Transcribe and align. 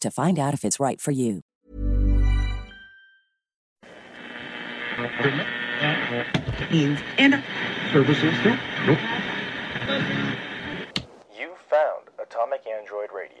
to 0.00 0.10
find 0.10 0.38
out 0.38 0.54
if 0.54 0.64
it's 0.64 0.80
right 0.80 1.00
for 1.00 1.10
you. 1.10 1.42
And 7.18 7.42
Services? 7.92 8.34
Nope. 8.44 8.98
You 11.38 11.54
found 11.68 12.08
Atomic 12.20 12.62
Android 12.66 13.10
Radio. 13.14 13.33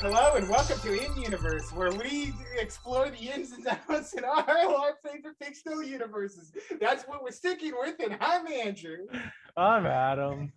Hello 0.00 0.34
and 0.36 0.48
welcome 0.48 0.78
to 0.80 1.04
In 1.04 1.22
Universe, 1.22 1.72
where 1.72 1.90
we 1.92 2.32
explore 2.58 3.10
the 3.10 3.28
ins 3.30 3.52
and 3.52 3.66
outs 3.88 4.14
in 4.14 4.24
our, 4.24 4.48
our 4.48 4.94
favorite 5.04 5.36
fictional 5.40 5.82
universes. 5.82 6.52
That's 6.80 7.04
what 7.04 7.22
we're 7.22 7.30
sticking 7.32 7.72
with, 7.78 7.96
and 8.02 8.16
I'm 8.20 8.46
Andrew. 8.46 9.06
I'm 9.56 9.86
Adam. 9.86 10.52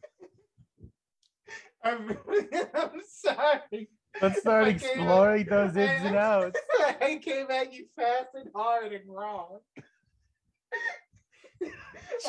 I'm, 1.83 2.17
I'm 2.75 3.01
sorry. 3.07 3.89
Let's 4.21 4.39
start 4.39 4.67
exploring 4.67 5.41
at- 5.43 5.49
those 5.49 5.75
ins 5.75 6.05
and 6.05 6.15
outs. 6.15 6.59
I 7.01 7.19
came 7.21 7.49
at 7.49 7.73
you 7.73 7.85
fast 7.95 8.29
and 8.35 8.49
hard 8.55 8.93
and 8.93 9.03
wrong. 9.07 9.59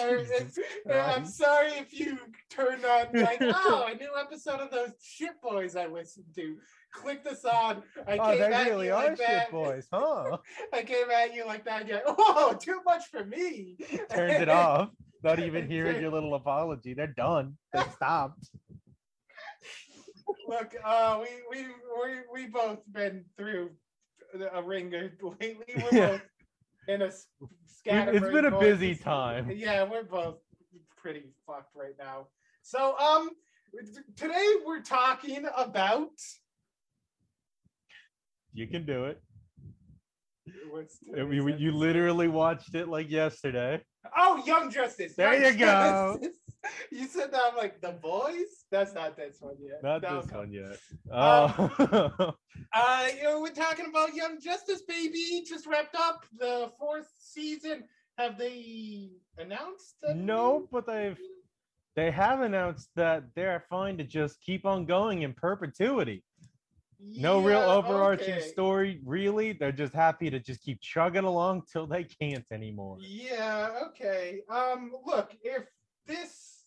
I'm, 0.00 0.18
Jesus 0.18 0.58
I'm 0.90 1.22
Christ. 1.22 1.36
sorry 1.36 1.72
if 1.72 1.98
you 1.98 2.16
turned 2.50 2.84
on 2.84 3.06
like, 3.14 3.38
oh, 3.42 3.88
a 3.92 3.96
new 3.96 4.10
episode 4.18 4.60
of 4.60 4.70
those 4.70 4.90
shit 5.02 5.40
boys 5.42 5.76
I 5.76 5.86
listened 5.86 6.26
to. 6.36 6.56
Click 6.94 7.24
this 7.24 7.44
on. 7.44 7.82
I 8.06 8.16
Oh, 8.18 8.30
came 8.30 8.38
they 8.38 8.44
at 8.52 8.66
really 8.68 8.86
you 8.86 8.92
are 8.94 9.04
like 9.08 9.16
shit 9.16 9.26
that. 9.26 9.50
boys, 9.50 9.86
huh? 9.92 10.38
I 10.72 10.82
came 10.82 11.10
at 11.10 11.34
you 11.34 11.44
like 11.46 11.64
that. 11.64 11.86
You're 11.86 11.96
like, 11.96 12.14
oh, 12.18 12.56
too 12.60 12.80
much 12.84 13.06
for 13.10 13.24
me. 13.24 13.76
Turns 14.10 14.40
it 14.40 14.48
off. 14.48 14.90
Not 15.22 15.38
even 15.40 15.68
hearing 15.68 16.00
your 16.00 16.10
little 16.12 16.34
apology. 16.34 16.94
They're 16.94 17.06
done. 17.08 17.56
They 17.72 17.82
stopped. 17.94 18.48
Look, 20.48 20.74
uh, 20.84 21.20
we 21.22 21.28
we 21.50 21.66
we 21.66 22.14
we 22.32 22.46
both 22.50 22.80
been 22.92 23.24
through 23.36 23.70
a 24.52 24.62
ringer 24.62 25.12
lately. 25.22 25.54
We're 25.76 25.90
Yeah. 25.92 26.06
both 26.08 26.20
in 26.88 27.02
a 27.02 27.06
s- 27.06 27.26
It's 27.84 28.20
been 28.26 28.44
a 28.46 28.58
busy 28.58 28.94
time. 28.94 29.50
Yeah, 29.54 29.84
we're 29.84 30.04
both 30.04 30.38
pretty 30.96 31.24
fucked 31.46 31.74
right 31.74 31.94
now. 31.98 32.28
So, 32.62 32.96
um, 32.98 33.30
today 34.16 34.54
we're 34.66 34.80
talking 34.82 35.46
about 35.56 36.10
You 38.54 38.66
can 38.68 38.86
do 38.86 39.04
it. 39.06 39.20
I 41.16 41.22
mean, 41.22 41.56
you 41.58 41.72
literally 41.72 42.28
watched 42.28 42.74
it 42.74 42.88
like 42.88 43.10
yesterday. 43.10 43.80
Oh, 44.16 44.42
Young 44.44 44.70
Justice. 44.70 45.14
There 45.16 45.32
Young 45.34 45.52
you 45.54 45.58
go. 45.58 46.18
Justice. 46.20 46.38
You 46.90 47.06
said 47.06 47.30
that 47.30 47.40
I'm 47.50 47.56
like 47.58 47.82
the 47.82 47.90
boys. 47.92 48.64
That's 48.70 48.94
not 48.94 49.18
this 49.18 49.36
one 49.40 49.56
yet. 49.60 49.82
Not 49.82 50.00
No, 50.00 50.22
this 50.22 50.30
no. 50.32 50.38
one 50.38 50.50
yet. 50.50 50.78
Um, 51.12 51.70
Oh. 51.92 52.34
Uh, 52.72 53.06
you 53.16 53.22
know, 53.24 53.40
we're 53.40 53.50
talking 53.50 53.86
about 53.86 54.14
Young 54.14 54.40
Justice, 54.40 54.82
baby. 54.88 55.44
Just 55.46 55.66
wrapped 55.66 55.94
up 55.96 56.24
the 56.38 56.70
fourth 56.78 57.08
season. 57.18 57.84
Have 58.16 58.38
they 58.38 59.10
announced? 59.38 59.96
no, 60.14 60.66
but 60.72 60.86
they've 60.86 61.18
they 61.96 62.10
have 62.10 62.40
announced 62.40 62.88
that 62.96 63.24
they're 63.36 63.64
fine 63.68 63.98
to 63.98 64.04
just 64.04 64.40
keep 64.40 64.64
on 64.64 64.86
going 64.86 65.22
in 65.22 65.34
perpetuity. 65.34 66.24
No 67.00 67.40
real 67.40 67.58
overarching 67.58 68.34
okay. 68.34 68.48
story, 68.48 69.00
really. 69.04 69.52
They're 69.52 69.72
just 69.72 69.94
happy 69.94 70.30
to 70.30 70.40
just 70.40 70.62
keep 70.62 70.80
chugging 70.80 71.24
along 71.24 71.62
till 71.70 71.86
they 71.86 72.04
can't 72.04 72.44
anymore. 72.50 72.98
Yeah. 73.00 73.70
Okay. 73.88 74.40
Um. 74.48 74.92
Look, 75.04 75.36
if 75.42 75.64
this 76.06 76.64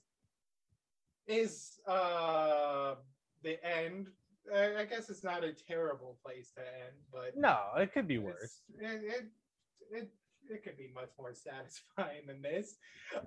is 1.27 1.79
uh 1.87 2.95
the 3.43 3.63
end, 3.65 4.07
I, 4.53 4.77
I 4.77 4.85
guess 4.85 5.09
it's 5.09 5.23
not 5.23 5.43
a 5.43 5.53
terrible 5.53 6.17
place 6.23 6.51
to 6.55 6.61
end, 6.61 6.95
but 7.11 7.37
No, 7.37 7.59
it 7.77 7.93
could 7.93 8.07
be 8.07 8.17
worse. 8.17 8.61
It, 8.79 9.01
it, 9.03 9.25
it, 9.91 10.09
it 10.49 10.63
could 10.63 10.77
be 10.77 10.89
much 10.93 11.09
more 11.19 11.33
satisfying 11.33 12.27
than 12.27 12.41
this. 12.41 12.75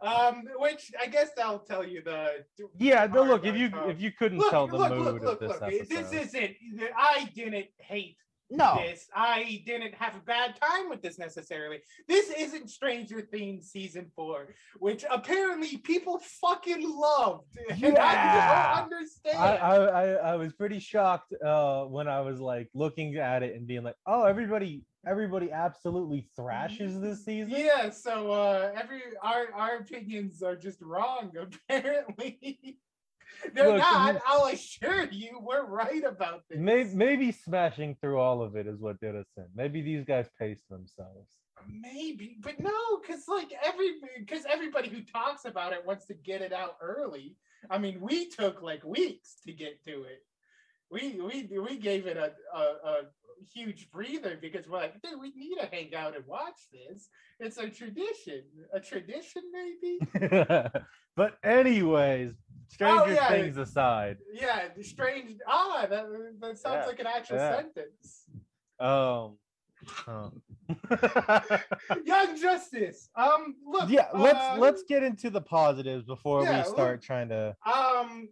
Um, 0.03 0.45
which 0.57 0.91
I 1.01 1.07
guess 1.07 1.31
I'll 1.43 1.59
tell 1.61 1.87
you 1.87 2.03
the. 2.03 2.45
Yeah, 2.79 3.07
no, 3.07 3.23
look, 3.23 3.45
if 3.45 3.57
you 3.57 3.71
if 3.87 4.01
you 4.01 4.13
couldn't 4.13 4.39
look, 4.39 4.51
tell 4.51 4.67
the 4.67 4.77
look, 4.77 4.91
mood 4.91 5.23
look, 5.23 5.23
look, 5.23 5.33
of 5.35 5.41
this 5.41 5.61
look, 5.61 5.63
episode, 5.63 5.89
This 5.89 6.35
isn't. 6.35 6.57
I 6.97 7.31
didn't 7.35 7.67
hate 7.79 8.17
no, 8.51 8.81
this. 8.85 9.09
I 9.15 9.63
didn't 9.67 9.95
have 9.95 10.17
a 10.17 10.21
bad 10.21 10.57
time 10.61 10.89
with 10.89 11.03
this 11.03 11.19
necessarily. 11.19 11.79
This 12.09 12.31
isn't 12.31 12.69
Stranger 12.71 13.21
Things 13.21 13.71
season 13.71 14.11
four, 14.17 14.55
which 14.79 15.05
apparently 15.11 15.77
people 15.79 16.19
fucking 16.19 16.83
loved. 16.99 17.57
And 17.71 17.81
Yeah. 17.81 18.75
I 18.75 18.81
don't 18.81 18.93
understand. 18.93 19.39
I, 19.39 19.57
I 19.57 19.77
I 19.77 20.05
I 20.33 20.37
was 20.37 20.53
pretty 20.53 20.79
shocked 20.81 21.33
uh 21.45 21.85
when 21.85 22.09
I 22.09 22.21
was 22.21 22.41
like 22.41 22.69
looking 22.75 23.17
at 23.17 23.43
it 23.43 23.55
and 23.57 23.67
being 23.67 23.83
like, 23.85 23.97
oh, 24.07 24.25
everybody 24.25 24.83
everybody 25.07 25.51
absolutely 25.51 26.29
thrashes 26.37 27.01
this 27.01 27.25
season. 27.25 27.51
yeah, 27.51 27.89
so 27.91 28.31
uh 28.33 28.71
every 28.79 29.01
our 29.23 29.47
our 29.55 29.77
opinions 29.77 30.43
are 30.43 30.57
just 30.57 30.83
wrong, 30.83 31.33
apparently. 31.71 32.79
They're 33.55 33.69
Look, 33.69 33.79
not, 33.79 34.21
I'll 34.27 34.47
assure 34.47 35.05
you, 35.11 35.39
we're 35.41 35.65
right 35.67 36.05
about 36.05 36.43
this. 36.49 36.59
Maybe, 36.59 36.91
maybe 36.95 37.33
smashing 37.33 37.97
through 38.01 38.19
all 38.19 38.43
of 38.43 38.57
it 38.57 38.67
is 38.67 38.81
what 38.81 39.01
did 39.01 39.17
us 39.17 39.27
in. 39.37 39.47
Maybe 39.55 39.83
these 39.83 40.05
guys 40.05 40.29
paced 40.39 40.69
themselves. 40.69 41.31
Maybe, 41.69 42.39
but 42.41 42.59
no, 42.59 42.99
because 43.01 43.29
like 43.29 43.53
every 43.63 43.97
because 44.19 44.45
everybody 44.51 44.89
who 44.89 45.03
talks 45.03 45.45
about 45.45 45.73
it 45.73 45.85
wants 45.85 46.07
to 46.07 46.15
get 46.15 46.41
it 46.41 46.53
out 46.53 46.77
early. 46.81 47.37
I 47.69 47.77
mean, 47.77 48.01
we 48.01 48.31
took 48.31 48.63
like 48.63 48.83
weeks 48.83 49.37
to 49.47 49.53
get 49.53 49.85
to 49.85 50.05
it. 50.05 50.23
We 50.91 51.21
we 51.21 51.59
we 51.61 51.77
gave 51.77 52.07
it 52.07 52.17
a 52.17 52.33
a, 52.57 52.63
a 52.63 53.01
huge 53.53 53.91
breather 53.91 54.39
because 54.41 54.69
we're 54.69 54.79
like, 54.79 55.01
dude, 55.03 55.21
we 55.21 55.33
need 55.35 55.57
to 55.57 55.67
hang 55.67 55.95
out 55.95 56.17
and 56.17 56.27
watch 56.27 56.59
this. 56.73 57.09
It's 57.39 57.59
a 57.59 57.69
tradition, 57.69 58.43
a 58.73 58.81
tradition 58.81 59.43
maybe. 59.53 59.99
but 61.17 61.39
anyways, 61.45 62.33
Stranger 62.71 63.03
Oh, 63.03 63.07
yeah. 63.11 63.29
Things 63.29 63.57
aside, 63.57 64.19
Yeah, 64.33 64.69
strange. 64.83 65.39
Ah, 65.47 65.87
that 65.91 66.07
that 66.41 66.57
sounds 66.59 66.77
Yeah, 66.83 66.87
like 66.87 67.01
an 67.01 67.07
actual 67.09 67.37
yeah. 67.37 67.57
sentence. 67.57 68.25
um, 68.79 69.37
Oh. 70.07 70.33
Young 72.05 72.39
Justice. 72.41 73.09
Um, 73.17 73.57
look. 73.67 73.89
yeah, 73.91 74.09
let's 74.15 74.39
uh, 74.39 74.57
let's 74.59 74.83
get 74.85 75.03
into 75.03 75.31
the 75.31 75.41
positives 75.41 76.05
before 76.05 76.43
yeah, 76.45 76.51
we 76.51 76.57
look- 76.59 76.67
start 76.77 77.03
trying 77.03 77.29
to. 77.31 77.57
Um, 77.67 78.29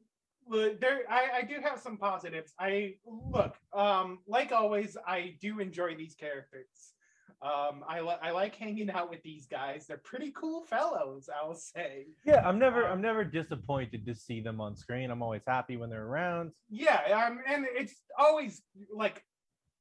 look, 0.47 0.81
there, 0.81 1.01
I, 1.11 1.39
I 1.39 1.43
do 1.43 1.57
have 1.63 1.81
some 1.81 1.97
positives. 1.97 2.53
I 2.61 2.95
look, 3.07 3.57
um, 3.73 4.19
like 4.27 4.53
always, 4.53 4.97
I 5.07 5.35
do 5.41 5.59
enjoy 5.61 5.97
these 5.97 6.15
characters. 6.15 6.93
Um, 7.41 7.85
I, 7.89 8.01
li- 8.01 8.17
I 8.21 8.33
like 8.33 8.57
hanging 8.57 8.91
out 8.91 9.11
with 9.11 9.23
these 9.23 9.47
guys. 9.47 9.87
They're 9.87 9.99
pretty 9.99 10.33
cool 10.33 10.65
fellows, 10.65 11.29
I'll 11.41 11.55
say. 11.55 12.07
Yeah, 12.25 12.47
I'm 12.47 12.59
never 12.59 12.85
Um, 12.87 12.95
I'm 12.95 13.01
never 13.03 13.23
disappointed 13.25 14.05
to 14.07 14.15
see 14.15 14.41
them 14.41 14.61
on 14.61 14.75
screen. 14.77 15.11
I'm 15.11 15.23
always 15.23 15.43
happy 15.47 15.77
when 15.77 15.89
they're 15.89 16.07
around. 16.07 16.51
Yeah, 16.69 17.01
um, 17.27 17.41
and 17.47 17.65
it's 17.71 18.03
always 18.19 18.63
like 18.93 19.23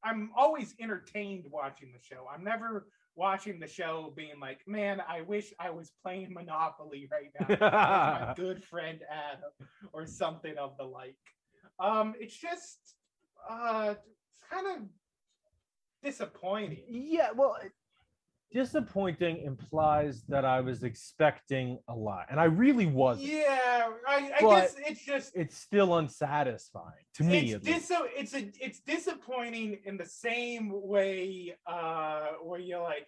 I'm 0.04 0.30
always 0.38 0.76
entertained 0.80 1.46
watching 1.50 1.92
the 1.92 2.00
show. 2.00 2.28
I'm 2.32 2.44
never 2.44 2.88
watching 3.16 3.60
the 3.60 3.68
show 3.68 4.14
being 4.16 4.40
like, 4.40 4.60
man, 4.68 5.02
I 5.10 5.22
wish 5.22 5.52
I 5.60 5.72
was 5.72 5.92
playing 6.04 6.32
Monopoly 6.36 7.10
right 7.12 7.32
now 7.40 7.48
with 7.50 7.60
my 7.60 8.34
good 8.38 8.64
friend 8.64 9.00
Adam 9.12 9.68
or 9.94 10.06
something 10.06 10.56
of 10.60 10.78
the 10.78 10.84
like. 10.86 11.16
Um, 11.80 12.14
it's 12.20 12.38
just 12.38 12.78
uh 13.50 13.96
kind 14.52 14.68
of 14.68 14.84
disappointing. 16.04 16.84
Yeah, 16.88 17.30
well, 17.36 17.58
disappointing 18.52 19.38
implies 19.44 20.24
that 20.30 20.46
I 20.46 20.62
was 20.62 20.84
expecting 20.84 21.80
a 21.88 21.94
lot, 21.96 22.28
and 22.30 22.40
I 22.40 22.46
really 22.46 22.86
wasn't. 22.86 23.28
Yeah, 23.28 23.90
I, 24.08 24.32
I 24.38 24.42
guess 24.42 24.76
it's 24.86 25.06
just 25.06 25.36
It's 25.36 25.58
still 25.58 25.98
unsatisfying 25.98 27.06
to 27.16 27.24
me. 27.24 27.54
it's 27.54 27.66
dis- 27.66 27.92
it's 28.16 28.34
a 28.34 28.50
it's 28.60 28.80
disappointing 28.80 29.80
in 29.86 29.98
the 29.98 30.06
same 30.06 30.72
way 30.74 31.56
uh 31.66 32.28
where 32.44 32.60
you're 32.60 32.82
like 32.84 33.08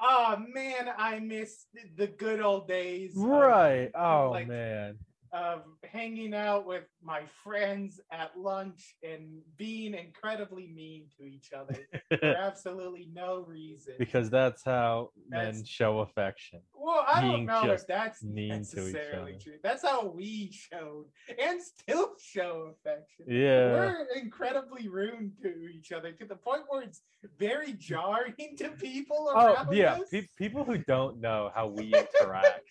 oh 0.00 0.36
man 0.54 0.88
i 0.96 1.18
miss 1.18 1.66
the 1.96 2.06
good 2.06 2.40
old 2.40 2.68
days 2.68 3.16
of- 3.16 3.22
Right. 3.22 3.90
Oh 3.94 4.30
like- 4.32 4.46
man. 4.48 4.98
Of 5.32 5.62
hanging 5.84 6.34
out 6.34 6.66
with 6.66 6.84
my 7.02 7.22
friends 7.44 8.00
at 8.10 8.30
lunch 8.38 8.94
and 9.02 9.40
being 9.56 9.94
incredibly 9.94 10.66
mean 10.68 11.06
to 11.18 11.24
each 11.24 11.50
other 11.52 11.76
for 12.18 12.24
absolutely 12.36 13.08
no 13.12 13.44
reason 13.46 13.94
because 13.98 14.30
that's 14.30 14.62
how 14.64 15.10
men 15.28 15.62
show 15.64 16.00
affection. 16.00 16.60
well 16.74 17.04
i 17.06 17.20
don't 17.20 17.44
know 17.44 17.70
if 17.70 17.86
that's 17.86 18.22
mean 18.22 18.50
to 18.50 18.56
necessarily 18.58 19.32
other. 19.32 19.40
true 19.42 19.54
that's 19.62 19.82
how 19.82 20.06
we 20.06 20.50
showed 20.50 21.04
and 21.38 21.60
still 21.62 22.12
show 22.18 22.72
affection 22.72 23.24
Yeah. 23.28 23.72
we're 23.72 24.06
incredibly 24.16 24.88
rude 24.88 25.32
to 25.42 25.68
each 25.68 25.92
other 25.92 26.12
to 26.12 26.24
the 26.24 26.36
point 26.36 26.62
where 26.68 26.82
it's 26.82 27.02
very 27.38 27.72
jarring 27.74 28.34
to 28.58 28.68
people 28.70 29.30
Oh 29.34 29.66
yeah. 29.72 29.94
us. 29.94 30.08
Pe- 30.10 30.26
people 30.36 30.64
who 30.64 30.78
don't 30.78 31.20
know 31.20 31.50
how 31.54 31.66
we 31.68 31.92
interact, 32.20 32.70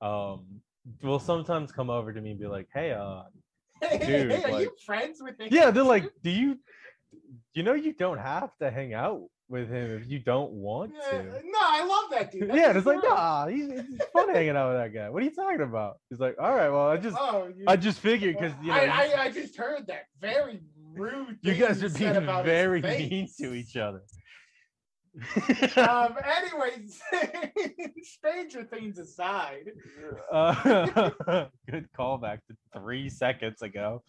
um, 0.00 0.44
will 1.02 1.18
sometimes 1.18 1.72
come 1.72 1.90
over 1.90 2.12
to 2.12 2.20
me 2.20 2.30
and 2.32 2.40
be 2.40 2.46
like, 2.46 2.68
"Hey, 2.74 2.92
uh, 2.92 3.22
dude, 3.80 4.00
hey, 4.02 4.42
are 4.44 4.48
you 4.48 4.52
like- 4.52 4.68
friends 4.84 5.18
with 5.22 5.38
him? 5.40 5.48
yeah." 5.50 5.70
They're 5.70 5.82
like, 5.84 6.10
"Do 6.22 6.30
you, 6.30 6.58
you 7.54 7.62
know, 7.62 7.74
you 7.74 7.92
don't 7.92 8.18
have 8.18 8.50
to 8.60 8.70
hang 8.70 8.94
out 8.94 9.22
with 9.48 9.68
him 9.68 10.00
if 10.02 10.08
you 10.08 10.18
don't 10.18 10.50
want 10.52 10.92
Yeah, 10.94 11.18
to." 11.18 11.24
no, 11.24 11.58
I 11.60 11.84
love 11.84 12.10
that 12.12 12.32
dude. 12.32 12.48
That's 12.48 12.56
Yeah, 12.58 12.76
it's 12.76 12.86
like, 12.86 13.02
nah, 13.02 13.46
he's, 13.48 13.68
it's 13.70 14.04
fun 14.12 14.28
hanging 14.34 14.56
out 14.56 14.70
with 14.72 14.78
that 14.80 14.98
guy. 14.98 15.10
What 15.10 15.22
are 15.22 15.26
you 15.26 15.34
talking 15.34 15.60
about? 15.62 15.96
He's 16.10 16.20
like, 16.20 16.36
all 16.40 16.54
right, 16.54 16.70
well, 16.70 16.88
I 16.88 16.96
just, 16.96 17.16
Oh, 17.20 17.48
you, 17.54 17.64
I 17.66 17.76
just 17.76 17.98
figured 18.00 18.36
because 18.38 18.54
you 18.62 18.68
know, 18.68 18.74
I, 18.74 18.86
I, 19.14 19.22
I 19.24 19.30
just 19.30 19.56
heard 19.56 19.86
that 19.88 20.04
very 20.20 20.62
rude. 20.94 21.38
you 21.42 21.54
guys 21.54 21.82
are 21.82 21.90
being 21.90 22.14
very 22.44 22.80
mean 23.10 23.28
to 23.40 23.52
each 23.54 23.76
other. 23.76 24.00
Um. 25.76 26.16
Anyways, 26.24 27.00
Stranger 28.02 28.64
Things 28.64 28.98
aside, 28.98 29.72
Uh, 30.30 31.10
good 31.70 31.88
callback 31.98 32.38
to 32.48 32.56
three 32.74 33.08
seconds 33.08 33.62
ago. 33.62 34.02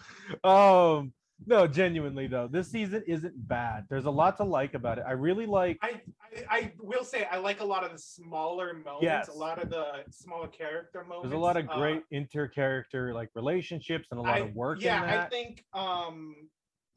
Um, 0.44 1.14
no, 1.46 1.68
genuinely 1.68 2.28
though, 2.28 2.48
this 2.48 2.70
season 2.72 3.04
isn't 3.06 3.34
bad. 3.48 3.86
There's 3.90 4.06
a 4.06 4.12
lot 4.12 4.38
to 4.38 4.44
like 4.44 4.76
about 4.76 4.98
it. 4.98 5.04
I 5.08 5.12
really 5.12 5.46
like. 5.46 5.78
I, 5.82 6.02
I 6.50 6.58
I 6.58 6.74
will 6.80 7.04
say 7.04 7.28
I 7.30 7.38
like 7.38 7.60
a 7.60 7.66
lot 7.66 7.84
of 7.84 7.92
the 7.92 8.00
smaller 8.00 8.74
moments, 8.74 9.02
Yes. 9.04 9.28
a 9.28 9.34
lot 9.34 9.62
of 9.62 9.70
the 9.70 10.04
smaller 10.10 10.48
character 10.48 11.04
moments. 11.04 11.24
There's 11.30 11.38
a 11.38 11.44
lot 11.44 11.58
of 11.58 11.68
Uh, 11.70 11.76
great 11.78 12.04
inter-character 12.12 13.14
like 13.14 13.30
relationships 13.36 14.08
and 14.12 14.20
a 14.20 14.24
lot 14.24 14.36
I- 14.36 14.40
of 14.46 14.56
work 14.56 14.82
Yeah, 14.82 15.02
in 15.04 15.10
that. 15.10 15.28
I 15.28 15.30
think 15.30 15.66
um 15.74 16.36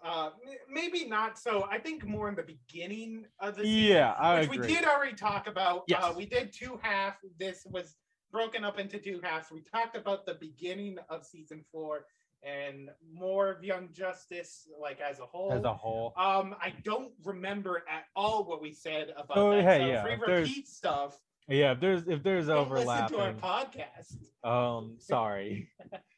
uh 0.06 0.30
maybe 0.70 1.04
not 1.06 1.38
so. 1.38 1.66
I 1.70 1.78
think 1.78 2.06
more 2.06 2.28
in 2.28 2.34
the 2.36 2.42
beginning 2.44 3.24
of 3.40 3.56
the 3.56 3.64
season, 3.64 3.82
yeah, 3.94 4.12
I 4.18 4.40
which 4.40 4.50
agree. 4.54 4.58
we 4.68 4.74
did 4.74 4.84
already 4.84 5.14
talk 5.16 5.46
about. 5.48 5.82
Uh, 5.92 6.12
we 6.16 6.26
did 6.26 6.52
two 6.52 6.78
half. 6.82 7.14
This 7.38 7.66
was 7.68 7.96
broken 8.30 8.64
up 8.64 8.78
into 8.78 8.98
two 8.98 9.20
halves. 9.22 9.48
We 9.50 9.62
talked 9.62 9.96
about 9.96 10.26
the 10.26 10.34
beginning 10.34 10.96
of 11.08 11.24
season 11.24 11.64
four 11.72 12.06
and 12.42 12.90
more 13.12 13.50
of 13.50 13.64
Young 13.64 13.88
Justice, 13.92 14.68
like 14.80 15.00
as 15.00 15.18
a 15.18 15.26
whole. 15.26 15.52
As 15.52 15.64
a 15.64 15.72
whole, 15.74 16.12
um, 16.16 16.54
I 16.62 16.72
don't 16.84 17.10
remember 17.24 17.82
at 17.90 18.04
all 18.14 18.44
what 18.44 18.60
we 18.62 18.72
said 18.72 19.08
about 19.16 19.36
Oh, 19.38 19.50
that. 19.50 19.62
hey, 19.64 19.78
so 19.80 19.86
yeah, 19.86 20.04
if 20.06 20.20
we 20.20 20.32
repeat 20.34 20.68
stuff, 20.68 21.18
yeah. 21.48 21.72
If 21.72 21.80
there's 21.80 22.06
if 22.08 22.22
there's 22.22 22.46
don't 22.48 22.70
listen 22.70 23.08
to 23.08 23.18
our 23.18 23.32
podcast. 23.32 24.16
um, 24.44 24.96
sorry. 24.98 25.70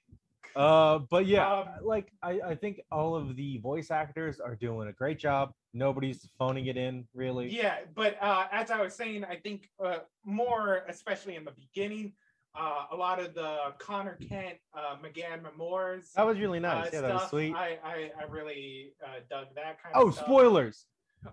Uh, 0.57 1.01
but 1.11 1.27
yeah, 1.27 1.53
Um, 1.53 1.69
like 1.83 2.13
I, 2.23 2.41
I 2.41 2.55
think 2.55 2.81
all 2.91 3.15
of 3.15 3.37
the 3.37 3.59
voice 3.59 3.91
actors 3.91 4.41
are 4.41 4.57
doing 4.57 4.89
a 4.89 4.93
great 4.93 5.19
job. 5.19 5.53
Nobody's 5.75 6.29
phoning 6.39 6.67
it 6.67 6.77
in, 6.77 7.07
really. 7.15 7.49
Yeah, 7.49 7.77
but 7.95 8.17
uh, 8.21 8.47
as 8.51 8.71
I 8.71 8.81
was 8.81 8.95
saying, 8.95 9.25
I 9.25 9.37
think 9.37 9.69
uh, 9.85 9.99
more, 10.25 10.83
especially 10.89 11.37
in 11.37 11.45
the 11.45 11.53
beginning, 11.53 12.13
uh, 12.59 12.87
a 12.91 12.97
lot 12.97 13.21
of 13.21 13.35
the 13.35 13.59
Connor 13.79 14.19
Kent, 14.29 14.59
uh, 14.75 14.97
M'gann 15.03 15.45
M'orzz. 15.59 16.13
That 16.15 16.27
was 16.27 16.39
really 16.39 16.59
uh, 16.59 16.63
nice. 16.63 16.93
yeah, 16.93 17.03
that 17.03 17.15
was 17.15 17.31
sweet. 17.31 17.55
I, 17.55 17.79
I, 17.85 18.11
I 18.19 18.25
really 18.29 18.93
uh, 19.05 19.21
dug 19.31 19.47
that 19.55 19.83
kind 19.83 19.95
oh, 19.95 20.09
of 20.09 20.19
Oh, 20.19 20.23
spoilers. 20.25 20.87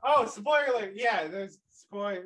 Oh, 0.04 0.26
spoiler! 0.26 0.92
Yeah, 0.94 1.28
there's 1.28 1.60
spoil. 1.72 2.24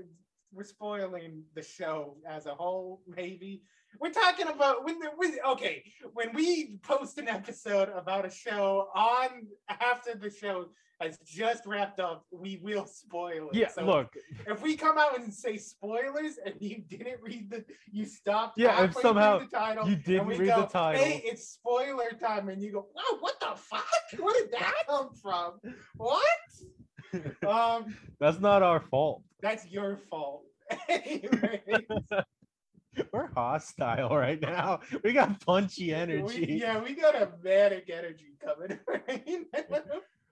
We're 0.51 0.63
spoiling 0.63 1.43
the 1.55 1.61
show 1.61 2.17
as 2.27 2.45
a 2.45 2.55
whole. 2.55 3.01
Maybe 3.07 3.63
we're 3.99 4.11
talking 4.11 4.47
about 4.47 4.85
when 4.85 4.99
the 4.99 5.09
when, 5.15 5.35
okay 5.47 5.83
when 6.13 6.33
we 6.33 6.77
post 6.83 7.17
an 7.17 7.27
episode 7.27 7.89
about 7.89 8.25
a 8.25 8.29
show 8.29 8.89
on 8.95 9.47
after 9.69 10.15
the 10.15 10.29
show 10.29 10.67
has 11.01 11.17
just 11.25 11.65
wrapped 11.65 11.99
up, 11.99 12.25
we 12.29 12.59
will 12.61 12.85
spoil 12.85 13.49
it. 13.49 13.55
Yeah, 13.55 13.69
So 13.69 13.85
look, 13.85 14.13
if 14.45 14.61
we 14.61 14.75
come 14.75 14.97
out 14.97 15.17
and 15.17 15.33
say 15.33 15.57
spoilers 15.57 16.37
and 16.45 16.55
you 16.59 16.83
didn't 16.87 17.21
read 17.21 17.49
the, 17.49 17.63
you 17.91 18.05
stopped. 18.05 18.59
Yeah, 18.59 18.83
if 18.83 18.93
somehow 18.95 19.39
the 19.39 19.45
title, 19.45 19.87
you 19.87 19.95
didn't 19.95 20.27
read 20.27 20.49
the 20.49 20.65
title. 20.65 21.03
Hey, 21.03 21.21
it's 21.23 21.47
spoiler 21.47 22.09
time, 22.21 22.49
and 22.49 22.61
you 22.61 22.73
go, 22.73 22.87
"Wow, 22.93 23.17
what 23.21 23.39
the 23.39 23.53
fuck? 23.55 23.85
Where 24.19 24.33
did 24.41 24.51
that 24.51 24.73
come 24.87 25.09
from? 25.21 25.59
What?" 25.95 26.23
um, 27.47 27.95
that's 28.19 28.39
not 28.39 28.61
our 28.61 28.81
fault. 28.81 29.23
that's 29.41 29.65
your 29.67 29.97
fault. 30.09 30.43
We're 33.13 33.31
hostile 33.33 34.15
right 34.15 34.41
now. 34.41 34.79
We 35.03 35.13
got 35.13 35.43
punchy 35.45 35.87
we, 35.87 35.93
energy. 35.93 36.59
yeah, 36.61 36.81
we 36.81 36.95
got 36.95 37.15
a 37.15 37.31
manic 37.43 37.89
energy 37.89 38.35
coming. 38.43 38.79
Right? 38.87 39.45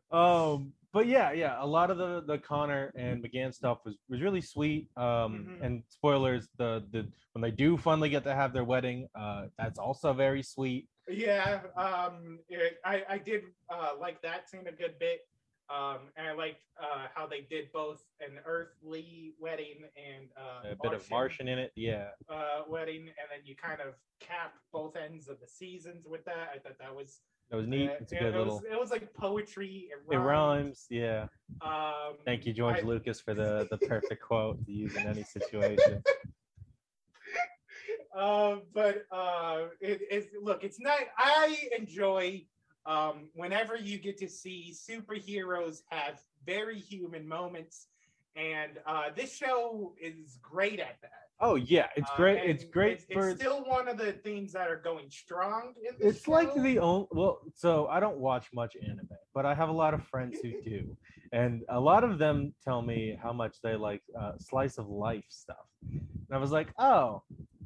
Um, 0.09 0.71
but 0.93 1.07
yeah, 1.07 1.33
yeah, 1.33 1.57
a 1.59 1.65
lot 1.65 1.91
of 1.91 1.97
the 1.97 2.23
the 2.25 2.37
Connor 2.37 2.91
and 2.95 3.21
M'gann 3.21 3.53
stuff 3.53 3.79
was 3.85 3.97
was 4.09 4.21
really 4.21 4.41
sweet. 4.41 4.89
Um, 4.95 5.05
Mhm. 5.05 5.65
and 5.65 5.83
spoilers, 5.89 6.47
the 6.57 6.85
the 6.91 7.11
when 7.33 7.41
they 7.41 7.51
do 7.51 7.77
finally 7.77 8.09
get 8.09 8.23
to 8.23 8.33
have 8.33 8.53
their 8.53 8.63
wedding, 8.63 9.07
uh, 9.13 9.47
that's 9.57 9.77
also 9.77 10.13
very 10.13 10.41
sweet. 10.41 10.87
Yeah, 11.07 11.61
um, 11.75 12.39
it, 12.49 12.79
I 12.83 13.03
I 13.09 13.17
did 13.17 13.43
uh, 13.69 13.91
like 13.99 14.21
that 14.21 14.49
scene 14.49 14.65
a 14.67 14.71
good 14.71 14.97
bit, 14.97 15.27
um, 15.69 15.97
and 16.15 16.27
I 16.27 16.33
liked 16.33 16.63
uh, 16.81 17.07
how 17.13 17.27
they 17.27 17.41
did 17.49 17.71
both 17.73 18.01
an 18.21 18.39
earthly 18.45 19.33
wedding 19.39 19.83
and 19.97 20.29
uh, 20.37 20.71
A 20.71 20.75
bit 20.81 20.93
of 20.93 21.09
Martian 21.09 21.47
in 21.47 21.59
it, 21.59 21.71
yeah. 21.75 22.07
uh, 22.29 22.61
wedding, 22.69 23.01
and 23.01 23.27
then 23.29 23.39
you 23.45 23.55
kind 23.55 23.81
of 23.81 23.93
cap 24.19 24.53
both 24.71 24.95
ends 24.95 25.27
of 25.27 25.39
the 25.39 25.47
seasons 25.47 26.05
with 26.07 26.23
that. 26.25 26.49
I 26.55 26.59
thought 26.59 26.77
that 26.79 26.95
was 26.95 27.19
That 27.51 27.57
was 27.57 27.67
neat. 27.67 27.89
uh, 27.89 27.93
It's 27.99 28.11
a 28.13 28.15
good 28.15 28.33
it 28.33 28.37
little. 28.37 28.55
Was, 28.55 28.63
it 28.71 28.79
was 28.79 28.91
like 28.91 29.13
poetry. 29.13 29.89
It 29.91 30.13
It 30.13 30.17
rhymes, 30.17 30.85
yeah. 30.89 31.27
Um, 31.61 32.15
Thank 32.25 32.45
you, 32.45 32.53
George 32.53 32.77
I- 32.79 32.81
Lucas, 32.81 33.19
for 33.19 33.33
the 33.33 33.67
the 33.71 33.77
perfect 33.77 34.23
quote 34.23 34.63
to 34.65 34.71
use 34.71 34.95
in 34.95 35.05
any 35.05 35.23
situation. 35.23 36.01
uh, 38.17 38.55
but 38.73 39.03
uh, 39.11 39.65
it's 39.81 40.27
look, 40.41 40.63
it's 40.63 40.79
not. 40.79 40.99
I 41.17 41.57
enjoy 41.77 42.45
um, 42.87 43.29
whenever 43.35 43.75
you 43.75 43.97
get 43.99 44.17
to 44.19 44.27
see 44.29 44.73
superheroes 44.73 45.81
have 45.89 46.21
very 46.45 46.79
human 46.79 47.27
moments, 47.27 47.87
and 48.35 48.79
uh, 48.85 49.05
this 49.15 49.35
show 49.35 49.93
is 50.01 50.39
great 50.41 50.79
at 50.79 50.97
that. 51.01 51.11
Oh 51.39 51.55
yeah, 51.55 51.87
it's 51.95 52.09
Uh, 52.11 52.15
great. 52.17 52.39
and 52.39 52.49
It's 52.49 52.63
great 52.63 52.93
It's, 52.93 53.05
for. 53.13 53.29
it's 53.29 53.39
still 53.41 53.63
one 53.65 53.87
of 53.87 53.97
the 53.97 54.13
things 54.13 54.53
that 54.53 54.69
are 54.69 54.81
going 54.89 55.09
strong 55.09 55.73
it's 55.99 56.27
like 56.27 56.53
the 56.53 56.79
only 56.79 57.07
well 57.11 57.39
so 57.55 57.87
i 57.87 57.99
don't 57.99 58.17
watch 58.17 58.47
much 58.53 58.75
anime 58.81 59.07
but 59.33 59.45
i 59.45 59.53
have 59.53 59.69
a 59.69 59.71
lot 59.83 59.93
of 59.93 60.03
friends 60.03 60.37
who 60.41 60.51
do 60.63 60.95
and 61.31 61.63
a 61.69 61.79
lot 61.79 62.03
of 62.03 62.17
them 62.17 62.53
tell 62.63 62.81
me 62.81 63.17
how 63.21 63.33
much 63.33 63.57
they 63.63 63.75
like 63.75 64.01
uh, 64.19 64.31
slice 64.37 64.77
of 64.77 64.87
life 64.89 65.25
stuff 65.29 65.65
and 65.91 66.31
i 66.31 66.37
was 66.37 66.51
like 66.51 66.69
oh 66.79 67.21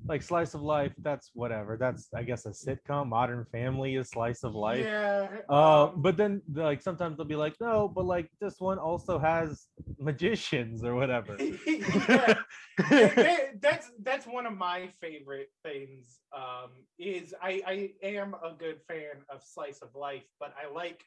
like 0.08 0.22
slice 0.22 0.53
of 0.53 0.62
life 0.62 0.93
that's 1.00 1.29
whatever 1.34 1.77
that's 1.77 2.10
i 2.15 2.24
guess 2.24 2.46
a 2.46 2.50
sitcom 2.50 3.08
modern 3.08 3.46
family 3.51 3.96
is 3.96 4.10
slice 4.10 4.43
of 4.43 4.55
life 4.55 4.86
Yeah. 4.86 5.27
uh, 5.50 5.84
um, 5.89 6.01
but 6.01 6.17
then 6.17 6.41
like 6.53 6.81
sometimes 6.81 7.17
they'll 7.17 7.25
be 7.27 7.36
like 7.36 7.55
no 7.62 7.88
but 7.88 8.05
like 8.05 8.27
this 8.39 8.55
one 8.60 8.79
also 8.79 9.20
has 9.20 9.67
magicians 10.00 10.84
or 10.84 10.96
whatever 10.96 11.36
yeah. 11.67 12.34
That- 12.89 13.15
that- 13.15 13.62
that's 13.62 13.91
that's 14.01 14.25
one 14.25 14.46
of 14.48 14.58
my 14.58 14.89
favorite 15.01 15.50
things. 15.63 16.20
Um, 16.36 16.72
is 16.98 17.34
I 17.41 17.62
I 17.67 18.08
am 18.08 18.34
a 18.34 18.53
good 18.58 18.79
fan 18.88 19.24
of 19.29 19.43
slice 19.43 19.81
of 19.81 19.89
life, 19.93 20.24
but 20.39 20.53
I 20.62 20.74
like 20.74 21.03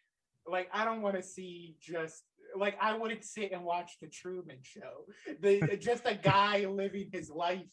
like 0.46 0.68
I 0.72 0.84
don't 0.84 1.02
want 1.02 1.16
to 1.16 1.22
see 1.22 1.76
just 1.80 2.22
like 2.56 2.76
I 2.80 2.96
wouldn't 2.96 3.24
sit 3.24 3.50
and 3.52 3.64
watch 3.64 3.92
the 4.00 4.06
Truman 4.08 4.58
Show. 4.62 5.06
The 5.40 5.76
just 5.80 6.02
a 6.06 6.14
guy 6.14 6.66
living 6.66 7.08
his 7.12 7.28
life 7.30 7.72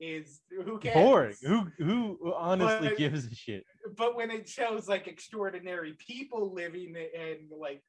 is 0.00 0.40
who 0.64 0.78
cares? 0.78 0.94
boring 0.94 1.34
who 1.42 1.66
who 1.78 2.32
honestly 2.36 2.88
But- 2.88 2.98
gives 2.98 3.26
a 3.26 3.34
shit 3.34 3.64
But 3.96 4.16
when 4.16 4.30
it 4.30 4.48
shows 4.48 4.88
like 4.88 5.06
extraordinary 5.06 5.94
people 5.98 6.52
living 6.52 6.94
in 6.96 7.48
like 7.56 7.82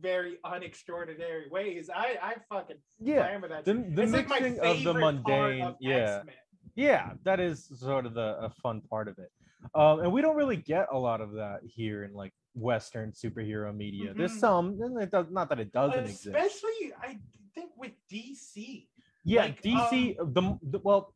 very 0.00 0.38
unextraordinary 0.44 1.50
ways, 1.50 1.90
I 1.94 2.16
I 2.22 2.34
fucking 2.48 2.76
yeah 3.00 3.38
the, 3.64 3.72
the 3.94 4.02
It's 4.02 4.12
like 4.12 4.28
mixing 4.28 4.58
of 4.60 4.82
the 4.84 4.94
mundane 4.94 5.62
of 5.62 5.76
yeah 5.80 5.96
X-Men. 6.18 6.34
yeah 6.74 7.12
that 7.24 7.38
is 7.40 7.66
sort 7.78 8.06
of 8.06 8.14
the 8.14 8.36
a 8.40 8.50
fun 8.62 8.80
part 8.82 9.08
of 9.08 9.18
it 9.18 9.30
um 9.74 10.00
and 10.00 10.12
we 10.12 10.22
don't 10.22 10.36
really 10.36 10.56
get 10.56 10.86
a 10.92 10.98
lot 10.98 11.20
of 11.20 11.32
that 11.32 11.60
here 11.64 12.04
in 12.04 12.12
like 12.14 12.32
western 12.54 13.12
superhero 13.12 13.74
media 13.76 14.14
there's 14.16 14.32
Mhm. 14.36 14.40
some 14.40 14.64
and 14.80 15.00
it 15.02 15.10
does 15.10 15.26
not 15.30 15.48
that 15.50 15.60
it 15.60 15.70
doesn't 15.72 16.04
exist 16.04 16.26
especially 16.26 16.92
I 17.00 17.18
think 17.54 17.70
with 17.76 17.92
DC. 18.10 18.86
yeah 19.24 19.42
like, 19.42 19.60
dc 19.62 20.16
the, 20.36 20.58
the 20.62 20.78
well 20.82 21.14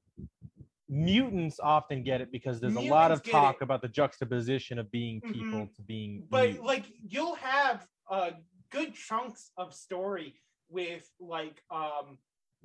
mutants 0.89 1.59
often 1.61 2.03
get 2.03 2.21
it 2.21 2.31
because 2.31 2.61
there's 2.61 2.77
a 2.77 2.81
lot 2.81 3.11
of 3.11 3.23
talk 3.23 3.57
it. 3.61 3.63
about 3.65 3.83
the 3.83 3.89
juxtaposition 3.89 4.79
of 4.79 4.91
being 4.91 5.21
people 5.23 5.67
Mhm. 5.67 5.75
to 5.77 5.83
being 5.83 6.27
But 6.31 6.43
mutants. 6.51 6.67
like 6.67 6.85
you'll 7.09 7.35
have 7.37 7.89
uh 8.11 8.33
good 8.71 8.95
chunks 8.95 9.51
of 9.57 9.73
story 9.75 10.41
with 10.69 11.11
like 11.21 11.63
um 11.71 12.19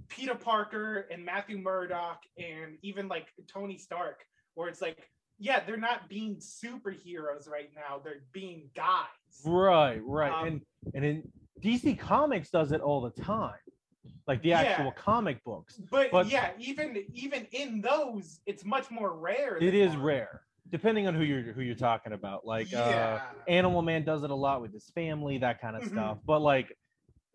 Peter 0.10 0.36
Parker 0.36 1.08
and 1.12 1.24
Matthew 1.26 1.58
Murdock 1.58 2.22
and 2.38 2.78
even 2.82 3.08
like 3.08 3.34
Tony 3.48 3.78
Stark, 3.78 4.26
where 4.54 4.70
it's 4.70 4.82
like, 4.82 5.10
yeah, 5.38 5.60
they're 5.66 5.78
not 5.78 6.08
being 6.10 6.38
superheroes 6.38 7.50
right 7.50 7.70
now, 7.76 8.00
they're 8.04 8.24
being 8.32 8.70
guys. 8.76 9.06
right 9.46 10.00
right 10.04 10.32
Um, 10.34 10.48
and 10.48 10.62
and 10.96 11.06
in 11.06 11.32
dc 11.62 11.98
comics 12.00 12.50
does 12.50 12.72
it 12.72 12.80
all 12.82 13.02
the 13.02 13.22
time 13.22 13.60
like 14.28 14.42
the 14.42 14.50
Yeah. 14.50 14.60
actual 14.62 14.92
comic 14.92 15.44
books 15.44 15.78
But, 15.92 16.12
But- 16.12 16.28
yeah, 16.30 16.52
even 16.58 17.04
even 17.14 17.46
in 17.52 17.82
those, 17.82 18.40
it's 18.46 18.64
much 18.66 18.90
more 18.92 19.14
rare. 19.18 19.58
It 19.58 19.74
is 19.74 19.90
Marvel. 19.90 20.06
rare 20.06 20.42
depending 20.72 21.08
on 21.08 21.16
who 21.16 21.24
you're 21.24 21.52
who 21.54 21.62
you're 21.62 21.74
talking 21.76 22.14
about 22.14 22.46
like 22.46 22.72
uh. 22.74 23.20
Animal 23.48 23.82
Man 23.82 24.04
does 24.04 24.24
it 24.24 24.30
a 24.30 24.36
lot 24.36 24.62
with 24.62 24.72
his 24.74 24.90
family, 24.92 25.40
that 25.40 25.60
kind 25.60 25.76
of 25.76 25.84
Mhm. 25.84 25.90
stuff. 25.90 26.18
But 26.26 26.42
like, 26.42 26.78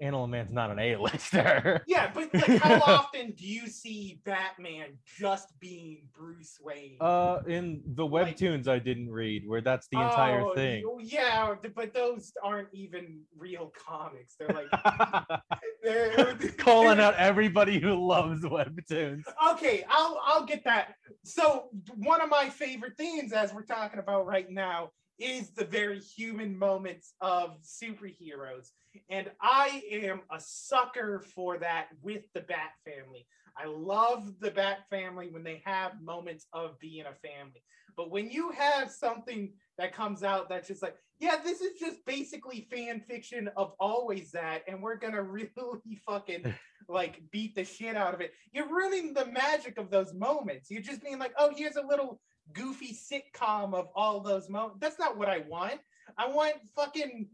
Animal 0.00 0.26
Man's 0.26 0.52
not 0.52 0.70
an 0.70 0.78
A-lister. 0.78 1.82
Yeah, 1.86 2.10
but 2.12 2.32
like, 2.34 2.60
how 2.60 2.80
often 2.86 3.30
do 3.32 3.46
you 3.46 3.68
see 3.68 4.20
Batman 4.24 4.98
just 5.18 5.58
being 5.60 6.02
Bruce 6.12 6.58
Wayne? 6.60 6.96
uh, 7.00 7.38
in 7.46 7.82
the 7.94 8.04
Like- 8.04 8.36
webtoons 8.36 8.66
I 8.66 8.80
didn't 8.80 9.10
read, 9.10 9.44
where 9.46 9.60
that's 9.60 9.86
the 9.92 10.00
entire 10.00 10.40
Oh, 10.42 10.54
thing. 10.54 10.84
Yeah, 11.00 11.54
but 11.76 11.94
those 11.94 12.32
aren't 12.42 12.68
even 12.72 13.20
real 13.38 13.72
comics. 13.86 14.34
They're 14.38 14.48
like 14.48 14.68
they're, 15.82 16.34
Calling 16.58 16.98
out 17.00 17.14
everybody 17.16 17.78
who 17.78 17.94
loves 18.06 18.42
webtoons. 18.42 19.22
Okay, 19.52 19.84
I'll 19.88 20.18
I'll 20.24 20.44
get 20.44 20.64
that. 20.64 20.94
So 21.24 21.68
one 21.96 22.20
of 22.20 22.28
my 22.28 22.48
favorite 22.48 22.96
themes, 22.96 23.32
as 23.32 23.52
we're 23.54 23.62
talking 23.62 24.00
about 24.00 24.26
right 24.26 24.50
now, 24.50 24.90
is 25.18 25.50
the 25.50 25.64
very 25.64 26.00
human 26.00 26.58
moments 26.58 27.14
of 27.20 27.56
superheroes, 27.62 28.70
and 29.10 29.30
I 29.40 29.82
am 29.90 30.20
a 30.30 30.40
sucker 30.40 31.24
for 31.34 31.58
that 31.58 31.88
with 32.02 32.22
the 32.34 32.40
Bat 32.40 32.72
family. 32.84 33.26
I 33.56 33.66
love 33.66 34.40
the 34.40 34.50
Bat 34.50 34.86
family 34.90 35.28
when 35.30 35.44
they 35.44 35.62
have 35.64 36.02
moments 36.02 36.46
of 36.52 36.78
being 36.80 37.04
a 37.06 37.26
family. 37.26 37.62
But 37.96 38.10
when 38.10 38.28
you 38.28 38.50
have 38.50 38.90
something 38.90 39.52
that 39.78 39.92
comes 39.94 40.22
out 40.22 40.48
that's 40.48 40.68
just 40.68 40.82
like, 40.82 40.96
yeah, 41.20 41.36
this 41.42 41.60
is 41.60 41.78
just 41.78 42.04
basically 42.06 42.66
fan 42.70 43.00
fiction 43.00 43.48
of 43.56 43.72
always 43.78 44.32
that, 44.32 44.62
and 44.66 44.82
we're 44.82 44.96
gonna 44.96 45.22
really 45.56 46.00
fucking 46.06 46.54
like 46.88 47.22
beat 47.30 47.54
the 47.54 47.64
shit 47.64 47.96
out 47.96 48.14
of 48.14 48.20
it. 48.20 48.32
You're 48.52 48.68
ruining 48.68 49.14
the 49.14 49.26
magic 49.26 49.78
of 49.78 49.90
those 49.90 50.12
moments. 50.12 50.70
You're 50.70 50.82
just 50.82 51.02
being 51.02 51.18
like, 51.18 51.32
oh, 51.38 51.52
here's 51.56 51.76
a 51.76 51.86
little 51.86 52.20
goofy 52.52 52.94
sitcom 52.94 53.74
of 53.74 53.88
all 53.94 54.20
those 54.20 54.48
moments. 54.48 54.78
That's 54.80 54.98
not 54.98 55.16
what 55.16 55.28
I 55.28 55.38
want. 55.48 55.80
I 56.18 56.28
want 56.28 56.54
fucking 56.76 57.28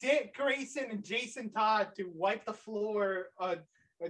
Dick 0.00 0.34
Grayson 0.34 0.86
and 0.90 1.04
Jason 1.04 1.50
Todd 1.50 1.88
to 1.96 2.10
wipe 2.14 2.44
the 2.44 2.52
floor 2.52 3.26
uh, 3.38 3.56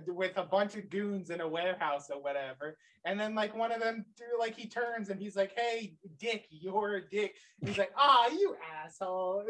with 0.06 0.37
a 0.37 0.44
bunch 0.44 0.76
of 0.76 0.88
goons 0.90 1.30
in 1.30 1.40
a 1.40 1.49
warehouse 1.49 2.10
or 2.10 2.22
whatever. 2.22 2.76
And 3.04 3.18
then 3.18 3.34
like 3.34 3.56
one 3.56 3.72
of 3.72 3.80
them 3.80 4.04
do 4.16 4.25
like 4.38 4.56
he 4.56 4.68
turns 4.68 5.08
and 5.08 5.18
he's 5.18 5.37
like, 5.37 5.52
"Hey, 5.56 5.96
Dick, 6.18 6.46
you're 6.50 6.96
a 6.96 7.08
dick." 7.08 7.34
He's 7.64 7.78
like, 7.78 7.92
"Ah, 7.96 8.28
you 8.28 8.56
asshole." 8.84 9.44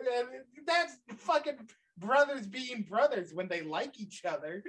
That's 0.67 0.97
fucking 1.17 1.59
brothers 1.99 2.47
being 2.47 2.83
brothers 2.83 3.35
when 3.35 3.49
they 3.49 3.63
like 3.63 4.01
each 4.01 4.25
other. 4.25 4.63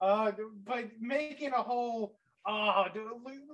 Uh, 0.00 0.32
but 0.64 0.90
making 1.00 1.52
a 1.52 1.62
whole 1.62 2.18
oh 2.48 2.86
dude, 2.92 3.04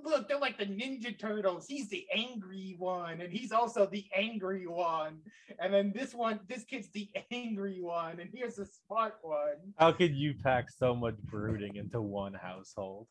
look, 0.03 0.27
they're 0.27 0.39
like 0.39 0.57
the 0.57 0.65
Ninja 0.65 1.17
Turtles. 1.17 1.67
He's 1.67 1.89
the 1.89 2.07
angry 2.15 2.75
one, 2.79 3.21
and 3.21 3.31
he's 3.31 3.51
also 3.51 3.85
the 3.85 4.05
angry 4.15 4.65
one. 4.65 5.17
And 5.59 5.73
then 5.73 5.91
this 5.93 6.13
one, 6.13 6.39
this 6.47 6.63
kid's 6.63 6.87
the 6.89 7.09
angry 7.31 7.81
one, 7.81 8.19
and 8.19 8.29
here's 8.33 8.55
the 8.55 8.65
smart 8.65 9.17
one. 9.21 9.73
How 9.77 9.91
could 9.91 10.15
you 10.15 10.33
pack 10.41 10.71
so 10.71 10.95
much 10.95 11.17
brooding 11.17 11.75
into 11.75 12.01
one 12.01 12.33
household? 12.33 13.07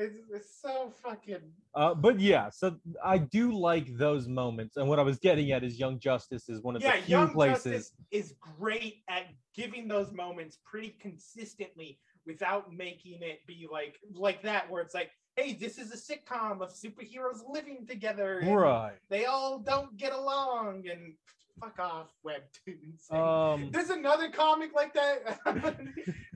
It's, 0.00 0.18
it's 0.32 0.60
so 0.62 0.92
fucking 1.02 1.40
Uh, 1.74 1.92
but 1.92 2.20
yeah, 2.20 2.50
so 2.50 2.76
I 3.04 3.18
do 3.18 3.52
like 3.52 3.96
those 3.96 4.28
moments, 4.28 4.76
and 4.76 4.88
what 4.88 5.00
I 5.00 5.02
was 5.02 5.18
getting 5.18 5.50
at 5.50 5.64
is 5.64 5.80
Young 5.80 5.98
Justice 5.98 6.48
is 6.48 6.62
one 6.62 6.76
of 6.76 6.82
yeah. 6.82 6.96
the 6.96 7.02
few 7.02 7.16
Young 7.16 7.32
places. 7.32 7.64
Justice 7.64 7.92
is 8.12 8.34
great 8.38 9.02
at 9.08 9.24
giving 9.56 9.88
those 9.88 10.12
moments 10.12 10.58
pretty 10.64 10.94
consistently 11.00 11.98
without 12.28 12.72
making 12.72 13.22
it 13.22 13.44
be 13.46 13.66
like 13.70 13.98
like 14.14 14.42
that, 14.42 14.70
where 14.70 14.82
it's 14.82 14.94
like, 14.94 15.10
hey, 15.34 15.54
this 15.54 15.78
is 15.78 15.90
a 15.90 15.96
sitcom 15.96 16.60
of 16.60 16.72
superheroes 16.72 17.40
living 17.48 17.86
together. 17.88 18.40
Right. 18.44 18.98
They 19.08 19.24
all 19.24 19.58
don't 19.58 19.96
get 19.96 20.12
along, 20.12 20.84
and 20.88 21.14
fuck 21.60 21.78
off, 21.80 22.12
webtoons. 22.24 23.10
Um, 23.18 23.70
There's 23.72 23.90
another 23.90 24.30
comic 24.30 24.74
like 24.74 24.92
that 24.94 25.38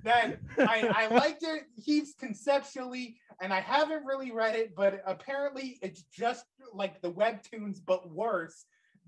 that 0.05 0.39
I, 0.59 0.91
I 0.95 1.07
liked 1.09 1.43
it 1.43 1.65
heaps 1.77 2.15
conceptually, 2.19 3.17
and 3.41 3.53
I 3.53 3.61
haven't 3.61 4.05
really 4.05 4.33
read 4.33 4.57
it, 4.57 4.75
but 4.75 5.03
apparently 5.07 5.79
it's 5.83 6.03
just 6.05 6.47
like 6.73 7.01
the 7.03 7.13
webtoons, 7.13 7.79
but 7.85 8.11
worse. 8.11 8.65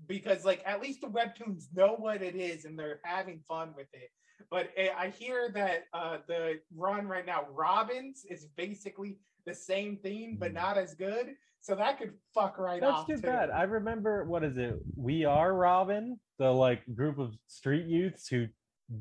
Because 0.07 0.43
like 0.45 0.61
at 0.65 0.81
least 0.81 1.01
the 1.01 1.07
webtoons 1.07 1.65
know 1.73 1.95
what 1.97 2.21
it 2.21 2.35
is 2.35 2.65
and 2.65 2.77
they're 2.77 2.99
having 3.05 3.39
fun 3.47 3.73
with 3.75 3.87
it. 3.93 4.11
But 4.49 4.69
eh, 4.77 4.89
I 4.97 5.09
hear 5.09 5.51
that 5.53 5.85
uh, 5.93 6.17
the 6.27 6.59
run 6.75 7.07
right 7.07 7.25
now, 7.25 7.45
Robins, 7.51 8.25
is 8.29 8.45
basically 8.55 9.17
the 9.45 9.53
same 9.53 9.97
thing, 9.97 10.37
but 10.39 10.53
not 10.53 10.77
as 10.77 10.93
good. 10.93 11.35
So 11.61 11.75
that 11.75 11.97
could 11.97 12.13
fuck 12.33 12.57
right 12.59 12.79
That's 12.79 12.93
off. 12.93 13.07
too 13.07 13.15
too. 13.15 13.21
bad. 13.23 13.49
I 13.49 13.63
remember 13.63 14.23
what 14.25 14.43
is 14.43 14.57
it? 14.57 14.75
We 14.95 15.25
are 15.25 15.53
Robin, 15.53 16.19
the 16.37 16.51
like 16.51 16.83
group 16.93 17.17
of 17.17 17.33
street 17.47 17.87
youths 17.87 18.27
who 18.27 18.47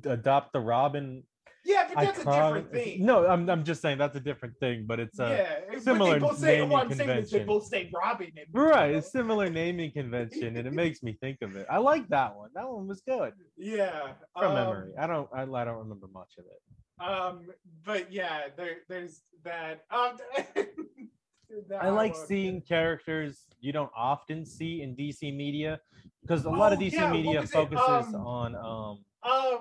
adopt 0.07 0.53
the 0.53 0.61
Robin. 0.61 1.25
Yeah, 1.65 1.89
but 1.89 2.03
that's 2.03 2.19
a 2.19 2.25
different 2.25 2.71
thing. 2.73 3.05
No, 3.07 3.27
I'm 3.27 3.49
I'm 3.49 3.65
just 3.65 3.81
saying 3.81 3.99
that's 3.99 4.17
a 4.17 4.21
different 4.21 4.59
thing, 4.61 4.85
but 4.87 5.01
it's 5.01 5.19
a 5.19 5.31
yeah, 5.31 5.61
but 5.73 5.83
similar 5.83 6.19
they 6.21 6.35
say, 6.37 6.59
naming 6.61 6.71
what 6.73 6.83
I'm 6.87 6.93
saying 6.93 7.11
is 7.11 7.31
they 7.31 7.39
convention. 7.39 7.47
both 7.47 7.67
say 7.67 7.91
Robin. 7.95 8.31
right, 8.53 8.95
it's 8.95 9.11
similar 9.11 9.49
naming 9.49 9.91
convention, 9.93 10.57
and 10.57 10.67
it 10.67 10.73
makes 10.85 11.03
me 11.03 11.17
think 11.21 11.39
of 11.43 11.57
it. 11.57 11.67
I 11.71 11.79
like 11.79 12.07
that 12.09 12.37
one. 12.37 12.51
That 12.55 12.69
one 12.69 12.87
was 12.87 13.01
good 13.07 13.33
Yeah, 13.57 14.13
from 14.39 14.49
um, 14.51 14.55
memory. 14.55 14.93
I 14.99 15.07
don't 15.07 15.29
I, 15.35 15.43
I 15.43 15.65
don't 15.65 15.79
remember 15.79 16.09
much 16.13 16.35
of 16.39 16.45
it. 16.45 16.61
Um, 17.05 17.47
but 17.85 18.13
yeah, 18.13 18.43
there, 18.57 18.79
there's 18.89 19.23
that. 19.45 19.85
Um, 19.91 20.17
I 21.81 21.89
like 21.91 22.13
uh, 22.13 22.27
seeing 22.27 22.61
characters 22.63 23.47
you 23.61 23.73
don't 23.73 23.91
often 23.97 24.45
see 24.45 24.83
in 24.83 24.95
DC 24.97 25.35
media 25.35 25.81
because 26.23 26.45
a 26.45 26.51
lot 26.51 26.73
of 26.73 26.79
Oh, 26.79 26.83
DC 26.83 26.93
yeah, 26.93 27.13
media 27.13 27.43
focuses 27.43 28.15
Um, 28.15 28.15
on 28.27 28.55
um 28.57 29.05
Um, 29.31 29.59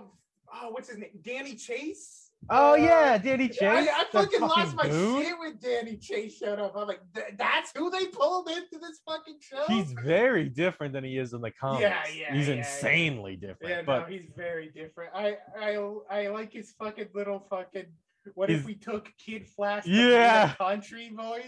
oh, 0.53 0.69
what's 0.71 0.89
his 0.89 0.97
name? 0.97 1.09
Danny 1.23 1.55
Chase. 1.55 2.19
Oh 2.49 2.73
Uh, 2.73 2.75
yeah, 2.75 3.17
Danny 3.17 3.47
Chase. 3.47 3.61
I, 3.61 3.87
I 3.87 4.03
fucking 4.11 4.41
lost 4.41 4.75
my 4.75 4.83
dude. 4.89 5.25
shit 5.25 5.39
when 5.39 5.57
Danny 5.61 5.95
Chase 5.95 6.37
showed 6.37 6.59
up. 6.59 6.73
I'm 6.75 6.87
like, 6.87 6.99
that's 7.37 7.71
who 7.75 7.89
they 7.89 8.07
pulled 8.07 8.49
into 8.49 8.79
this 8.81 8.99
fucking 9.07 9.37
show. 9.39 9.63
He's 9.69 9.93
very 10.03 10.49
different 10.49 10.91
than 10.93 11.05
he 11.05 11.17
is 11.17 11.31
in 11.33 11.39
the 11.39 11.51
comics. 11.51 11.83
yeah, 11.83 12.03
He's 12.05 12.47
yeah, 12.49 12.53
yeah. 12.55 12.59
insanely 12.59 13.37
different. 13.37 13.69
yeah, 13.69 13.81
but 13.85 13.99
no, 14.01 14.05
he's 14.07 14.25
very 14.35 14.67
different. 14.75 15.11
I, 15.15 15.37
I, 15.57 15.77
I 16.09 16.27
like 16.29 16.51
his 16.51 16.71
fucking 16.77 17.07
little 17.15 17.39
fucking. 17.49 17.85
What 18.35 18.49
if 18.49 18.65
we 18.65 18.75
took 18.75 19.09
Kid 19.17 19.47
Flash? 19.47 19.85
Yeah. 19.85 20.07
Yeah, 20.09 20.53
country 20.55 21.11
voice. 21.15 21.43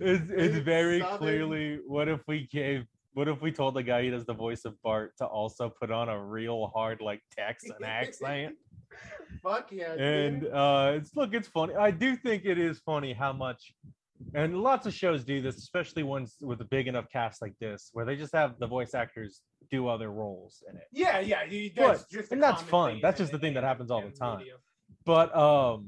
it's 0.00 0.30
it's 0.30 0.30
It's 0.30 0.56
very 0.58 1.00
Southern. 1.00 1.18
clearly 1.18 1.80
what 1.86 2.08
if 2.08 2.20
we 2.26 2.46
gave 2.50 2.84
what 3.14 3.28
if 3.28 3.40
we 3.42 3.50
told 3.52 3.74
the 3.74 3.82
guy 3.82 4.02
who 4.04 4.10
does 4.10 4.24
the 4.24 4.34
voice 4.34 4.64
of 4.64 4.80
Bart 4.82 5.16
to 5.18 5.26
also 5.26 5.68
put 5.68 5.90
on 5.90 6.08
a 6.08 6.18
real 6.22 6.70
hard 6.74 7.00
like 7.00 7.20
Texan 7.36 7.72
accent? 7.84 8.54
Fuck 9.42 9.70
yeah. 9.72 9.92
dude. 9.92 10.00
and 10.00 10.46
uh 10.48 10.92
it's 10.96 11.14
look 11.16 11.32
it's 11.32 11.46
funny 11.48 11.74
i 11.76 11.90
do 11.92 12.16
think 12.16 12.44
it 12.44 12.58
is 12.58 12.80
funny 12.80 13.12
how 13.12 13.32
much 13.32 13.72
and 14.34 14.58
lots 14.60 14.84
of 14.86 14.92
shows 14.92 15.24
do 15.24 15.40
this 15.40 15.56
especially 15.58 16.02
ones 16.02 16.36
with 16.40 16.60
a 16.60 16.64
big 16.64 16.88
enough 16.88 17.06
cast 17.10 17.40
like 17.40 17.54
this 17.60 17.90
where 17.92 18.04
they 18.04 18.16
just 18.16 18.34
have 18.34 18.58
the 18.58 18.66
voice 18.66 18.92
actors 18.92 19.42
do 19.70 19.86
other 19.86 20.10
roles 20.10 20.62
in 20.68 20.76
it 20.76 20.82
yeah, 20.92 21.20
yeah. 21.20 21.44
You, 21.44 21.70
that's 21.74 22.02
But- 22.02 22.10
just 22.10 22.32
and 22.32 22.42
that's 22.42 22.60
fun. 22.62 22.98
That's 23.00 23.18
just 23.18 23.30
the 23.32 23.38
thing 23.38 23.54
that 23.54 23.62
happens 23.64 23.90
all 23.92 24.02
the 24.02 24.10
time. 24.10 24.38
media. 24.38 24.54
but 25.06 25.34
um 25.34 25.86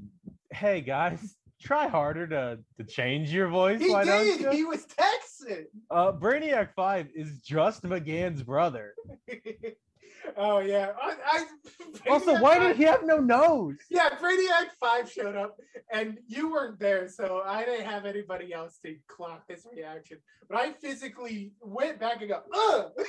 hey 0.52 0.80
guys 0.80 1.36
try 1.62 1.86
harder 1.88 2.26
to 2.26 2.58
to 2.76 2.84
change 2.84 3.32
your 3.32 3.48
voice 3.48 3.80
He 3.80 3.90
why 3.90 4.04
don't 4.04 4.24
did. 4.24 4.40
you? 4.40 4.50
He 4.50 4.64
was 4.64 4.84
Texan. 4.86 5.66
uh 5.90 6.12
brainiac 6.12 6.68
5 6.74 7.08
is 7.14 7.38
just 7.40 7.82
M'gann's 7.84 8.42
brother 8.42 8.94
oh 10.36 10.58
yeah. 10.60 10.92
I, 11.02 11.16
I, 11.34 12.10
also 12.10 12.38
why 12.40 12.58
Five- 12.58 12.68
did 12.68 12.76
he 12.76 12.84
have 12.84 13.04
no 13.04 13.18
nose 13.18 13.76
Yeah, 13.90 14.08
Brainiac 14.20 14.68
Five 14.78 15.10
showed 15.10 15.36
up, 15.36 15.58
and 15.92 16.18
you 16.28 16.50
weren't 16.52 16.78
there, 16.78 17.08
so 17.08 17.42
I 17.44 17.64
didn't 17.64 17.86
have 17.86 18.04
anybody 18.06 18.52
else 18.52 18.78
to 18.84 18.94
clock 19.08 19.46
this 19.48 19.66
reaction. 19.74 20.18
But 20.48 20.58
I 20.58 20.72
physically 20.74 21.52
went 21.60 21.98
back 21.98 22.20
and 22.20 22.30
go, 22.30 22.40
ugh. 22.54 22.92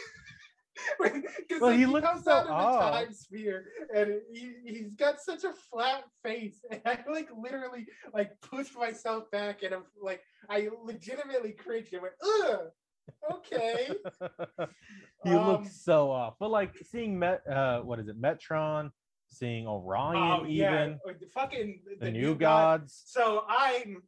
Well, 1.60 1.70
like, 1.70 1.74
he 1.74 1.80
he, 1.82 1.86
looks 1.86 2.08
comes 2.08 2.24
so 2.24 2.32
out 2.32 2.48
of 2.48 2.48
the 2.48 2.80
time 2.80 3.14
sphere, 3.14 3.66
and 3.96 4.22
he, 4.32 4.54
he's 4.66 4.96
got 4.96 5.22
such 5.22 5.44
a 5.44 5.54
flat 5.54 6.04
face, 6.24 6.66
and 6.72 6.82
I 6.86 7.00
like 7.10 7.30
literally 7.36 7.86
like 8.14 8.32
pushed 8.42 8.76
myself 8.76 9.30
back, 9.32 9.64
and 9.64 9.74
I'm 9.74 9.84
like, 10.02 10.22
I 10.50 10.70
legitimately 10.84 11.52
cringed 11.52 11.94
and 11.94 12.02
went, 12.02 12.14
ugh. 12.24 12.60
Okay. 13.32 13.90
he 15.24 15.32
Um, 15.32 15.48
looks 15.48 15.82
so 15.84 16.10
off 16.10 16.36
but 16.40 16.50
like 16.50 16.74
seeing 16.90 17.20
met 17.20 17.46
uh 17.48 17.82
what 17.82 18.00
is 18.00 18.08
it 18.08 18.22
metron 18.22 18.92
seeing 19.28 19.68
orion 19.68 20.16
Oh, 20.16 20.46
even 20.46 21.00
yeah. 21.06 21.14
The 21.20 21.28
fucking 21.28 21.82
the, 22.00 22.12
new, 22.12 22.36
gods 22.36 23.04
So 23.06 23.44
I'm 23.48 24.04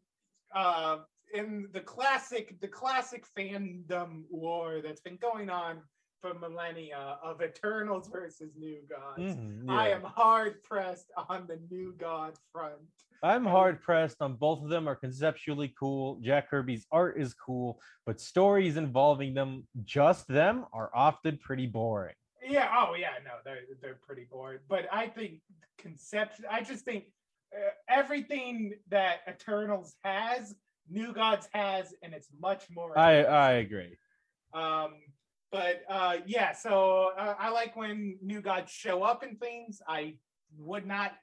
uh 0.53 0.99
in 1.33 1.67
the 1.73 1.81
classic 1.81 2.55
the 2.61 2.67
classic 2.67 3.25
fandom 3.37 4.23
war 4.29 4.81
that's 4.83 5.01
been 5.01 5.17
going 5.17 5.49
on 5.49 5.81
for 6.21 6.33
millennia 6.33 7.17
of 7.23 7.41
Eternals 7.41 8.07
versus 8.07 8.55
New 8.55 8.81
Gods. 8.89 9.35
Mhm, 9.35 9.69
I 9.69 9.89
am 9.89 10.03
hard 10.03 10.63
pressed 10.63 11.11
on 11.29 11.47
the 11.47 11.57
New 11.69 11.93
God 11.93 12.37
front. 12.51 12.81
I'm 13.23 13.45
hard 13.45 13.81
pressed 13.81 14.21
on 14.21 14.35
both 14.35 14.61
of 14.63 14.69
them 14.69 14.87
are 14.87 14.95
conceptually 14.95 15.69
cool. 15.79 16.19
Jack 16.21 16.49
Kirby's 16.49 16.85
art 16.91 17.19
is 17.19 17.33
cool, 17.33 17.81
but 18.05 18.19
stories 18.19 18.77
involving 18.77 19.33
them, 19.33 19.67
just 19.83 20.27
them, 20.27 20.65
are 20.73 20.91
often 20.93 21.37
pretty 21.37 21.65
boring. 21.65 22.15
Yeah. 22.43 22.71
Oh 22.77 22.93
yeah. 22.95 23.13
No, 23.23 23.31
they're 23.43 23.61
they're 23.81 23.99
pretty 24.05 24.25
bored. 24.25 24.61
But 24.67 24.87
I 24.91 25.07
think 25.07 25.41
conception. 25.77 26.45
I 26.49 26.61
just 26.61 26.85
think 26.85 27.05
uh, 27.55 27.69
everything 27.89 28.73
that 28.89 29.21
Eternals 29.27 29.95
has, 30.03 30.53
New 30.87 31.11
Gods 31.11 31.47
has, 31.53 31.95
and 32.03 32.13
it's 32.13 32.29
much 32.39 32.69
more. 32.69 32.97
I. 32.97 33.23
I 33.23 33.51
agree. 33.53 33.97
Um, 34.53 34.93
but 35.55 35.75
uh, 35.89 36.17
yeah, 36.25 36.51
so 36.51 37.11
uh, 37.17 37.35
I 37.39 37.49
like 37.49 37.75
when 37.77 38.17
new 38.21 38.41
gods 38.41 38.71
show 38.71 39.03
up 39.03 39.23
in 39.23 39.37
things. 39.37 39.81
I 39.87 40.15
would 40.57 40.85
not 40.85 41.13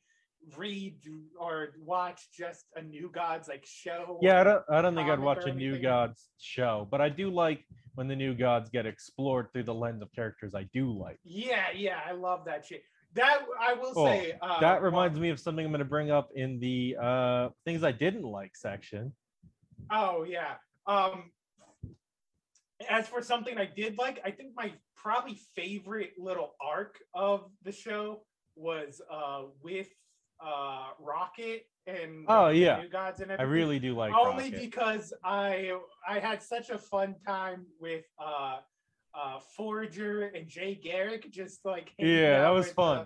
read 0.57 0.97
or 1.39 1.75
watch 1.79 2.29
just 2.37 2.65
a 2.77 2.83
new 2.83 3.11
gods 3.13 3.47
like 3.49 3.65
show. 3.67 4.19
Yeah, 4.23 4.41
I 4.41 4.45
don't 4.45 4.63
I 4.71 4.81
don't 4.83 4.95
think 4.97 5.11
I'd 5.11 5.21
watch 5.21 5.45
a 5.45 5.53
New. 5.53 5.79
Gods 5.79 6.31
show, 6.41 6.89
but 6.91 7.01
I 7.03 7.09
do 7.11 7.29
like 7.31 7.61
when 7.95 8.09
the 8.09 8.17
New 8.17 8.35
Gods 8.35 8.71
get 8.71 8.87
explored 8.87 9.53
through 9.53 9.65
the 9.65 9.75
lens 9.75 10.01
of 10.01 10.11
characters 10.13 10.55
I 10.55 10.65
do 10.73 10.91
like. 10.99 11.19
yeah, 11.25 11.67
yeah, 11.75 11.99
I 12.09 12.13
love 12.13 12.47
that 12.47 12.65
shit. 12.65 12.83
That 13.15 13.41
I 13.61 13.75
will 13.75 13.93
Oh, 13.95 14.07
say. 14.07 14.39
Uh, 14.41 14.61
that 14.61 14.81
reminds 14.83 15.21
me 15.21 15.29
of 15.29 15.39
something 15.39 15.67
I'm 15.67 15.71
going 15.73 15.81
to 15.81 15.85
bring 15.85 16.11
up 16.11 16.31
in 16.35 16.59
the 16.59 16.97
uh, 16.99 17.49
things 17.67 17.85
I 17.85 17.93
didn't 17.93 18.23
like 18.23 18.57
section. 18.57 19.13
Oh 19.91 20.25
yeah. 20.25 20.55
Um, 20.87 21.31
as 22.89 23.09
for 23.09 23.23
something 23.23 23.59
I 23.59 23.67
did 23.67 23.99
like, 23.99 24.21
I 24.25 24.31
think 24.31 24.53
my 24.57 24.73
probably 24.97 25.39
favorite 25.57 26.13
little 26.19 26.55
arc 26.61 26.99
of 27.15 27.51
the 27.65 27.73
show 27.73 28.23
was 28.57 29.01
uh 29.11 29.43
with 29.63 29.89
uh 30.45 30.89
Rocket 31.01 31.67
and 31.87 32.25
Oh, 32.29 32.49
the 32.49 32.57
yeah. 32.59 32.83
New 32.83 32.89
Gods 32.89 33.21
and 33.21 33.33
I 33.33 33.43
really 33.43 33.79
do 33.79 33.95
like 33.95 34.13
only 34.15 34.45
Rocket. 34.45 34.61
because 34.61 35.13
I 35.25 35.73
I 36.07 36.19
had 36.19 36.43
such 36.43 36.71
a 36.71 36.79
fun 36.79 37.15
time 37.27 37.67
with 37.81 38.05
uh 38.23 38.59
uh 39.15 39.39
Forager 39.57 40.29
and 40.35 40.49
Jay 40.49 40.75
Garrick 40.83 41.31
just 41.31 41.65
like 41.65 41.93
Yeah, 41.99 42.41
that 42.43 42.51
was 42.51 42.67
with, 42.67 42.75
fun. 42.75 42.99
Uh, 42.99 43.05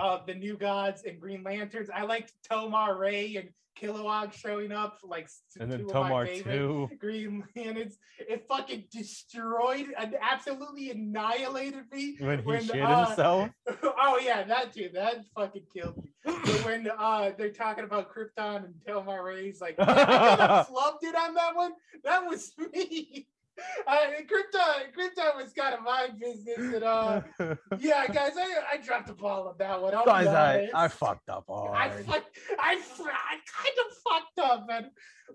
uh, 0.00 0.24
the 0.24 0.34
New 0.34 0.56
Gods 0.56 1.02
and 1.06 1.20
Green 1.20 1.42
Lanterns. 1.42 1.90
I 1.94 2.04
liked 2.04 2.32
Tomar-Re 2.48 3.36
and 3.36 3.50
Kilowog 3.80 4.32
showing 4.32 4.72
up, 4.72 4.98
like 5.02 5.28
and 5.58 5.70
then 5.70 5.80
two 5.80 5.88
of 5.88 5.94
my 5.94 6.02
Tomar 6.08 6.26
too. 6.26 6.90
Green 6.98 7.44
Lanterns. 7.56 7.98
It 8.18 8.44
fucking 8.48 8.84
destroyed 8.90 9.86
and 9.98 10.14
absolutely 10.20 10.90
annihilated 10.90 11.84
me 11.92 12.16
When 12.20 12.38
he 12.38 12.44
when, 12.44 12.64
shit 12.64 12.82
uh, 12.82 13.06
himself. 13.06 13.50
oh 13.82 14.20
yeah, 14.22 14.44
that 14.44 14.72
dude, 14.72 14.94
That 14.94 15.24
fucking 15.34 15.64
killed 15.74 15.96
me. 15.96 16.10
But 16.24 16.64
when 16.64 16.88
uh 16.96 17.30
they're 17.36 17.50
talking 17.50 17.84
about 17.84 18.10
Krypton 18.14 18.64
and 18.64 18.74
Tomar-Re's 18.86 19.60
like, 19.60 19.76
"Yeah, 19.78 19.84
I 19.88 19.94
could 20.36 20.40
have 20.40 20.68
flubbed 20.68 21.02
it 21.02 21.16
on 21.16 21.34
that 21.34 21.56
one. 21.56 21.72
That 22.04 22.26
was 22.28 22.52
me. 22.72 23.26
Uh, 23.86 23.96
Krypton, 24.22 24.92
Krypton 24.96 25.36
was 25.36 25.52
kind 25.52 25.74
of 25.74 25.82
my 25.82 26.08
business, 26.18 26.56
and 26.58 26.82
uh, 26.82 27.20
yeah, 27.78 28.06
guys, 28.06 28.32
I, 28.36 28.54
I 28.72 28.76
dropped 28.78 29.08
the 29.08 29.14
ball 29.14 29.48
on 29.48 29.54
that 29.58 29.80
one. 29.80 29.94
I'll 29.94 30.04
Guys, 30.04 30.26
I. 30.26 30.68
I 30.74 30.88
fucked 30.88 31.28
up 31.28 31.44
I 31.48 31.88
hard. 31.88 32.06
fucked, 32.06 32.38
I, 32.58 32.72
I 32.72 32.74
kind 32.74 33.76
of 33.78 33.96
fucked 34.04 34.38
up, 34.50 34.66
and 34.70 34.86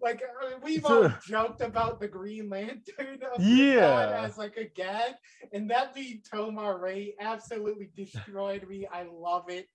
like 0.02 0.22
uh, 0.22 0.58
we've 0.64 0.86
all 0.86 1.12
joked 1.28 1.62
about 1.62 2.00
the 2.00 2.08
Green 2.08 2.50
Lantern, 2.50 3.20
of 3.36 3.42
Yeah. 3.42 4.24
As 4.24 4.38
like 4.38 4.58
a 4.58 4.66
gag, 4.66 5.14
and 5.54 5.70
that 5.70 5.94
being 5.94 6.22
Tomar-Re 6.32 7.16
absolutely 7.20 7.90
destroyed 7.96 8.68
me. 8.68 8.88
I 8.92 9.06
love 9.12 9.46
it. 9.50 9.68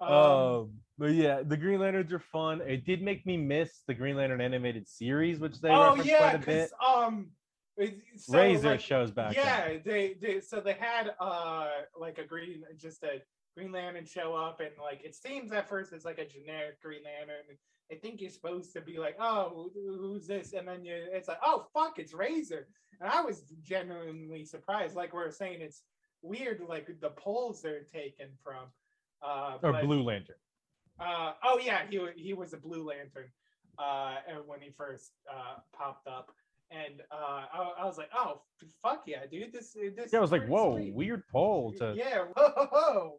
Um, 0.00 0.12
Um, 0.12 0.70
but 0.98 1.12
yeah, 1.12 1.42
the 1.44 1.56
Green 1.56 1.80
Lanterns 1.80 2.12
are 2.12 2.18
fun. 2.32 2.60
It 2.60 2.84
did 2.84 3.02
make 3.02 3.24
me 3.26 3.36
miss 3.36 3.82
the 3.86 3.94
Green 3.94 4.16
Lantern 4.16 4.40
animated 4.40 4.88
series, 4.88 5.38
which 5.38 5.60
they 5.60 5.70
oh 5.70 5.94
yeah, 6.02 6.18
quite 6.18 6.34
a 6.34 6.38
because 6.38 6.70
bit. 6.70 6.70
um, 6.86 7.30
so, 8.16 8.32
Razer 8.34 8.64
like, 8.64 8.80
shows 8.80 9.10
back. 9.10 9.34
yeah, 9.34 9.78
they, 9.84 10.14
they 10.20 10.40
so 10.40 10.60
they 10.60 10.74
had 10.74 11.12
uh 11.20 11.66
like 11.98 12.18
a 12.18 12.24
green 12.24 12.62
just 12.76 13.02
a 13.04 13.22
Green 13.56 13.72
Lantern 13.72 14.04
show 14.06 14.34
up 14.34 14.60
and 14.60 14.70
like 14.80 15.02
it 15.04 15.14
seems 15.16 15.50
at 15.52 15.68
first 15.68 15.92
it's 15.92 16.04
like 16.04 16.18
a 16.18 16.26
generic 16.26 16.80
Green 16.80 17.02
Lantern. 17.04 17.44
and 17.48 17.58
I 17.90 17.96
think 17.96 18.20
you're 18.20 18.30
supposed 18.30 18.72
to 18.74 18.80
be 18.82 18.98
like, 18.98 19.16
oh, 19.18 19.70
who's 19.74 20.26
this? 20.26 20.52
And 20.52 20.68
then 20.68 20.84
you 20.84 20.94
it's 21.12 21.26
like, 21.28 21.40
oh 21.42 21.66
fuck, 21.74 21.98
it's 21.98 22.12
Razer. 22.12 22.64
And 23.00 23.10
I 23.10 23.22
was 23.22 23.42
genuinely 23.62 24.44
surprised. 24.44 24.94
Like 24.94 25.12
we 25.14 25.20
are 25.22 25.30
saying, 25.30 25.60
it's 25.60 25.82
weird, 26.22 26.60
like 26.68 26.88
the 27.00 27.10
polls 27.10 27.62
they're 27.62 27.82
taken 27.82 28.28
from. 28.44 28.64
Uh, 29.22 29.58
Or 29.62 29.72
but- 29.72 29.84
Blue 29.84 30.02
Lantern. 30.02 30.36
uh, 31.00 31.32
oh 31.44 31.58
yeah, 31.64 31.80
he 31.88 32.00
he 32.16 32.34
was 32.34 32.52
a 32.52 32.58
Blue 32.58 32.84
Lantern, 32.86 33.30
uh, 33.78 34.16
and 34.28 34.38
when 34.46 34.60
he 34.60 34.70
first 34.76 35.12
uh, 35.32 35.56
popped 35.76 36.06
up, 36.06 36.30
and 36.70 37.00
uh, 37.10 37.44
I, 37.52 37.72
I 37.80 37.84
was 37.84 37.98
like, 37.98 38.10
oh 38.14 38.42
fuck 38.82 39.02
yeah, 39.06 39.26
dude, 39.30 39.52
this 39.52 39.76
this. 39.96 40.12
Yeah, 40.12 40.18
I 40.18 40.22
was 40.22 40.32
like, 40.32 40.46
whoa, 40.46 40.76
sweet." 40.76 40.94
weird 40.94 41.22
poll 41.32 41.72
to 41.78 41.94
Yeah, 41.96 42.24
whoa. 42.36 43.18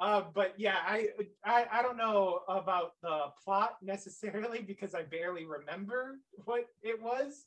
Uh, 0.00 0.22
but 0.34 0.54
yeah, 0.56 0.76
I, 0.86 1.08
I 1.44 1.66
I 1.70 1.82
don't 1.82 1.96
know 1.96 2.40
about 2.48 2.92
the 3.02 3.26
plot 3.42 3.76
necessarily 3.82 4.62
because 4.66 4.94
I 4.94 5.02
barely 5.02 5.44
remember 5.44 6.18
what 6.44 6.66
it 6.82 7.00
was. 7.02 7.46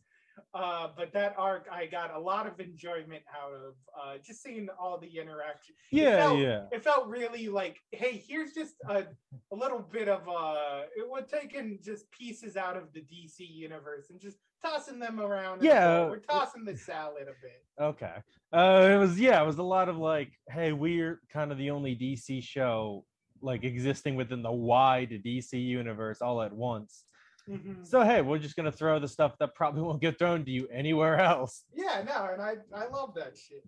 Uh, 0.54 0.88
but 0.96 1.12
that 1.14 1.36
arc, 1.38 1.68
I 1.72 1.86
got 1.86 2.14
a 2.14 2.20
lot 2.20 2.48
of 2.48 2.60
enjoyment 2.60 3.24
out 3.36 3.54
of 3.54 3.74
uh, 4.00 4.18
just 4.26 4.42
seeing 4.44 4.68
all 4.80 4.98
the 4.98 5.18
interaction 5.20 5.76
Yeah, 5.92 6.18
felt- 6.18 6.40
yeah. 6.40 6.64
it 6.72 6.84
felt 6.84 7.08
really 7.08 7.48
like, 7.48 7.78
hey, 7.92 8.24
here's 8.28 8.54
just 8.54 8.76
a, 8.90 9.06
a 9.52 9.56
little 9.56 9.80
bit 9.80 10.08
of 10.08 10.28
uh 10.28 10.82
it 10.96 11.10
would 11.10 11.28
taking 11.28 11.80
just 11.84 12.10
pieces 12.12 12.58
out 12.58 12.78
of 12.78 12.92
the 12.94 13.02
DC 13.02 13.40
universe 13.40 14.10
and 14.10 14.20
just 14.20 14.38
tossing 14.64 15.00
them 15.00 15.20
around. 15.20 15.64
Yeah. 15.64 16.08
we're 16.08 16.20
tossing 16.20 16.66
the 16.66 16.78
salad 16.78 17.24
a 17.24 17.36
bit. 17.42 17.64
Okay. 17.80 18.16
Uh, 18.52 18.90
it 18.92 18.98
was 18.98 19.20
yeah, 19.20 19.42
it 19.42 19.46
was 19.46 19.58
a 19.58 19.64
lot 19.64 19.90
of 19.90 19.98
like, 19.98 20.32
hey, 20.50 20.72
we're 20.72 21.22
kind 21.32 21.52
of 21.52 21.58
the 21.58 21.70
only 21.72 21.96
DC 21.96 22.44
show 22.44 23.06
like 23.42 23.64
existing 23.64 24.16
within 24.16 24.42
the 24.42 24.52
wide 24.52 25.10
DC 25.26 25.54
universe 25.54 26.22
all 26.22 26.42
at 26.42 26.54
once. 26.54 27.04
Mhm. 27.48 27.86
So 27.86 28.02
hey, 28.02 28.22
we're 28.22 28.40
just 28.40 28.56
gonna 28.56 28.72
throw 28.72 29.00
the 29.00 29.08
stuff 29.08 29.38
that 29.40 29.56
probably 29.56 29.82
won't 29.88 30.02
get 30.02 30.20
thrown 30.20 30.44
to 30.46 30.52
you 30.52 30.68
anywhere 30.68 31.18
else. 31.20 31.64
Yeah, 31.74 32.04
no, 32.06 32.30
and 32.34 32.42
I 32.42 32.56
I 32.74 32.88
love 32.88 33.14
that 33.16 33.38
shit. 33.38 33.64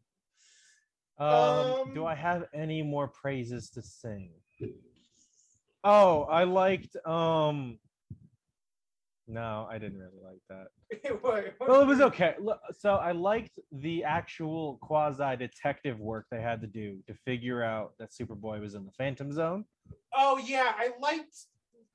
Um, 1.18 1.94
do 1.94 2.02
Um, 2.04 2.08
I 2.08 2.16
have 2.16 2.46
any 2.54 2.82
more 2.82 3.08
praises 3.10 3.70
to 3.72 3.82
sing? 3.82 4.32
Oh, 5.84 6.24
I 6.24 6.44
liked 6.44 6.96
um 7.06 7.80
no, 9.28 9.68
I 9.70 9.78
didn't 9.78 10.00
really 10.00 10.22
like 10.24 10.42
that. 10.50 10.68
What 11.22 11.54
Well, 11.70 11.82
it 11.82 11.86
was 11.88 12.02
okay. 12.02 12.36
So 12.72 12.96
I 12.96 13.12
liked 13.12 13.60
the 13.72 14.04
actual 14.04 14.78
quasi 14.82 15.36
detective 15.38 16.00
work 16.00 16.26
they 16.32 16.42
had 16.42 16.62
to 16.62 16.68
do 16.68 17.04
to 17.08 17.14
figure 17.14 17.62
out 17.62 17.94
that 18.00 18.10
Superboy 18.12 18.60
was 18.60 18.74
in 18.74 18.86
the 18.86 18.92
Phantom 18.94 19.32
Zone. 19.32 19.66
Oh 20.14 20.38
yeah, 20.40 20.74
I 20.76 20.92
liked. 21.00 21.46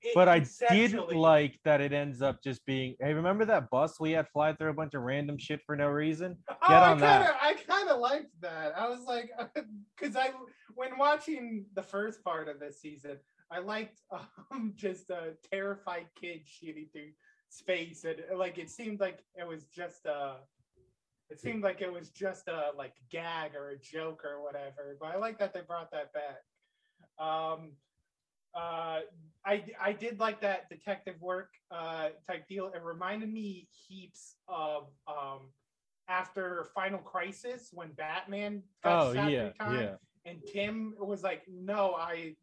It 0.04 0.14
But 0.14 0.28
I 0.28 0.44
did 0.68 0.92
like 1.12 1.58
that 1.64 1.80
it 1.80 1.94
ends 1.94 2.20
up 2.20 2.42
just 2.42 2.64
being. 2.66 2.94
Hey, 3.00 3.14
remember 3.14 3.46
that 3.46 3.70
bus 3.70 3.98
we 3.98 4.10
had 4.10 4.28
fly 4.28 4.52
through 4.52 4.68
a 4.68 4.74
bunch 4.74 4.92
of 4.92 5.00
random 5.00 5.38
shit 5.38 5.60
for 5.64 5.74
no 5.76 5.88
reason? 5.88 6.36
Oh, 6.46 6.54
Get 6.68 6.82
I 6.82 6.90
on 6.90 6.98
kinda, 6.98 7.06
that. 7.06 7.38
I 7.40 7.54
kind 7.54 7.88
of 7.88 8.00
liked 8.00 8.38
that. 8.42 8.74
I 8.76 8.86
was 8.86 9.00
like, 9.06 9.30
because 9.96 10.14
I, 10.14 10.32
when 10.74 10.98
watching 10.98 11.64
the 11.74 11.82
first 11.82 12.22
part 12.22 12.48
of 12.48 12.60
this 12.60 12.82
season, 12.82 13.16
I 13.50 13.60
liked 13.60 14.02
um, 14.52 14.74
just 14.76 15.08
a 15.08 15.32
terrified 15.50 16.06
kid 16.20 16.42
shooting 16.44 16.88
through 16.92 17.12
space, 17.48 18.04
and 18.04 18.38
like 18.38 18.58
it 18.58 18.68
seemed 18.68 19.00
like 19.00 19.24
it 19.34 19.48
was 19.48 19.64
just 19.74 20.04
a, 20.04 20.36
it 21.30 21.40
seemed 21.40 21.62
like 21.62 21.80
it 21.80 21.90
was 21.90 22.10
just 22.10 22.46
a 22.48 22.72
like 22.76 22.94
gag 23.10 23.54
or 23.54 23.70
a 23.70 23.78
joke 23.78 24.22
or 24.22 24.42
whatever. 24.42 24.98
But 25.00 25.14
I 25.14 25.16
like 25.16 25.38
that 25.38 25.54
they 25.54 25.62
brought 25.62 25.90
that 25.92 26.12
back. 26.12 26.42
Um, 27.18 27.26
uh, 27.26 27.66
I 29.46 29.64
I 29.80 29.92
did 29.92 30.18
like 30.18 30.40
that 30.40 30.68
detective 30.70 31.20
work 31.20 31.50
uh 31.70 32.10
type 32.26 32.48
deal. 32.48 32.68
It 32.74 32.82
reminded 32.82 33.32
me 33.32 33.68
heaps 33.86 34.36
of 34.48 34.88
um 35.06 35.50
after 36.08 36.66
Final 36.74 36.98
Crisis 36.98 37.70
when 37.72 37.92
Batman 37.92 38.62
got 38.82 39.06
Oh 39.06 39.14
shot 39.14 39.30
yeah, 39.30 39.50
three 39.50 39.66
times, 39.66 39.80
yeah. 39.80 40.30
and 40.30 40.38
Tim 40.46 40.94
was 40.98 41.22
like, 41.22 41.42
"No, 41.48 41.94
I." 41.94 42.36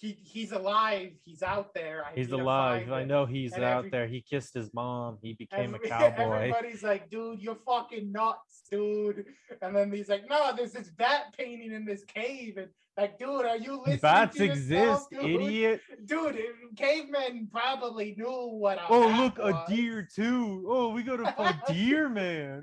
He, 0.00 0.16
he's 0.22 0.52
alive. 0.52 1.10
He's 1.24 1.42
out 1.42 1.74
there. 1.74 2.04
I 2.04 2.14
He's 2.14 2.30
alive. 2.30 2.92
I 2.92 3.02
know 3.04 3.26
he's 3.26 3.52
And 3.54 3.64
out 3.64 3.78
every- 3.78 3.90
there. 3.90 4.06
He 4.06 4.20
kissed 4.20 4.54
his 4.54 4.72
mom. 4.72 5.18
He 5.22 5.32
became 5.32 5.74
a 5.74 5.78
cowboy. 5.88 6.34
Everybody's 6.34 6.82
like, 6.84 7.10
dude, 7.10 7.40
you're 7.42 7.58
fucking 7.66 8.12
nuts, 8.12 8.62
dude. 8.70 9.24
And 9.60 9.74
then 9.74 9.90
he's 9.92 10.08
like, 10.08 10.28
no, 10.30 10.52
there's 10.56 10.72
this 10.72 10.88
bat 10.90 11.34
painting 11.36 11.72
in 11.72 11.84
this 11.84 12.04
cave. 12.04 12.58
And 12.58 12.68
like, 12.96 13.18
dude, 13.18 13.44
are 13.44 13.56
you 13.56 13.78
listening? 13.78 13.98
Bats 14.00 14.36
to 14.36 14.44
exist, 14.44 15.10
dude? 15.10 15.24
idiot. 15.24 15.80
Dude, 16.04 16.38
cavemen 16.76 17.48
probably 17.50 18.14
knew 18.16 18.50
what 18.52 18.78
a 18.78 18.82
Oh, 18.88 19.08
look, 19.08 19.38
a 19.40 19.64
deer 19.68 20.06
too. 20.14 20.64
Oh, 20.68 20.90
we 20.90 21.02
gotta 21.02 21.32
find 21.36 21.56
deer, 21.66 22.08
man. 22.08 22.62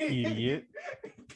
Idiot. 0.00 0.66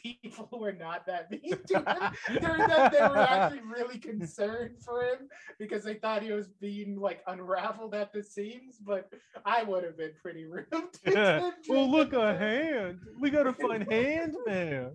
People 0.02 0.48
were 0.52 0.72
not 0.72 1.06
that 1.06 1.30
mean 1.30 1.58
to 1.66 1.78
him. 1.78 2.40
During 2.40 2.68
that, 2.68 2.92
they 2.92 3.00
were 3.00 3.18
actually 3.18 3.60
really 3.60 3.98
concerned 3.98 4.76
for 4.84 5.02
him 5.02 5.28
because 5.58 5.84
they 5.84 5.94
thought 5.94 6.22
he 6.22 6.32
was 6.32 6.48
being 6.60 6.98
like 6.98 7.22
unraveled 7.26 7.94
at 7.94 8.12
the 8.12 8.22
seams. 8.22 8.78
But 8.80 9.12
I 9.44 9.62
would 9.62 9.84
have 9.84 9.96
been 9.96 10.12
pretty 10.20 10.44
rude. 10.44 10.66
him 11.04 11.52
oh, 11.70 11.84
look, 11.84 12.12
a 12.12 12.36
hand. 12.36 13.00
We 13.20 13.30
gotta 13.30 13.52
find 13.52 13.82
hand, 13.90 14.36
man. 14.46 14.92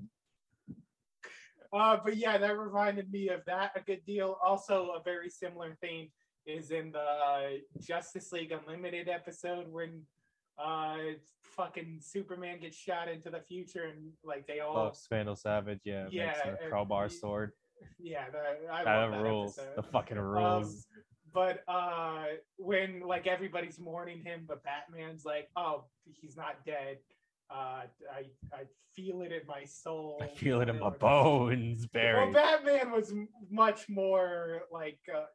Uh, 1.74 1.98
but 2.04 2.18
yeah, 2.18 2.38
that 2.38 2.58
reminded 2.58 3.12
me 3.12 3.30
of 3.30 3.42
that 3.46 3.72
a 3.76 3.82
good 3.82 4.06
deal. 4.06 4.38
Also, 4.46 4.92
a 4.92 5.02
very 5.04 5.30
similar 5.30 5.76
thing 5.82 6.10
is 6.46 6.72
in 6.72 6.92
the 6.92 7.00
uh, 7.00 7.50
Justice 7.80 8.32
League 8.32 8.52
Unlimited 8.52 9.10
episode 9.10 9.68
when 9.72 10.04
uh, 10.58 10.98
fucking 11.42 12.00
Superman 12.02 12.60
gets 12.60 12.78
shot 12.78 13.08
into 13.08 13.30
the 13.30 13.40
future 13.42 13.84
and 13.84 14.12
like 14.24 14.48
they 14.48 14.60
all 14.60 14.78
Oh, 14.78 14.92
Vandal 15.10 15.36
Savage, 15.36 15.82
yeah, 15.84 16.04
makes 16.06 16.14
Yeah, 16.14 16.56
a 16.62 16.70
crowbar 16.70 17.08
he- 17.08 17.16
sword. 17.16 17.52
yeah, 18.00 18.30
that, 18.32 18.60
I 18.72 18.84
That 18.84 18.96
love 18.96 19.12
that 19.12 19.22
rules. 19.24 19.58
episode. 19.58 19.76
The 19.78 19.84
fucking 19.84 20.18
Um, 20.18 20.24
rules. 20.24 20.88
but 21.34 21.64
uh, 21.68 22.26
when 22.58 23.02
like 23.02 23.28
everybody's 23.28 23.80
mourning 23.80 24.24
him, 24.24 24.46
but 24.48 24.64
Batman's 24.64 25.26
like, 25.26 25.50
"Oh, 25.56 25.86
he's 26.06 26.38
not 26.38 26.64
dead. 26.66 27.00
Uh, 27.50 27.84
I 28.12 28.26
I 28.54 28.64
feel 28.96 29.22
it 29.22 29.32
in 29.32 29.46
my 29.48 29.64
soul. 29.66 30.20
I 30.22 30.28
feel 30.28 30.62
it 30.62 30.70
in 30.70 30.78
my 30.80 30.86
whatever." 30.86 31.00
bones, 31.00 31.88
Well, 31.94 32.32
Batman 32.32 32.92
was 32.92 33.14
much 33.52 33.90
more 33.90 34.62
like 34.72 35.00
uh, 35.14 35.26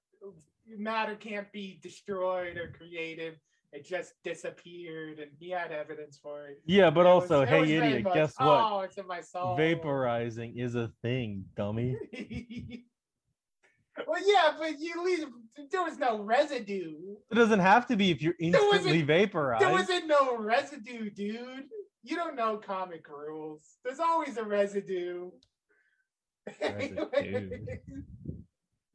matter 0.67 1.17
can't 1.17 1.51
be 1.53 1.79
destroyed 1.83 2.57
or 2.57 2.69
created. 2.73 3.39
It 3.73 3.85
just 3.87 4.15
disappeared, 4.25 5.19
and 5.19 5.31
he 5.39 5.51
had 5.51 5.73
evidence 5.73 6.19
for 6.23 6.47
it. 6.47 6.63
Yeah, 6.65 6.89
but 6.89 7.03
It 7.03 7.07
also, 7.07 7.45
hey, 7.45 7.61
was 7.61 7.69
very 7.71 7.91
idiot, 7.91 8.15
guess 8.15 8.35
what? 8.39 8.47
Oh, 8.47 8.81
it's 8.81 8.97
in 8.97 9.07
my 9.07 9.21
soul. 9.21 9.59
Vaporizing 9.59 10.57
is 10.57 10.75
a 10.75 10.91
thing, 11.03 11.45
dummy. 11.55 11.95
well, 14.07 14.23
yeah, 14.25 14.53
but 14.59 14.79
you 14.79 15.05
leave. 15.05 15.27
There 15.71 15.83
was 15.83 15.99
no 15.99 16.23
residue. 16.23 17.17
It 17.31 17.35
doesn't 17.35 17.61
have 17.61 17.87
to 17.89 17.97
be 17.97 18.11
if 18.11 18.23
you're 18.23 18.37
There 18.41 18.49
instantly 18.49 19.03
vaporized. 19.03 19.63
There 19.63 19.73
wasn't 19.73 20.07
no 20.07 20.39
residue, 20.39 21.11
dude. 21.11 21.67
You 22.03 22.17
don't 22.17 22.37
know 22.37 22.57
comic 22.57 23.07
rules. 23.09 23.77
There's 23.85 24.01
always 24.01 24.39
a 24.39 24.45
residue. 24.45 25.31
Residue. 26.63 27.51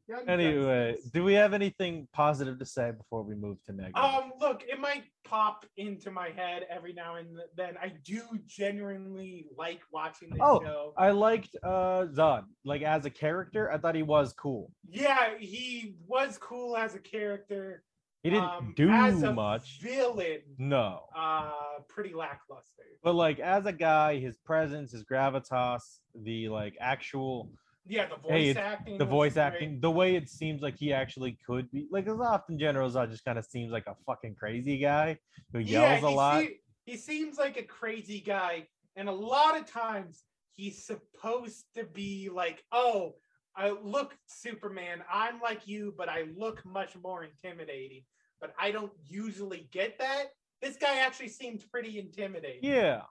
Young 0.06 0.28
Anyway, 0.28 0.96
do 1.14 1.24
we 1.24 1.32
have 1.32 1.54
anything 1.54 2.06
positive 2.12 2.58
to 2.58 2.66
say 2.66 2.90
before 2.90 3.22
we 3.22 3.34
move 3.34 3.62
to 3.64 3.72
negative? 3.72 3.96
Um, 3.96 4.32
look, 4.38 4.62
it 4.68 4.78
might 4.78 5.04
pop 5.24 5.64
into 5.78 6.10
my 6.10 6.28
head 6.28 6.66
every 6.70 6.92
now 6.92 7.14
and 7.16 7.28
then. 7.56 7.76
I 7.80 7.92
do 8.04 8.20
genuinely 8.46 9.46
like 9.56 9.80
watching 9.92 10.28
this 10.30 10.40
Oh, 10.42 10.60
show. 10.62 10.92
I 10.98 11.10
liked 11.10 11.56
uh 11.62 12.06
Zod. 12.12 12.44
Like 12.66 12.82
as 12.82 13.06
a 13.06 13.10
character, 13.10 13.72
I 13.72 13.78
thought 13.78 13.94
he 13.94 14.02
was 14.02 14.34
cool. 14.34 14.70
Yeah, 14.86 15.38
he 15.38 15.96
was 16.06 16.36
cool 16.36 16.76
as 16.76 16.94
a 16.94 17.00
character. 17.00 17.82
He 18.22 18.30
didn't 18.30 18.44
Um, 18.44 18.74
do 18.76 18.90
as 18.90 19.22
a 19.22 19.32
much. 19.32 19.80
Villain, 19.80 20.40
No. 20.58 21.06
uh, 21.16 21.52
pretty 21.88 22.14
lackluster. 22.14 22.82
But 23.02 23.14
like 23.14 23.38
as 23.38 23.64
a 23.66 23.72
guy, 23.72 24.18
his 24.18 24.36
presence, 24.38 24.92
his 24.92 25.04
gravitas, 25.04 25.82
the 26.14 26.48
like 26.50 26.76
actual 26.80 27.50
Yeah, 27.86 28.06
the 28.08 28.16
voice 28.16 28.30
Hey, 28.32 28.54
acting. 28.56 28.98
the 28.98 29.04
voice 29.04 29.34
great. 29.34 29.42
acting, 29.42 29.80
the 29.80 29.90
way 29.90 30.16
it 30.16 30.28
seems 30.30 30.62
like 30.62 30.76
he 30.76 30.92
actually 30.92 31.38
could 31.46 31.70
be 31.70 31.86
like 31.90 32.06
as 32.06 32.18
often 32.18 32.58
General 32.58 32.90
Zod 32.90 33.10
just 33.10 33.24
kind 33.24 33.38
of 33.38 33.44
seems 33.44 33.70
like 33.72 33.86
a 33.86 33.94
fucking 34.06 34.34
crazy 34.36 34.78
guy 34.78 35.18
who 35.52 35.58
yells 35.58 36.02
a 36.02 36.08
he 36.08 36.14
lot. 36.14 36.40
se- 36.44 36.60
he 36.86 36.96
seems 36.96 37.36
like 37.38 37.56
a 37.58 37.62
crazy 37.62 38.20
guy, 38.20 38.66
and 38.96 39.08
a 39.08 39.12
lot 39.12 39.58
of 39.58 39.66
times 39.70 40.22
he's 40.56 40.84
supposed 40.84 41.64
to 41.74 41.84
be 41.84 42.30
like, 42.32 42.62
"Oh, 42.72 43.16
I 43.56 43.70
look 43.70 44.16
Superman. 44.26 45.02
I'm 45.12 45.40
like 45.40 45.66
you, 45.68 45.94
but 45.96 46.08
I 46.08 46.24
look 46.36 46.64
much 46.64 46.96
more 46.96 47.24
intimidating." 47.24 48.04
But 48.40 48.54
I 48.58 48.70
don't 48.70 48.92
usually 49.06 49.68
get 49.72 49.98
that. 49.98 50.26
This 50.62 50.76
guy 50.76 50.98
actually 51.00 51.28
seems 51.28 51.64
pretty 51.64 51.98
intimidating. 51.98 52.60
yeah. 52.64 53.02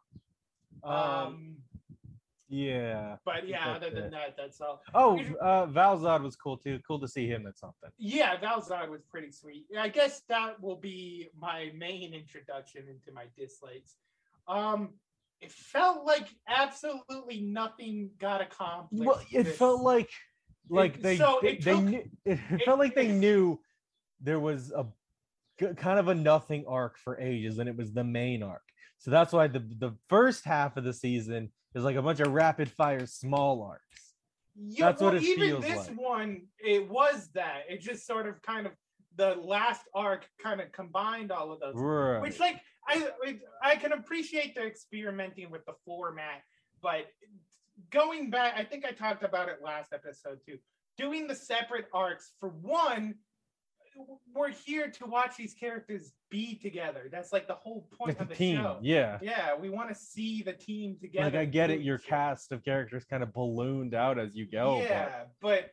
Um, 0.84 0.94
Um. 0.94 1.58
Yeah. 2.54 3.16
But 3.26 3.48
yeah, 3.48 3.72
other 3.72 3.90
than 3.90 4.12
that, 4.12 4.36
that's 4.38 4.62
all. 4.62 4.82
Oh, 4.94 5.20
uh 5.42 5.66
Val 5.66 5.98
Zod 5.98 6.22
was 6.22 6.36
cool 6.36 6.58
too. 6.58 6.80
Cool 6.88 7.00
to 7.00 7.08
see 7.08 7.28
him 7.28 7.48
at 7.48 7.58
something. 7.58 7.90
Yeah, 7.98 8.40
Val 8.40 8.62
Zod 8.62 8.90
was 8.90 9.02
pretty 9.04 9.32
sweet. 9.32 9.66
I 9.78 9.90
guess 9.90 10.22
that 10.30 10.62
will 10.62 10.76
be 10.76 11.30
my 11.36 11.72
main 11.76 12.14
introduction 12.14 12.84
into 12.88 13.12
my 13.12 13.26
dislikes. 13.36 13.96
Um, 14.48 14.90
it 15.42 15.52
felt 15.52 16.06
like 16.06 16.28
absolutely 16.48 17.42
nothing 17.42 18.12
got 18.20 18.40
accomplished. 18.42 19.04
Well, 19.04 19.22
it 19.32 19.44
this- 19.44 19.58
felt 19.58 19.82
like 19.82 20.12
like 20.70 20.96
It- 20.98 21.04
they 21.04 21.18
so 21.18 21.40
they, 21.42 21.54
it 21.54 21.64
they 21.64 21.80
knew, 21.80 22.04
it, 22.24 22.40
it- 22.52 22.62
felt 22.66 22.80
like 22.80 22.94
they 22.94 23.08
knew 23.24 23.60
there 24.22 24.40
was 24.40 24.72
a 24.72 24.86
kind 25.76 25.98
of 26.00 26.08
a 26.08 26.16
nothing 26.16 26.66
arc 26.68 26.98
for 26.98 27.20
ages 27.20 27.58
and 27.58 27.68
it 27.70 27.76
was 27.76 27.94
the 27.94 28.04
main 28.04 28.42
arc 28.42 28.64
so 28.98 29.12
that's 29.12 29.32
why 29.32 29.48
the 29.48 29.60
the 29.78 29.92
first 30.10 30.44
half 30.46 30.78
of 30.78 30.84
the 30.84 30.92
season 30.94 31.52
is 31.76 31.84
like 31.84 31.96
a 31.96 32.02
bunch 32.02 32.20
of 32.20 32.32
rapid 32.32 32.70
fire 32.70 33.06
small 33.06 33.62
arcs 33.62 34.14
yeah, 34.56 34.88
that's 34.88 35.02
what 35.02 35.14
well, 35.14 35.24
it 35.24 35.26
even 35.28 35.50
feels 35.50 35.64
this 35.64 35.88
like. 35.90 36.00
one, 36.00 36.42
it 36.60 36.88
was 36.90 37.30
that. 37.34 37.64
It 37.70 37.82
just 37.82 38.06
sort 38.06 38.28
of 38.28 38.42
kind 38.42 38.68
of 38.68 38.74
the 39.16 39.36
last 39.36 39.82
arc 39.94 40.28
kind 40.42 40.62
of 40.62 40.72
combined 40.72 41.32
all 41.32 41.52
of 41.52 41.60
those. 41.60 41.74
right. 41.76 42.22
Which 42.22 42.40
like 42.40 42.62
I 42.88 43.08
I- 43.26 43.40
I 43.64 43.76
can 43.76 43.94
appreciate 43.94 44.56
the 44.56 44.64
experimenting 44.66 45.50
with 45.50 45.66
the 45.66 45.74
format, 45.86 46.42
but 46.82 47.08
going 47.90 48.30
back, 48.30 48.54
I 48.58 48.64
think 48.64 48.86
I 48.86 48.92
talked 48.92 49.24
about 49.24 49.50
it 49.50 49.60
last 49.64 49.94
episode 49.94 50.40
too. 50.46 50.58
Doing 50.98 51.28
the 51.28 51.36
separate 51.36 51.86
arcs 51.94 52.34
for 52.40 52.50
one, 52.50 53.16
we're 54.34 54.50
here 54.50 54.90
to 54.90 55.06
watch 55.06 55.36
these 55.38 55.54
characters 55.54 56.14
be 56.30 56.56
together. 56.56 57.10
That's 57.12 57.32
like 57.32 57.48
the 57.48 57.54
whole 57.56 57.88
point 57.98 58.20
of 58.20 58.28
the 58.30 58.36
team 58.36 58.58
show. 58.58 58.80
yeah 58.82 59.20
Yeah, 59.22 59.56
we 59.56 59.70
want 59.70 59.90
to 59.90 59.96
see 59.96 60.42
the 60.44 60.54
team 60.54 60.98
together. 61.00 61.26
like 61.26 61.36
i 61.36 61.46
get 61.46 61.70
it 61.70 61.82
your 61.82 61.98
cast 61.98 62.52
of 62.52 62.64
characters 62.64 63.06
kind 63.06 63.24
of 63.24 63.34
ballooned 63.34 63.94
out 63.94 64.18
as 64.20 64.36
you 64.36 64.46
go 64.50 64.80
but- 64.80 64.90
Yeah, 64.90 65.24
but 65.42 65.72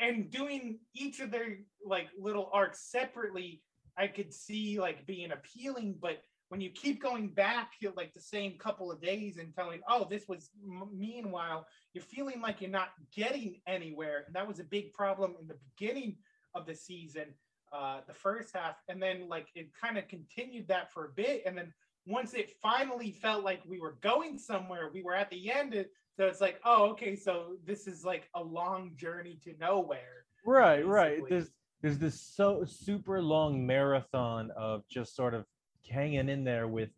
and 0.00 0.30
doing 0.30 0.78
each 0.94 1.20
of 1.20 1.30
their 1.30 1.58
like 1.84 2.08
little 2.18 2.48
arcs 2.52 2.80
separately, 2.90 3.62
I 3.98 4.06
could 4.06 4.32
see 4.32 4.78
like 4.78 5.04
being 5.06 5.32
appealing, 5.32 5.96
but 6.00 6.18
when 6.48 6.60
you 6.60 6.70
keep 6.70 7.02
going 7.02 7.28
back 7.28 7.72
to 7.82 7.92
like 7.96 8.12
the 8.14 8.20
same 8.20 8.56
couple 8.58 8.92
of 8.92 9.00
days 9.00 9.38
and 9.38 9.52
telling, 9.54 9.80
oh, 9.88 10.06
this 10.08 10.28
was 10.28 10.50
m- 10.62 10.90
meanwhile, 10.92 11.66
you're 11.92 12.04
feeling 12.04 12.40
like 12.40 12.60
you're 12.60 12.70
not 12.70 12.90
getting 13.16 13.60
anywhere. 13.66 14.22
And 14.26 14.36
that 14.36 14.46
was 14.46 14.60
a 14.60 14.64
big 14.64 14.92
problem 14.92 15.34
in 15.40 15.48
the 15.48 15.56
beginning 15.76 16.18
of 16.54 16.66
the 16.66 16.74
season, 16.74 17.34
uh, 17.74 18.00
the 18.06 18.14
first 18.14 18.54
half. 18.54 18.76
And 18.88 19.02
then 19.02 19.28
like 19.28 19.48
it 19.54 19.68
kind 19.80 19.98
of 19.98 20.08
continued 20.08 20.68
that 20.68 20.92
for 20.92 21.06
a 21.06 21.10
bit. 21.10 21.42
And 21.46 21.56
then 21.56 21.72
once 22.06 22.34
it 22.34 22.50
finally 22.62 23.10
felt 23.10 23.44
like 23.44 23.60
we 23.66 23.80
were 23.80 23.96
going 24.02 24.38
somewhere, 24.38 24.90
we 24.92 25.02
were 25.02 25.14
at 25.14 25.30
the 25.30 25.50
end. 25.50 25.74
It, 25.74 25.90
so 26.16 26.26
it's 26.26 26.40
like, 26.40 26.60
oh, 26.64 26.90
okay, 26.90 27.16
so 27.16 27.56
this 27.66 27.86
is 27.86 28.04
like 28.04 28.28
a 28.34 28.42
long 28.42 28.92
journey 28.96 29.38
to 29.44 29.54
nowhere. 29.58 30.26
Right, 30.46 30.86
right. 30.86 31.22
There's 31.28 31.50
there's 31.82 31.98
this 31.98 32.20
so 32.20 32.64
super 32.64 33.20
long 33.20 33.66
marathon 33.66 34.50
of 34.56 34.88
just 34.88 35.14
sort 35.14 35.34
of 35.34 35.44
hanging 35.90 36.28
in 36.28 36.44
there 36.44 36.66
with 36.68 36.90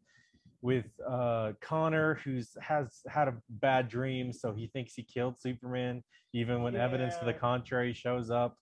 with 0.62 0.86
uh 1.08 1.52
Connor 1.60 2.14
who's 2.24 2.56
has 2.60 3.00
had 3.08 3.28
a 3.28 3.34
bad 3.48 3.88
dream 3.88 4.32
so 4.32 4.52
he 4.52 4.68
thinks 4.68 4.94
he 4.94 5.02
killed 5.02 5.40
Superman 5.40 6.02
even 6.32 6.62
when 6.62 6.76
evidence 6.76 7.16
to 7.16 7.24
the 7.24 7.32
contrary 7.32 7.94
shows 7.94 8.30
up. 8.30 8.56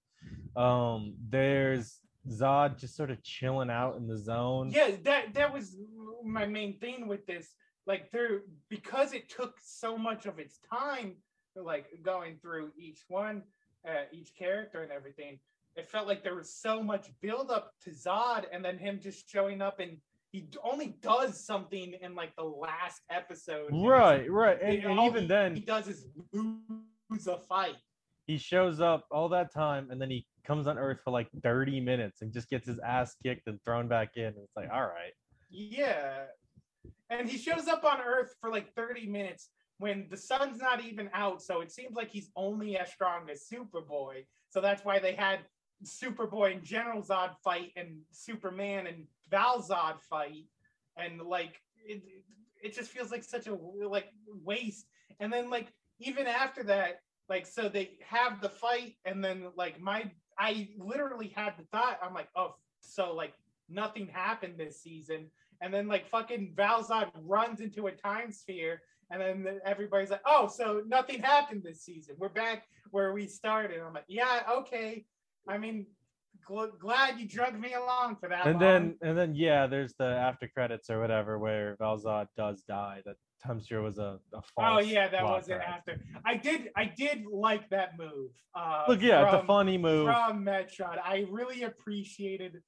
Um 0.57 1.15
there's 1.29 2.01
Zod 2.31 2.79
just 2.79 2.97
sort 2.97 3.11
of 3.11 3.23
chilling 3.23 3.71
out 3.71 3.97
in 3.97 4.07
the 4.07 4.17
zone. 4.17 4.71
yeah 4.71 4.91
that 5.03 5.35
that 5.35 5.53
was 5.53 5.77
my 6.25 6.47
main 6.47 6.79
thing 6.79 7.07
with 7.07 7.27
this 7.27 7.55
like 7.87 8.11
there 8.11 8.43
because 8.71 9.13
it 9.13 9.29
took 9.29 9.55
so 9.63 9.99
much 9.99 10.25
of 10.27 10.39
its 10.39 10.59
time 10.73 11.17
like 11.57 11.87
going 12.03 12.39
through 12.41 12.71
each 12.79 13.01
one 13.09 13.43
uh, 13.87 14.05
each 14.13 14.31
character 14.39 14.83
and 14.83 14.91
everything 14.91 15.39
it 15.77 15.89
felt 15.91 16.07
like 16.07 16.23
there 16.23 16.35
was 16.35 16.51
so 16.55 16.83
much 16.83 17.09
build 17.21 17.51
up 17.51 17.73
to 17.83 17.91
zod 17.91 18.45
and 18.53 18.65
then 18.65 18.79
him 18.79 18.99
just 19.03 19.29
showing 19.29 19.61
up 19.61 19.79
and 19.81 19.99
he 20.33 20.49
only 20.65 20.97
does 21.03 21.39
something 21.45 21.95
in 22.01 22.15
like 22.15 22.35
the 22.37 22.43
last 22.43 23.03
episode 23.11 23.71
and 23.71 23.87
Right, 23.87 24.29
right. 24.31 24.61
And, 24.63 24.73
it- 24.75 24.85
and 24.85 24.99
even 25.01 25.23
he, 25.23 25.29
then 25.29 25.55
he 25.55 25.61
does 25.61 25.87
is 25.89 26.07
lose 26.33 27.27
a 27.29 27.37
fight 27.39 27.77
he 28.27 28.39
shows 28.39 28.81
up 28.81 29.05
all 29.11 29.29
that 29.29 29.53
time 29.53 29.91
and 29.91 30.01
then 30.01 30.11
he 30.11 30.27
comes 30.45 30.67
on 30.67 30.79
earth 30.79 30.99
for 31.05 31.11
like 31.11 31.29
30 31.43 31.81
minutes 31.81 32.23
and 32.23 32.33
just 32.33 32.51
gets 32.51 32.67
his 32.67 32.79
ass 32.81 33.17
kicked 33.23 33.47
and 33.47 33.63
thrown 33.65 33.89
back 33.89 34.17
in. 34.17 34.29
It's 34.29 34.57
like, 34.57 34.71
mm. 34.71 34.75
all 34.75 34.83
right. 34.83 35.13
Yeah. 35.51 36.25
And 37.11 37.29
he 37.29 37.39
shows 37.39 37.69
up 37.69 37.85
on 37.85 38.01
Earth 38.01 38.35
for 38.41 38.51
like 38.51 38.73
30 38.75 39.07
minutes 39.07 39.51
when 39.79 40.07
the 40.11 40.17
sun's 40.17 40.61
not 40.61 40.83
even 40.85 41.11
out. 41.13 41.43
So 41.43 41.61
it 41.61 41.71
seems 41.71 41.95
like 41.95 42.11
he's 42.11 42.31
only 42.37 42.77
as 42.77 42.91
strong 42.91 43.29
as 43.31 43.47
Superboy. 43.53 44.25
So 44.49 44.61
that's 44.61 44.85
why 44.85 44.99
they 44.99 45.15
had 45.15 45.41
Superboy 45.85 46.53
and 46.53 46.65
General 46.65 47.03
Zod 47.03 47.37
fight 47.43 47.73
and 47.77 47.99
Superman 48.11 48.87
and 48.87 49.07
Val 49.31 49.63
Zod 49.63 50.01
fight. 50.01 50.47
And 50.97 51.21
like 51.21 51.61
it, 51.85 52.03
it 52.63 52.75
just 52.75 52.91
feels 52.91 53.11
like 53.11 53.25
such 53.25 53.47
a 53.47 53.55
like 53.55 54.09
waste. 54.43 54.87
And 55.21 55.33
then 55.33 55.51
like 55.51 55.73
even 55.99 56.27
after 56.27 56.63
that, 56.65 57.01
like 57.29 57.47
so 57.47 57.69
they 57.69 57.99
have 58.07 58.41
the 58.41 58.49
fight 58.49 58.97
and 59.05 59.23
then 59.23 59.47
like 59.57 59.81
my 59.81 60.11
I 60.39 60.69
literally 60.79 61.33
had 61.35 61.55
the 61.59 61.65
thought, 61.73 61.99
I'm 62.03 62.15
like, 62.15 62.29
oh, 62.37 62.57
so 62.81 63.15
like 63.15 63.35
nothing 63.69 64.09
happened 64.09 64.55
this 64.59 64.81
season. 64.83 65.31
And 65.61 65.73
then 65.73 65.89
like 65.89 66.09
fucking 66.09 66.53
Val 66.57 66.83
Zod 66.85 67.11
runs 67.23 67.61
into 67.61 67.87
a 67.87 67.93
time 67.93 68.33
sphere, 68.33 68.83
and 69.11 69.21
then 69.21 69.61
everybody's 69.65 70.11
like, 70.11 70.23
"Oh, 70.27 70.49
so 70.49 70.83
nothing 70.87 71.23
happened 71.23 71.63
this 71.63 71.83
season. 71.83 72.17
We're 72.19 72.29
back 72.29 72.65
where 72.91 73.13
we 73.13 73.27
started." 73.27 73.81
I'm 73.81 73.95
like, 73.95 74.05
"Yeah, 74.09 74.43
okay. 74.51 75.07
I 75.49 75.59
mean, 75.59 75.87
gl- 76.49 76.77
glad 76.79 77.19
you 77.19 77.29
drugged 77.29 77.59
me 77.61 77.75
along 77.75 78.17
for 78.17 78.29
that." 78.29 78.47
and 78.47 78.55
long." 78.55 78.61
then 78.61 78.97
and 79.03 79.17
then 79.17 79.35
yeah, 79.35 79.67
there's 79.67 79.95
the 79.95 80.07
after 80.07 80.49
credits 80.49 80.91
or 80.91 81.01
whatever 81.01 81.39
where 81.39 81.77
Val 81.79 81.99
Zod 81.99 82.27
does 82.37 82.63
die. 82.63 83.03
That 83.07 83.17
I'm 83.49 83.63
sure 83.63 83.83
was 83.83 83.99
a, 83.99 84.19
a 84.33 84.43
false. 84.43 84.47
oh 84.59 84.79
yeah, 84.81 85.09
that 85.09 85.25
wasn't 85.25 85.63
after. 85.63 86.01
I 86.25 86.37
did, 86.37 86.71
I 86.77 86.87
did 86.87 87.25
like 87.31 87.69
that 87.71 87.99
move. 87.99 88.31
Uh, 88.55 88.85
Look, 88.89 89.03
yeah, 89.03 89.25
it's 89.25 89.43
a 89.43 89.47
funny 89.47 89.79
move. 89.79 90.07
from 90.07 90.45
Metron. 90.45 90.99
I 91.03 91.27
really 91.31 91.63
appreciated. 91.63 92.63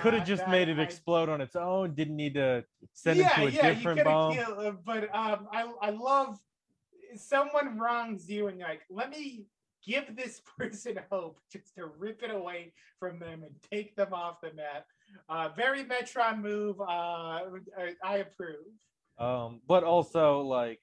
Could 0.00 0.14
uh, 0.14 0.18
have 0.18 0.26
just 0.26 0.46
made 0.48 0.68
it 0.68 0.78
I- 0.78 0.82
explode 0.82 1.28
on 1.28 1.40
its 1.40 1.56
own. 1.56 1.94
Didn't 1.94 2.16
need 2.16 2.34
to 2.34 2.64
send 2.92 3.20
it 3.20 3.28
to 3.34 3.46
a 3.46 3.50
different 3.50 4.00
coulda 4.00 4.04
bomb. 4.04 4.34
killed- 4.34 4.58
uh, 4.58 4.72
but 4.84 5.14
um, 5.14 5.48
I 5.52 5.70
I 5.80 5.90
love 5.90 6.38
someone 7.16 7.78
wrongs 7.78 8.28
you 8.28 8.48
and 8.48 8.58
you're 8.58 8.68
like, 8.68 8.82
let 8.90 9.10
me 9.10 9.46
give 9.84 10.16
this 10.16 10.40
person 10.58 10.98
hope 11.10 11.38
just 11.52 11.74
to 11.76 11.86
rip 11.86 12.22
it 12.22 12.30
away 12.30 12.72
from 12.98 13.18
them 13.18 13.42
and 13.42 13.54
take 13.70 13.94
them 13.96 14.12
off 14.12 14.40
the 14.40 14.52
map. 14.54 14.86
Uh, 15.28 15.48
very 15.54 15.84
Metron 15.84 16.40
move. 16.40 16.80
Uh, 16.80 17.40
I 18.02 18.16
approve. 18.18 18.56
Um, 19.18 19.60
but 19.68 19.84
also 19.84 20.40
like 20.40 20.80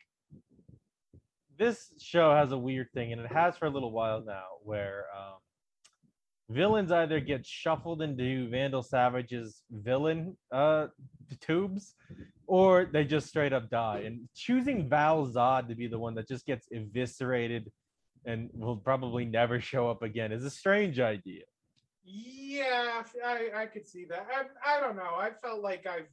this 1.57 1.93
show 1.99 2.33
has 2.33 2.51
a 2.51 2.57
weird 2.57 2.87
thing, 2.93 3.11
and 3.11 3.21
it 3.21 3.31
has 3.31 3.57
for 3.57 3.65
a 3.65 3.69
little 3.69 3.91
while 3.91 4.23
now, 4.25 4.45
where 4.63 5.05
um, 5.15 5.37
villains 6.49 6.91
either 6.91 7.19
get 7.19 7.45
shuffled 7.45 8.01
into 8.01 8.49
Vandal 8.49 8.83
Savage's 8.83 9.63
villain 9.69 10.37
uh, 10.51 10.87
tubes, 11.39 11.95
or 12.47 12.89
they 12.91 13.03
just 13.03 13.27
straight 13.27 13.53
up 13.53 13.69
die. 13.69 14.03
And 14.05 14.27
choosing 14.35 14.89
Val 14.89 15.27
Zod 15.27 15.67
to 15.67 15.75
be 15.75 15.87
the 15.87 15.99
one 15.99 16.15
that 16.15 16.27
just 16.27 16.45
gets 16.45 16.67
eviscerated 16.71 17.71
and 18.25 18.49
will 18.53 18.77
probably 18.77 19.25
never 19.25 19.59
show 19.59 19.89
up 19.89 20.03
again 20.03 20.31
is 20.31 20.43
a 20.43 20.49
strange 20.49 20.99
idea. 20.99 21.43
Yeah, 22.03 23.03
I, 23.23 23.49
I 23.55 23.65
could 23.67 23.87
see 23.87 24.05
that. 24.05 24.27
I, 24.33 24.77
I 24.77 24.79
don't 24.79 24.95
know. 24.95 25.15
I 25.15 25.29
felt 25.41 25.61
like 25.61 25.85
I've 25.85 26.09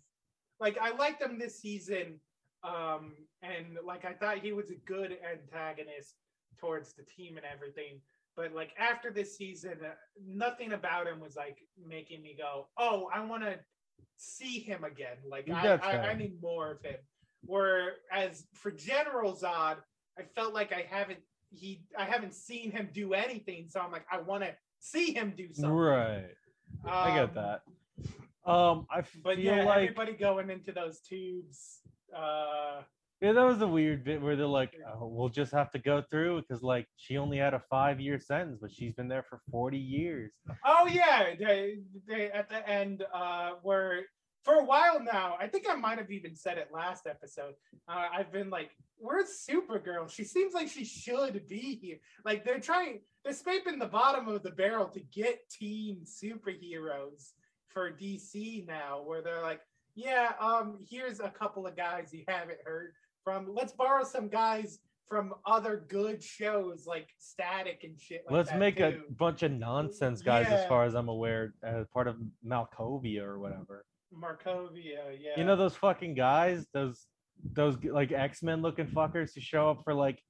like 0.60 0.76
I 0.80 0.94
liked 0.96 1.22
him 1.22 1.38
this 1.38 1.60
season. 1.60 2.20
Um, 2.64 3.14
and 3.42 3.78
like 3.86 4.04
I 4.04 4.12
thought 4.12 4.38
he 4.38 4.52
was 4.52 4.70
a 4.70 4.74
good 4.86 5.16
antagonist 5.32 6.14
towards 6.58 6.92
the 6.94 7.04
team 7.04 7.36
and 7.36 7.46
everything. 7.46 8.00
But 8.36 8.52
like 8.54 8.70
after 8.78 9.10
this 9.10 9.36
season, 9.36 9.74
uh, 9.84 9.90
nothing 10.26 10.72
about 10.72 11.06
him 11.06 11.20
was 11.20 11.36
like 11.36 11.58
making 11.86 12.22
me 12.22 12.34
go, 12.38 12.68
"Oh, 12.76 13.08
I 13.14 13.24
want 13.24 13.42
to 13.44 13.58
see 14.16 14.58
him 14.60 14.84
again." 14.84 15.16
Like 15.28 15.48
I, 15.50 15.76
I, 15.82 16.10
I 16.10 16.14
need 16.14 16.40
more 16.42 16.72
of 16.72 16.82
him. 16.82 16.96
Whereas 17.44 18.44
for 18.54 18.70
General 18.70 19.32
Zod, 19.34 19.76
I 20.18 20.22
felt 20.34 20.54
like 20.54 20.72
I 20.72 20.84
haven't 20.88 21.20
he 21.50 21.82
I 21.96 22.04
haven't 22.04 22.34
seen 22.34 22.70
him 22.70 22.90
do 22.92 23.14
anything, 23.14 23.66
so 23.68 23.80
I'm 23.80 23.90
like, 23.92 24.04
I 24.10 24.20
want 24.20 24.42
to 24.44 24.54
see 24.80 25.12
him 25.12 25.34
do 25.36 25.48
something. 25.52 25.70
Right. 25.72 26.26
I 26.84 27.14
get 27.14 27.24
Um, 27.30 27.34
that. 27.34 27.62
Um, 28.48 28.86
I 28.90 29.02
But 29.22 29.36
feel 29.36 29.44
yeah, 29.44 29.64
like 29.64 29.82
everybody 29.82 30.12
going 30.12 30.50
into 30.50 30.72
those 30.72 31.00
tubes. 31.00 31.80
Uh, 32.14 32.82
Yeah, 33.20 33.32
that 33.32 33.44
was 33.44 33.60
a 33.60 33.66
weird 33.66 34.04
bit 34.04 34.22
where 34.22 34.36
they're 34.36 34.46
like, 34.46 34.74
oh, 34.94 35.06
"We'll 35.08 35.28
just 35.28 35.52
have 35.52 35.70
to 35.72 35.78
go 35.78 36.02
through 36.10 36.42
because 36.42 36.62
like 36.62 36.86
she 36.96 37.18
only 37.18 37.36
had 37.36 37.52
a 37.52 37.62
five-year 37.68 38.18
sentence, 38.20 38.58
but 38.60 38.72
she's 38.72 38.94
been 38.94 39.08
there 39.08 39.24
for 39.24 39.40
forty 39.50 39.78
years." 39.78 40.32
oh 40.64 40.86
yeah, 40.86 41.34
they, 41.38 41.80
they 42.06 42.30
at 42.30 42.48
the 42.48 42.66
end 42.68 43.04
uh, 43.12 43.52
where 43.62 44.04
for 44.44 44.54
a 44.54 44.64
while 44.64 45.00
now, 45.02 45.36
I 45.38 45.46
think 45.48 45.66
I 45.68 45.74
might 45.74 45.98
have 45.98 46.10
even 46.10 46.34
said 46.34 46.56
it 46.58 46.68
last 46.72 47.06
episode. 47.06 47.54
Uh, 47.88 48.06
I've 48.16 48.32
been 48.32 48.50
like, 48.50 48.70
"Where's 48.96 49.46
Supergirl? 49.46 50.08
She 50.10 50.24
seems 50.24 50.54
like 50.54 50.68
she 50.68 50.84
should 50.84 51.46
be 51.48 51.78
here." 51.82 51.98
Like 52.24 52.44
they're 52.44 52.60
trying, 52.60 53.00
they're 53.24 53.34
scraping 53.34 53.78
the 53.78 53.86
bottom 53.86 54.28
of 54.28 54.42
the 54.42 54.52
barrel 54.52 54.86
to 54.88 55.00
get 55.00 55.40
teen 55.50 56.06
superheroes 56.06 57.32
for 57.78 57.92
DC 57.92 58.66
now, 58.66 59.02
where 59.04 59.22
they're 59.22 59.40
like, 59.40 59.60
"Yeah, 59.94 60.32
um, 60.40 60.78
here's 60.90 61.20
a 61.20 61.30
couple 61.30 61.64
of 61.64 61.76
guys 61.76 62.12
you 62.12 62.24
haven't 62.26 62.58
heard 62.64 62.92
from. 63.22 63.54
Let's 63.54 63.72
borrow 63.72 64.04
some 64.04 64.28
guys." 64.28 64.80
From 65.08 65.32
other 65.46 65.86
good 65.88 66.22
shows 66.22 66.84
like 66.86 67.08
Static 67.18 67.80
and 67.82 67.98
shit. 67.98 68.24
Like 68.26 68.36
Let's 68.36 68.52
make 68.52 68.78
a 68.78 68.98
bunch 69.08 69.42
of 69.42 69.52
nonsense 69.52 70.20
guys, 70.20 70.48
as 70.48 70.68
far 70.68 70.84
as 70.84 70.92
I'm 70.92 71.08
aware, 71.08 71.54
as 71.62 71.86
part 71.94 72.08
of 72.08 72.16
Malkovia 72.46 73.22
or 73.22 73.38
whatever. 73.38 73.86
Markovia, 74.14 75.16
yeah. 75.18 75.30
You 75.38 75.44
know 75.44 75.56
those 75.56 75.74
fucking 75.76 76.12
guys, 76.12 76.66
those 76.74 77.06
those 77.54 77.78
like 77.84 78.12
X 78.12 78.42
Men 78.42 78.60
looking 78.60 78.86
fuckers 78.86 79.30
who 79.34 79.40
show 79.40 79.70
up 79.70 79.80
for 79.82 79.94
like 79.94 80.22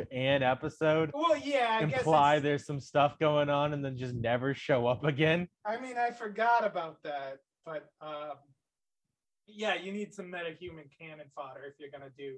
an 0.12 0.42
episode, 0.42 1.10
well, 1.14 1.36
yeah, 1.36 1.78
I 1.80 1.84
guess. 1.84 2.00
imply 2.00 2.38
there's 2.38 2.66
some 2.66 2.80
stuff 2.80 3.18
going 3.18 3.50
on, 3.50 3.72
and 3.72 3.84
then 3.84 3.96
just 3.96 4.14
never 4.14 4.54
show 4.54 4.86
up 4.86 5.04
again. 5.04 5.48
I 5.64 5.80
mean, 5.80 5.96
I 5.98 6.10
forgot 6.10 6.64
about 6.64 7.02
that, 7.04 7.38
but 7.64 7.90
um, 8.00 8.36
yeah, 9.46 9.74
you 9.74 9.92
need 9.92 10.14
some 10.14 10.26
metahuman 10.26 10.88
cannon 10.98 11.26
fodder 11.34 11.62
if 11.66 11.74
you're 11.78 11.90
gonna 11.90 12.10
do 12.16 12.36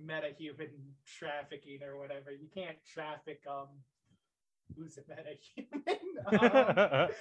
metahuman 0.00 0.68
trafficking 1.06 1.82
or 1.82 1.98
whatever. 1.98 2.30
You 2.30 2.48
can't 2.54 2.76
traffic 2.92 3.40
um, 3.48 3.68
who's 4.76 4.98
a 4.98 5.02
metahuman? 5.02 7.02
um, 7.06 7.08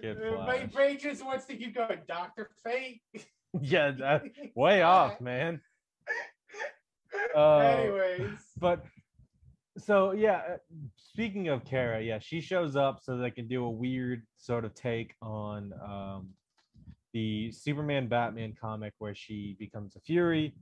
Kid 0.00 0.16
uh, 0.16 0.44
my 0.44 0.58
Flash. 0.58 0.72
brain 0.72 0.98
just 0.98 1.24
wants 1.24 1.44
to 1.46 1.56
keep 1.56 1.74
going. 1.74 2.00
Doctor 2.08 2.50
Fate. 2.64 3.00
yeah, 3.60 3.92
that, 3.92 4.22
way 4.54 4.82
off, 4.82 5.20
man. 5.20 5.60
Uh, 7.34 7.58
Anyways, 7.58 8.38
but 8.58 8.84
so 9.76 10.12
yeah, 10.12 10.42
uh, 10.54 10.56
speaking 10.96 11.48
of 11.48 11.64
Kara, 11.64 12.00
yeah, 12.00 12.18
she 12.20 12.40
shows 12.40 12.76
up 12.76 13.00
so 13.02 13.16
they 13.16 13.30
can 13.30 13.48
do 13.48 13.64
a 13.64 13.70
weird 13.70 14.22
sort 14.36 14.64
of 14.64 14.74
take 14.74 15.14
on 15.20 15.72
um, 15.84 16.28
the 17.12 17.50
Superman 17.52 18.08
Batman 18.08 18.54
comic 18.60 18.92
where 18.98 19.14
she 19.14 19.56
becomes 19.58 19.96
a 19.96 20.00
Fury 20.00 20.54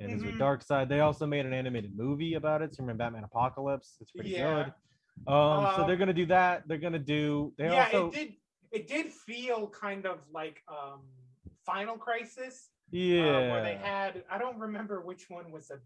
and 0.00 0.12
is 0.12 0.22
with 0.22 0.34
Darkseid. 0.38 0.88
They 0.88 1.00
also 1.00 1.26
made 1.26 1.44
an 1.46 1.52
animated 1.52 1.96
movie 1.96 2.34
about 2.34 2.62
it, 2.62 2.74
Superman 2.74 2.98
Batman 2.98 3.24
Apocalypse. 3.24 3.96
It's 4.00 4.12
pretty 4.12 4.30
Yeah. 4.30 4.64
good. 4.64 5.32
Um, 5.32 5.72
so 5.74 5.82
they're 5.84 5.94
Um, 5.94 5.98
gonna 5.98 6.12
do 6.14 6.26
that. 6.26 6.68
They're 6.68 6.78
gonna 6.78 6.98
do. 6.98 7.52
They 7.58 7.64
yeah, 7.64 7.84
also 7.86 8.08
it 8.08 8.12
did. 8.14 8.34
It 8.70 8.86
did 8.86 9.06
feel 9.12 9.66
kind 9.68 10.06
of 10.06 10.18
like 10.32 10.62
um 10.68 11.00
Final 11.64 11.96
Crisis. 11.96 12.70
yeah. 12.90 13.22
uh, 13.22 13.40
where 13.50 13.62
they 13.62 13.74
had 13.74 14.24
I 14.30 14.38
don't 14.38 14.58
remember 14.58 15.00
which 15.00 15.28
one 15.28 15.50
was 15.50 15.70
a 15.70 15.78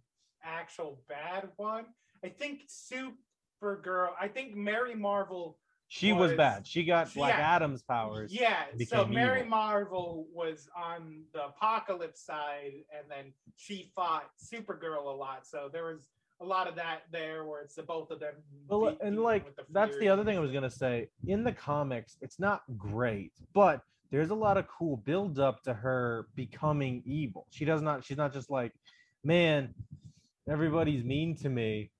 actual 0.44 1.00
bad 1.08 1.48
one. 1.56 1.84
I 2.24 2.28
think 2.28 2.62
Supergirl. 2.68 4.10
I 4.20 4.28
think 4.28 4.54
Mary 4.54 4.94
Marvel. 4.94 5.58
she 5.88 6.12
was 6.12 6.30
was- 6.30 6.36
bad. 6.36 6.66
She 6.66 6.84
got 6.84 7.12
Black 7.14 7.36
yeah. 7.36 7.54
Adam's 7.54 7.82
powers. 7.82 8.32
Yeah, 8.32 8.64
so 8.86 9.06
Mary 9.06 9.40
evil. 9.40 9.50
Marvel 9.50 10.26
was 10.32 10.68
on 10.76 11.22
the 11.34 11.46
Apocalypse 11.46 12.24
side, 12.24 12.84
and 12.96 13.10
then 13.10 13.32
she 13.56 13.90
fought 13.94 14.30
Supergirl 14.42 15.04
a 15.06 15.16
lot. 15.16 15.46
So 15.46 15.68
there 15.72 15.84
was 15.84 16.08
a 16.40 16.44
lot 16.44 16.66
of 16.66 16.74
that 16.76 17.02
there, 17.12 17.44
where 17.44 17.62
it's 17.62 17.74
the 17.74 17.82
both 17.82 18.10
of 18.10 18.20
them. 18.20 18.34
Well, 18.68 18.96
and 19.00 19.20
like 19.20 19.54
the 19.56 19.64
that's 19.70 19.96
the 19.98 20.08
other 20.08 20.24
thing 20.24 20.36
I 20.36 20.40
was 20.40 20.50
gonna 20.52 20.70
say. 20.70 21.08
In 21.26 21.44
the 21.44 21.52
comics, 21.52 22.16
it's 22.20 22.38
not 22.38 22.62
great, 22.76 23.32
but 23.52 23.82
there's 24.10 24.30
a 24.30 24.34
lot 24.34 24.56
of 24.58 24.66
cool 24.68 24.96
build 24.98 25.38
up 25.38 25.62
to 25.64 25.72
her 25.72 26.26
becoming 26.34 27.02
evil. 27.06 27.46
She 27.50 27.64
does 27.64 27.80
not. 27.82 28.04
She's 28.04 28.16
not 28.18 28.32
just 28.32 28.50
like, 28.50 28.72
man, 29.24 29.74
everybody's 30.48 31.04
mean 31.04 31.36
to 31.36 31.48
me. 31.48 31.90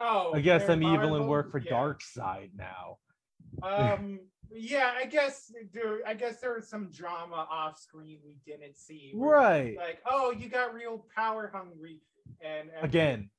Oh, 0.00 0.32
I 0.34 0.40
guess 0.40 0.68
I'm 0.68 0.82
evil 0.82 1.14
and 1.16 1.28
work 1.28 1.50
for 1.50 1.58
Yeah. 1.58 1.72
Darkseid 1.72 2.50
now. 2.56 2.98
Um, 3.62 4.20
yeah, 4.50 4.92
I 4.96 5.06
guess 5.06 5.52
there. 5.72 5.98
I 6.06 6.14
guess 6.14 6.40
there 6.40 6.54
was 6.54 6.68
some 6.68 6.90
drama 6.90 7.46
off 7.50 7.78
screen 7.78 8.18
we 8.24 8.36
didn't 8.46 8.76
see. 8.76 9.12
Right. 9.14 9.76
Like, 9.76 10.00
oh, 10.06 10.32
you 10.32 10.48
got 10.48 10.74
real 10.74 11.04
power 11.14 11.50
hungry, 11.54 12.00
and, 12.40 12.70
and 12.74 12.84
Again, 12.84 13.30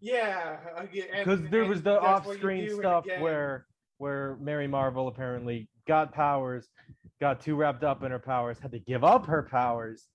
yeah, 0.00 0.56
because 0.90 1.40
there 1.50 1.64
was 1.64 1.82
the 1.82 2.00
that's 2.00 2.26
what 2.26 2.32
you 2.32 2.32
off-screen 2.34 2.70
stuff 2.76 3.04
where 3.18 3.66
where 3.98 4.36
Mary 4.40 4.66
Marvel 4.66 5.08
apparently 5.08 5.68
got 5.86 6.12
powers, 6.12 6.68
got 7.20 7.40
too 7.42 7.54
wrapped 7.54 7.84
up 7.84 8.02
in 8.02 8.10
her 8.10 8.18
powers, 8.18 8.58
had 8.58 8.72
to 8.72 8.78
give 8.78 9.04
up 9.04 9.26
her 9.26 9.42
powers, 9.42 10.08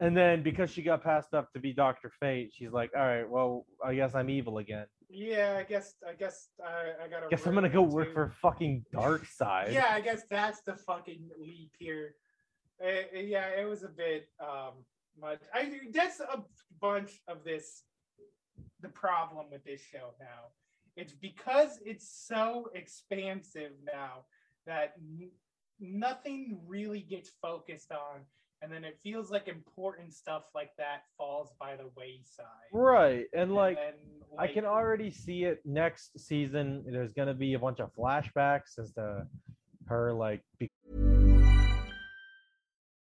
and 0.00 0.16
then 0.16 0.42
because 0.42 0.70
she 0.70 0.82
got 0.82 1.02
passed 1.02 1.34
up 1.34 1.52
to 1.52 1.60
be 1.60 1.72
Doctor 1.72 2.10
Fate, 2.20 2.50
she's 2.54 2.72
like, 2.72 2.90
all 2.96 3.02
right, 3.02 3.28
well, 3.28 3.66
I 3.84 3.94
guess 3.94 4.14
I'm 4.14 4.30
evil 4.30 4.58
again. 4.58 4.86
Yeah, 5.10 5.56
I 5.58 5.64
guess. 5.64 5.94
I 6.08 6.14
guess 6.14 6.48
I, 6.64 7.04
I 7.04 7.08
gotta. 7.08 7.26
Guess 7.28 7.46
I'm 7.46 7.54
gonna 7.54 7.68
go 7.68 7.82
work 7.82 8.12
for 8.14 8.32
fucking 8.40 8.84
Darkseid. 8.94 9.72
Yeah, 9.72 9.88
I 9.90 10.00
guess 10.00 10.22
that's 10.30 10.62
the 10.62 10.76
fucking 10.76 11.28
leap 11.40 11.72
here. 11.78 12.14
Uh, 12.82 13.16
uh, 13.16 13.20
yeah, 13.20 13.48
it 13.48 13.68
was 13.68 13.82
a 13.82 13.88
bit 13.88 14.28
um 14.40 14.74
much. 15.20 15.40
I 15.52 15.70
that's 15.92 16.20
a 16.20 16.42
bunch 16.80 17.20
of 17.28 17.44
this. 17.44 17.82
The 18.82 18.88
problem 18.88 19.46
with 19.50 19.64
this 19.64 19.80
show 19.82 20.14
now, 20.20 20.52
it's 20.96 21.12
because 21.12 21.78
it's 21.84 22.08
so 22.26 22.70
expansive 22.74 23.72
now 23.84 24.24
that 24.66 24.94
n- 24.98 25.30
nothing 25.80 26.58
really 26.66 27.00
gets 27.00 27.30
focused 27.42 27.90
on, 27.90 28.20
and 28.62 28.70
then 28.70 28.84
it 28.84 28.98
feels 29.02 29.30
like 29.30 29.48
important 29.48 30.12
stuff 30.12 30.42
like 30.54 30.70
that 30.76 31.02
falls 31.16 31.50
by 31.58 31.76
the 31.76 31.88
wayside. 31.96 32.46
Right. 32.72 33.24
And 33.32 33.42
And 33.42 33.54
like 33.54 33.76
then, 33.76 33.94
I 34.38 34.46
can 34.46 34.64
already 34.64 35.10
see 35.10 35.44
it 35.44 35.60
next 35.64 36.18
season. 36.18 36.84
There's 36.86 37.12
gonna 37.12 37.34
be 37.34 37.54
a 37.54 37.58
bunch 37.58 37.80
of 37.80 37.90
flashbacks 37.94 38.78
as 38.78 38.92
to 38.92 39.26
her 39.86 40.12
like 40.12 40.42
be- 40.58 40.70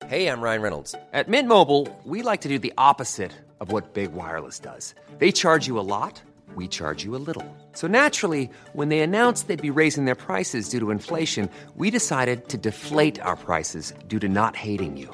Hey, 0.08 0.28
I'm 0.28 0.42
Ryan 0.42 0.62
Reynolds. 0.62 0.96
At 1.14 1.30
Mint 1.30 1.48
Mobile, 1.48 1.88
we 2.06 2.22
like 2.22 2.42
to 2.42 2.50
do 2.50 2.60
the 2.60 2.74
opposite 2.78 3.32
of 3.60 3.72
what 3.72 3.94
Big 3.94 4.12
Wireless 4.14 4.60
does. 4.60 4.96
They 5.20 5.32
charge 5.32 5.68
you 5.68 5.80
a 5.80 5.82
lot, 5.82 6.22
we 6.56 6.68
charge 6.68 7.04
you 7.06 7.16
a 7.16 7.22
little. 7.22 7.46
So 7.74 7.88
naturally, 7.88 8.50
when 8.74 8.90
they 8.90 9.02
announced 9.02 9.48
they'd 9.48 9.62
be 9.62 9.70
raising 9.70 10.06
their 10.06 10.16
prices 10.16 10.68
due 10.70 10.80
to 10.80 10.92
inflation, 10.92 11.50
we 11.76 11.92
decided 11.92 12.50
to 12.50 12.58
deflate 12.58 13.22
our 13.22 13.36
prices 13.38 13.94
due 14.08 14.20
to 14.20 14.28
not 14.28 14.56
hating 14.56 14.98
you. 14.98 15.14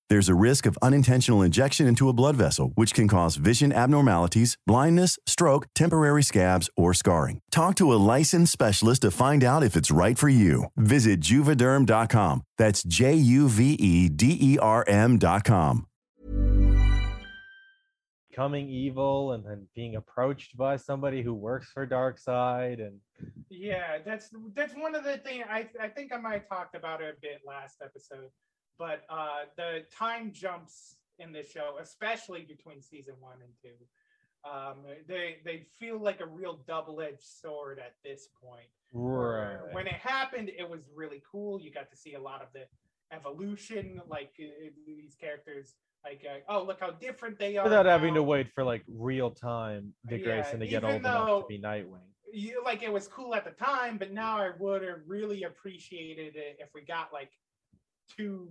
There's 0.11 0.27
a 0.27 0.35
risk 0.35 0.65
of 0.65 0.77
unintentional 0.81 1.41
injection 1.41 1.87
into 1.87 2.09
a 2.09 2.13
blood 2.13 2.35
vessel, 2.35 2.73
which 2.75 2.93
can 2.93 3.07
cause 3.07 3.37
vision 3.37 3.71
abnormalities, 3.71 4.57
blindness, 4.67 5.17
stroke, 5.25 5.67
temporary 5.73 6.21
scabs, 6.21 6.69
or 6.75 6.93
scarring. 6.93 7.39
Talk 7.49 7.75
to 7.75 7.93
a 7.93 8.01
licensed 8.11 8.51
specialist 8.51 9.03
to 9.03 9.11
find 9.11 9.41
out 9.41 9.63
if 9.63 9.77
it's 9.77 9.89
right 9.89 10.17
for 10.17 10.27
you. 10.27 10.65
Visit 10.75 11.21
juvederm.com. 11.21 12.41
That's 12.57 12.83
J 12.83 13.13
U 13.13 13.47
V 13.47 13.75
E 13.79 14.09
D 14.09 14.37
E 14.41 14.57
R 14.61 14.83
M.com. 14.85 15.87
becoming 18.29 18.69
evil 18.69 19.33
and 19.33 19.45
then 19.45 19.67
being 19.75 19.95
approached 19.95 20.57
by 20.57 20.75
somebody 20.75 21.21
who 21.21 21.33
works 21.33 21.69
for 21.73 21.87
Darkseid 21.87 22.85
and 22.85 22.99
Yeah, 23.49 23.99
that's 24.05 24.29
that's 24.55 24.73
one 24.73 24.93
of 24.93 25.05
the 25.05 25.19
things 25.19 25.45
I 25.49 25.69
I 25.81 25.87
think 25.87 26.11
I 26.13 26.17
might 26.17 26.33
have 26.33 26.49
talked 26.49 26.75
about 26.75 27.01
it 27.01 27.15
a 27.17 27.21
bit 27.21 27.41
last 27.47 27.77
episode, 27.81 28.29
but 28.77 29.03
uh 29.09 29.45
the 29.57 29.83
time 29.95 30.31
jumps 30.33 30.95
in 31.19 31.31
this 31.31 31.51
show, 31.51 31.77
especially 31.81 32.41
between 32.47 32.81
season 32.81 33.13
one 33.19 33.37
and 33.43 33.51
two, 33.61 33.77
Um, 34.49 34.77
they 35.07 35.37
they 35.45 35.65
feel 35.79 35.99
like 36.01 36.19
a 36.19 36.25
real 36.25 36.59
double-edged 36.67 37.21
sword 37.23 37.79
at 37.79 37.93
this 38.03 38.27
point. 38.43 38.67
Right. 38.93 39.57
When 39.71 39.87
it 39.87 39.93
happened, 39.93 40.49
it 40.57 40.67
was 40.67 40.81
really 40.95 41.21
cool. 41.31 41.61
You 41.61 41.71
got 41.71 41.89
to 41.91 41.97
see 41.97 42.15
a 42.15 42.19
lot 42.19 42.41
of 42.41 42.47
the 42.53 42.65
evolution, 43.15 44.01
like 44.07 44.31
uh, 44.39 44.69
these 44.85 45.15
characters. 45.15 45.75
Like, 46.03 46.25
uh, 46.27 46.39
oh, 46.49 46.63
look 46.63 46.79
how 46.79 46.89
different 46.91 47.37
they 47.37 47.57
are. 47.57 47.63
Without 47.63 47.85
having 47.85 48.15
to 48.15 48.23
wait 48.23 48.47
for 48.55 48.63
like 48.63 48.83
real 48.87 49.29
time 49.29 49.93
Dick 50.07 50.21
Yeah, 50.25 50.41
Grayson 50.41 50.59
to 50.61 50.67
get 50.67 50.83
old 50.83 50.95
enough 50.95 51.41
to 51.41 51.45
be 51.47 51.59
Nightwing. 51.59 51.99
you 52.33 52.63
like 52.65 52.81
it 52.81 52.91
was 52.91 53.07
cool 53.07 53.35
at 53.35 53.45
the 53.45 53.51
time, 53.51 53.97
but 53.99 54.11
now 54.11 54.37
I 54.37 54.49
would 54.57 54.81
have 54.81 55.01
really 55.05 55.43
appreciated 55.43 56.35
it 56.35 56.57
if 56.59 56.69
we 56.73 56.81
got 56.81 57.13
like 57.13 57.29
two, 58.15 58.49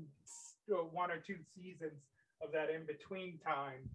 uh, 0.73 0.77
one 0.77 1.11
or 1.11 1.19
two 1.19 1.37
seasons 1.55 2.03
of 2.43 2.53
that 2.53 2.71
in 2.71 2.85
between 2.87 3.39
time. 3.39 3.89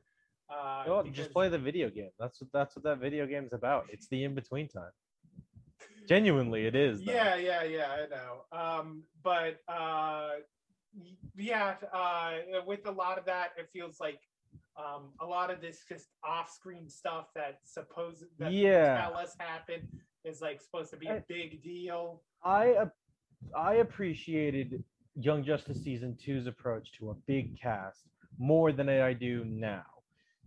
Uh, 0.50 0.84
Well, 0.88 1.04
because- 1.04 1.18
just 1.18 1.32
play 1.32 1.50
the 1.50 1.58
video 1.58 1.90
game. 1.90 2.12
That's 2.20 2.40
what 2.42 2.52
that's 2.52 2.76
what 2.76 2.84
that 2.84 3.00
video 3.00 3.26
game's 3.26 3.54
about. 3.54 3.88
It's 3.90 4.08
the 4.08 4.24
in 4.24 4.36
between 4.36 4.68
time. 4.68 4.92
Genuinely, 6.08 6.68
it 6.68 6.76
is. 6.76 7.04
though. 7.04 7.12
Yeah, 7.12 7.36
yeah, 7.36 7.64
yeah, 7.64 7.92
I 7.92 8.08
know. 8.08 8.46
Um, 8.52 9.04
but 9.24 9.60
uh, 9.68 10.36
yeah, 11.36 11.76
uh, 11.92 12.34
with 12.66 12.86
a 12.86 12.92
lot 12.92 13.18
of 13.18 13.26
that, 13.26 13.54
it 13.58 13.70
feels 13.74 14.00
like 14.00 14.20
um, 14.78 15.14
a 15.22 15.26
lot 15.26 15.50
of 15.50 15.62
this 15.62 15.84
just 15.88 16.10
off-screen 16.24 16.90
stuff 16.90 17.28
that 17.34 17.60
supposed 17.64 18.26
that 18.38 18.52
Yeah. 18.52 19.02
tell 19.02 19.16
us 19.18 19.34
happened 19.40 19.88
is 20.26 20.42
like 20.42 20.62
supposed 20.62 20.92
to 20.92 20.98
be 20.98 21.08
a 21.08 21.16
I- 21.16 21.24
big 21.28 21.64
deal. 21.64 22.22
I 22.44 22.90
I 23.56 23.76
appreciated 23.76 24.84
Young 25.16 25.44
Justice 25.44 25.84
season 25.84 26.18
two's 26.22 26.48
approach 26.48 26.92
to 27.00 27.12
a 27.12 27.14
big 27.28 27.60
cast 27.60 28.02
more 28.38 28.72
than 28.72 28.90
I 28.90 29.14
do 29.14 29.46
now. 29.46 29.84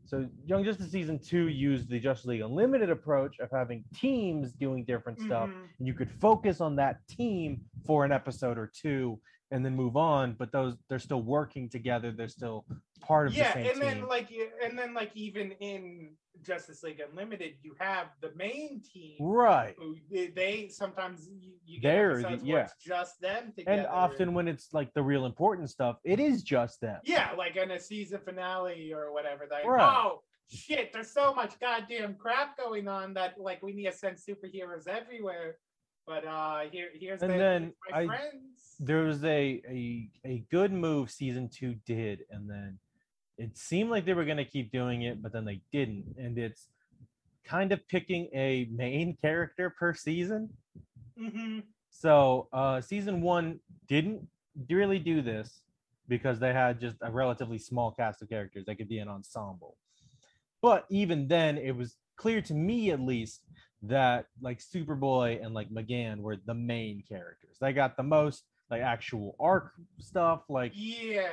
So 0.05 0.29
Young 0.47 0.64
Justice 0.64 0.91
season 0.91 1.19
two 1.19 1.49
used 1.49 1.89
the 1.89 1.99
Justice 2.01 2.27
League 2.27 2.41
Unlimited 2.41 2.91
approach 2.91 3.39
of 3.41 3.51
having 3.51 3.85
teams 3.95 4.53
doing 4.53 4.85
different 4.85 5.21
stuff, 5.21 5.49
Mhm. 5.51 5.69
and 5.79 5.87
you 5.87 5.95
could 5.95 6.11
focus 6.11 6.61
on 6.61 6.77
that 6.77 7.07
team 7.09 7.61
for 7.85 8.05
an 8.05 8.12
episode 8.12 8.57
or 8.59 8.66
two, 8.66 9.21
and 9.51 9.64
then 9.64 9.74
move 9.74 9.96
on. 9.96 10.34
But 10.38 10.53
those 10.53 10.76
they're 10.88 10.99
still 10.99 11.22
working 11.22 11.68
together. 11.68 12.12
They're 12.12 12.28
still 12.28 12.64
part 13.01 13.28
of 13.28 13.34
yeah 13.34 13.53
the 13.55 13.59
and 13.61 13.68
team. 13.72 13.80
then 13.80 14.07
like 14.09 14.28
and 14.64 14.78
then 14.78 14.92
like 14.94 15.11
even 15.14 15.53
in 15.61 16.11
justice 16.42 16.82
league 16.84 17.01
unlimited 17.01 17.55
you 17.62 17.74
have 17.80 18.07
the 18.20 18.30
main 18.36 18.80
team 18.92 19.16
right. 19.20 19.74
who 19.76 19.96
they, 20.36 20.68
sometimes 20.70 21.28
you, 21.28 21.53
you 21.66 21.80
get 21.80 21.90
They're 21.90 22.22
the- 22.22 22.40
yeah. 22.44 22.59
it's 22.59 22.74
just 22.80 23.20
them 23.20 23.53
together 23.57 23.76
And 23.78 23.86
often 23.88 24.34
when 24.34 24.46
it's 24.46 24.72
like 24.72 24.92
the 24.94 25.03
real 25.03 25.26
important 25.26 25.68
stuff, 25.68 25.96
it 26.05 26.20
is 26.20 26.42
just 26.44 26.80
them. 26.80 27.01
yeah 27.05 27.30
like 27.36 27.57
in 27.57 27.72
a 27.72 27.78
season 27.80 28.20
finale 28.24 28.92
or 28.92 29.12
whatever 29.12 29.46
like 29.51 29.64
Right. 29.66 29.82
oh 29.82 30.22
shit 30.49 30.92
there's 30.92 31.11
so 31.11 31.34
much 31.34 31.59
goddamn 31.61 32.14
crap 32.14 32.57
going 32.57 32.86
on 32.86 33.14
that 33.14 33.34
like 33.40 33.61
we 33.62 33.72
need 33.72 33.86
to 33.86 33.92
send 33.92 34.16
superheroes 34.16 34.86
everywhere 34.86 35.57
but 36.09 36.27
uh 36.27 36.61
here 36.73 36.89
here's 36.99 37.23
And 37.23 37.33
the, 37.33 37.37
then 37.39 37.73
my 37.91 37.99
I- 38.01 38.07
friends. 38.07 38.77
there 38.81 39.03
was 39.03 39.23
a, 39.25 39.63
a 39.69 40.09
a 40.25 40.45
good 40.51 40.73
move 40.73 41.11
season 41.11 41.49
two 41.49 41.75
did 41.87 42.21
and 42.31 42.49
then 42.51 42.79
it 43.37 43.57
seemed 43.57 43.91
like 43.91 44.05
they 44.07 44.15
were 44.15 44.25
going 44.25 44.39
to 44.39 44.45
keep 44.57 44.73
doing 44.73 45.03
it 45.03 45.23
but 45.23 45.33
then 45.33 45.45
they 45.45 45.61
didn't 45.71 46.07
and 46.19 46.39
it's 46.39 46.69
kind 47.45 47.71
of 47.73 47.87
picking 47.89 48.29
a 48.35 48.69
main 48.71 49.17
character 49.17 49.71
per 49.79 49.95
season. 49.95 50.51
Mhm. 51.19 51.63
so 51.91 52.49
uh 52.53 52.81
season 52.81 53.21
one 53.21 53.61
didn't 53.89 54.27
really 54.71 54.99
do 54.99 55.23
this 55.23 55.63
because 56.09 56.39
they 56.41 56.53
had 56.53 56.81
just 56.81 56.97
a 57.03 57.11
relatively 57.11 57.59
small 57.59 57.91
cast 57.93 58.23
of 58.23 58.29
characters 58.29 58.65
that 58.67 58.77
could 58.79 58.89
be 58.89 58.99
an 58.99 59.09
ensemble. 59.09 59.77
But 60.63 60.87
even 60.89 61.29
then 61.29 61.59
it 61.59 61.77
was 61.77 61.97
clear 62.17 62.41
to 62.43 62.55
me 62.55 62.91
at 62.91 63.01
least 63.01 63.43
that 63.83 64.26
like 64.41 64.59
superboy 64.59 65.45
and 65.45 65.55
like 65.55 65.70
M'gann 65.70 66.18
were 66.18 66.37
the 66.37 66.55
main 66.55 67.03
characters. 67.09 67.57
They 67.61 67.72
got 67.72 67.97
the 67.97 68.03
most 68.03 68.45
like 68.70 68.83
actual 68.83 69.37
arc 69.39 69.72
stuff 69.99 70.43
like 70.49 70.72
yeah. 70.74 71.29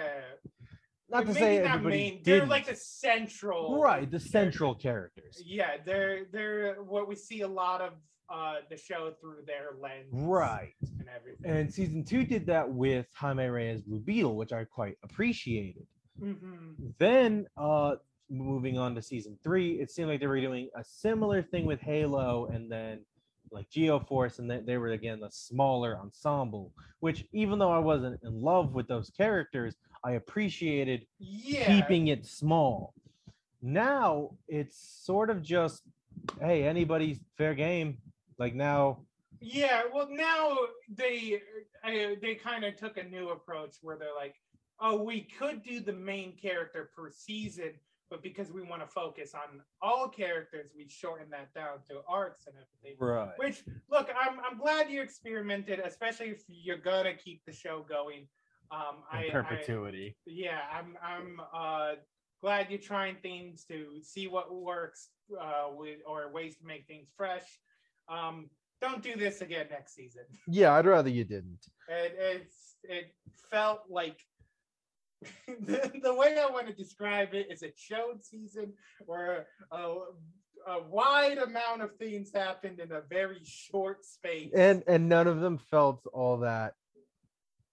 Not 1.09 1.27
to 1.27 1.33
say 1.33 1.59
not 1.59 1.75
everybody 1.75 1.97
main 1.97 2.21
they're 2.23 2.45
like 2.45 2.65
the 2.65 2.75
central 2.75 3.79
right 3.79 4.09
the 4.09 4.19
central 4.19 4.73
characters. 4.73 5.41
yeah 5.45 5.77
they're 5.85 6.25
they're 6.31 6.75
what 6.81 7.07
we 7.07 7.15
see 7.15 7.41
a 7.41 7.47
lot 7.47 7.81
of 7.81 7.93
uh 8.29 8.55
the 8.71 8.77
show 8.77 9.13
through 9.21 9.43
their 9.45 9.71
lens 9.79 10.07
right. 10.11 10.73
and 10.81 11.07
everything. 11.15 11.51
And 11.51 11.71
season 11.71 12.03
two 12.03 12.23
did 12.25 12.47
that 12.47 12.67
with 12.69 13.05
jaime 13.13 13.45
reyes 13.45 13.81
blue 13.81 13.99
beetle 13.99 14.35
which 14.35 14.51
i 14.51 14.63
quite 14.63 14.97
appreciated. 15.03 15.85
Mhm. 16.21 16.93
then 16.97 17.45
uh 17.57 17.95
moving 18.29 18.77
on 18.77 18.95
to 18.95 19.01
season 19.01 19.37
three 19.43 19.73
it 19.73 19.91
seemed 19.91 20.09
like 20.09 20.19
they 20.19 20.27
were 20.27 20.41
doing 20.41 20.69
a 20.75 20.83
similar 20.83 21.43
thing 21.43 21.65
with 21.65 21.79
halo 21.79 22.47
and 22.51 22.71
then 22.71 22.99
like 23.51 23.69
geoforce 23.69 24.39
and 24.39 24.49
then 24.49 24.65
they 24.65 24.77
were 24.77 24.89
again 24.89 25.19
the 25.19 25.29
smaller 25.29 25.97
ensemble 25.99 26.73
which 27.01 27.25
even 27.33 27.59
though 27.59 27.71
i 27.71 27.77
wasn't 27.77 28.19
in 28.23 28.41
love 28.41 28.73
with 28.73 28.87
those 28.87 29.11
characters 29.11 29.75
i 30.05 30.11
appreciated 30.11 31.05
yeah. 31.17 31.65
keeping 31.65 32.07
it 32.07 32.25
small. 32.25 32.93
Now 33.61 34.31
it's 34.47 34.77
sort 35.03 35.29
of 35.31 35.41
just 35.41 35.81
hey 36.39 36.63
anybody's 36.63 37.19
fair 37.37 37.55
game. 37.55 37.97
Like 38.37 38.53
now 38.53 38.99
yeah 39.41 39.81
well 39.93 40.07
now 40.09 40.55
they 40.89 41.41
uh, 41.83 42.15
they 42.21 42.35
kind 42.35 42.63
of 42.63 42.75
took 42.77 42.97
a 42.97 43.03
new 43.03 43.29
approach 43.29 43.75
where 43.81 43.97
they're 43.97 44.15
like 44.15 44.35
oh 44.79 45.03
we 45.03 45.27
could 45.37 45.61
do 45.61 45.79
the 45.81 45.93
main 45.93 46.33
character 46.41 46.89
per 46.95 47.11
season 47.11 47.73
but 48.15 48.23
because 48.23 48.49
we 48.49 48.61
want 48.61 48.81
to 48.81 48.87
focus 48.87 49.33
on 49.35 49.59
all 49.81 50.07
characters 50.07 50.71
we 50.77 50.87
shorten 50.87 51.29
that 51.29 51.53
down 51.53 51.79
to 51.89 51.99
arcs 52.07 52.47
and 52.47 52.55
everything 52.55 52.97
right 53.05 53.37
Which 53.37 53.63
look, 53.91 54.09
I'm 54.17 54.39
I'm 54.39 54.57
glad 54.57 54.89
you 54.89 55.01
experimented, 55.01 55.79
especially 55.79 56.27
if 56.27 56.43
you're 56.47 56.77
gonna 56.77 57.13
keep 57.13 57.43
the 57.45 57.51
show 57.51 57.85
going. 57.87 58.27
Um, 58.71 59.03
I, 59.11 59.25
in 59.25 59.29
I 59.31 59.41
perpetuity 59.41 60.15
yeah, 60.25 60.59
I'm 60.73 60.97
I'm 61.03 61.41
uh 61.53 61.95
glad 62.41 62.67
you're 62.69 62.79
trying 62.79 63.17
things 63.21 63.65
to 63.65 63.99
see 64.01 64.27
what 64.27 64.53
works 64.53 65.09
uh 65.39 65.67
with 65.75 65.99
or 66.07 66.31
ways 66.31 66.55
to 66.57 66.65
make 66.65 66.87
things 66.87 67.09
fresh. 67.17 67.59
Um, 68.07 68.49
don't 68.81 69.03
do 69.03 69.15
this 69.17 69.41
again 69.41 69.67
next 69.69 69.93
season. 69.93 70.23
Yeah, 70.47 70.73
I'd 70.73 70.85
rather 70.85 71.09
you 71.09 71.25
didn't. 71.25 71.65
It 71.89 72.15
it's 72.17 72.75
it 72.83 73.13
felt 73.51 73.81
like. 73.89 74.19
the, 75.47 75.91
the 76.01 76.13
way 76.13 76.37
I 76.39 76.51
want 76.51 76.67
to 76.67 76.73
describe 76.73 77.33
it 77.33 77.47
is 77.51 77.63
a 77.63 77.71
showed 77.75 78.23
season 78.23 78.73
where 79.05 79.47
a, 79.71 79.95
a 80.67 80.83
wide 80.83 81.37
amount 81.37 81.81
of 81.81 81.95
things 81.97 82.31
happened 82.33 82.79
in 82.79 82.91
a 82.91 83.01
very 83.01 83.41
short 83.43 84.05
space. 84.05 84.51
And 84.53 84.83
and 84.87 85.09
none 85.09 85.27
of 85.27 85.39
them 85.39 85.57
felt 85.57 86.05
all 86.13 86.37
that 86.37 86.73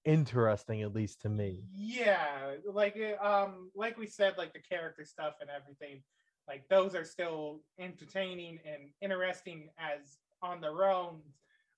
interesting, 0.05 0.83
at 0.83 0.93
least 0.93 1.23
to 1.23 1.29
me. 1.29 1.65
yeah, 1.75 2.55
like 2.71 2.99
uh, 2.99 3.25
um, 3.25 3.71
like 3.75 3.99
we 3.99 4.07
said, 4.07 4.35
like 4.37 4.53
the 4.53 4.61
character 4.61 5.05
stuff 5.05 5.35
and 5.41 5.51
everything, 5.51 6.03
like 6.49 6.69
those 6.69 6.95
are 6.95 7.05
still 7.05 7.61
entertaining 7.79 8.59
and 8.67 8.91
interesting 9.01 9.69
as 9.79 10.19
on 10.43 10.61
their 10.61 10.85
own. 10.85 11.21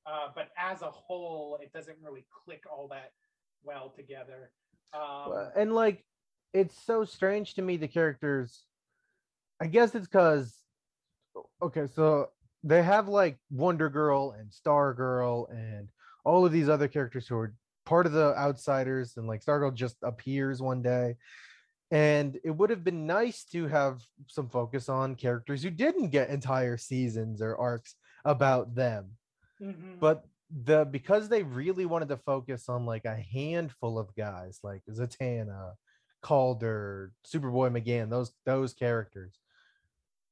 Uh, 0.06 0.28
but 0.34 0.50
as 0.58 0.82
a 0.82 0.90
whole, 0.90 1.58
it 1.62 1.72
doesn't 1.72 1.96
really 2.02 2.26
click 2.44 2.62
all 2.70 2.88
that 2.88 3.12
well 3.62 3.92
together. 3.94 4.50
Um, 4.92 5.50
and 5.56 5.74
like 5.74 6.04
it's 6.52 6.78
so 6.84 7.04
strange 7.04 7.54
to 7.54 7.62
me 7.62 7.76
the 7.76 7.88
characters. 7.88 8.64
I 9.60 9.66
guess 9.66 9.94
it's 9.94 10.06
because 10.06 10.56
okay 11.62 11.86
so 11.94 12.28
they 12.62 12.82
have 12.82 13.08
like 13.08 13.38
wonder 13.50 13.88
girl 13.88 14.34
and 14.38 14.52
star 14.52 14.94
girl 14.94 15.48
and 15.50 15.88
all 16.24 16.46
of 16.46 16.52
these 16.52 16.68
other 16.68 16.88
characters 16.88 17.26
who 17.26 17.36
are 17.36 17.54
part 17.84 18.06
of 18.06 18.12
the 18.12 18.34
outsiders 18.36 19.16
and 19.16 19.26
like 19.26 19.42
Star 19.42 19.58
Girl 19.58 19.70
just 19.70 19.96
appears 20.02 20.62
one 20.62 20.82
day. 20.82 21.16
And 21.90 22.38
it 22.42 22.50
would 22.50 22.70
have 22.70 22.82
been 22.82 23.06
nice 23.06 23.44
to 23.52 23.68
have 23.68 24.00
some 24.26 24.48
focus 24.48 24.88
on 24.88 25.14
characters 25.16 25.62
who 25.62 25.70
didn't 25.70 26.08
get 26.08 26.30
entire 26.30 26.76
seasons 26.76 27.42
or 27.42 27.56
arcs 27.56 27.94
about 28.24 28.74
them. 28.74 29.10
Mhm. 29.60 30.00
but 30.00 30.24
the 30.50 30.84
because 30.84 31.28
they 31.28 31.42
really 31.42 31.86
wanted 31.86 32.08
to 32.08 32.16
focus 32.18 32.68
on 32.68 32.86
like 32.86 33.04
a 33.04 33.16
handful 33.16 33.98
of 33.98 34.14
guys 34.14 34.60
like 34.62 34.82
Zatanna, 34.90 35.72
Calder, 36.22 37.12
Superboy 37.26 37.70
M'gann, 37.72 38.10
those 38.10 38.32
those 38.44 38.74
characters. 38.74 39.38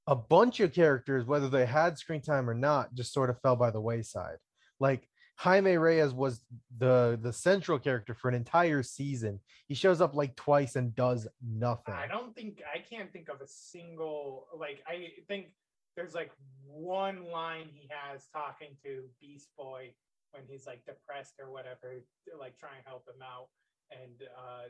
A 0.09 0.17
bunch 0.17 0.59
of 0.61 0.73
characters, 0.73 1.27
whether 1.27 1.49
they 1.49 1.65
had 1.65 1.97
screen 1.97 2.21
time 2.21 2.51
or 2.51 2.55
not, 2.55 2.93
just 2.95 3.13
sort 3.13 3.31
of 3.31 3.41
fell 3.41 3.57
by 3.57 3.71
the 3.71 3.81
wayside. 3.81 4.39
Like 4.81 5.09
Jaime 5.37 5.77
Reyes 5.77 6.13
was 6.13 6.41
the 6.79 7.19
the 7.21 7.33
central 7.33 7.79
character 7.79 8.15
for 8.15 8.29
an 8.29 8.35
entire 8.35 8.83
season. 8.83 9.41
He 9.67 9.75
shows 9.75 10.01
up 10.01 10.15
like 10.15 10.37
twice 10.37 10.77
and 10.77 10.95
does 10.95 11.27
nothing. 11.41 11.95
I 11.95 12.07
don't 12.07 12.35
think 12.35 12.63
I 12.73 12.79
can't 12.79 13.13
think 13.13 13.29
of 13.29 13.41
a 13.41 13.47
single 13.47 14.47
like 14.57 14.83
I 14.87 15.09
think 15.29 15.53
there's 15.97 16.15
like 16.15 16.31
one 16.67 17.31
line 17.31 17.69
he 17.73 17.89
has 17.91 18.27
talking 18.33 18.69
to 18.85 19.05
Beast 19.21 19.49
Boy 19.57 19.93
when 20.33 20.45
he's 20.49 20.67
like 20.67 20.85
depressed 20.87 21.35
or 21.39 21.51
whatever, 21.51 21.95
to, 22.25 22.39
like 22.39 22.57
trying 22.59 22.83
to 22.83 22.89
help 22.89 23.07
him 23.07 23.21
out, 23.23 23.49
and 23.91 24.23
uh, 24.39 24.69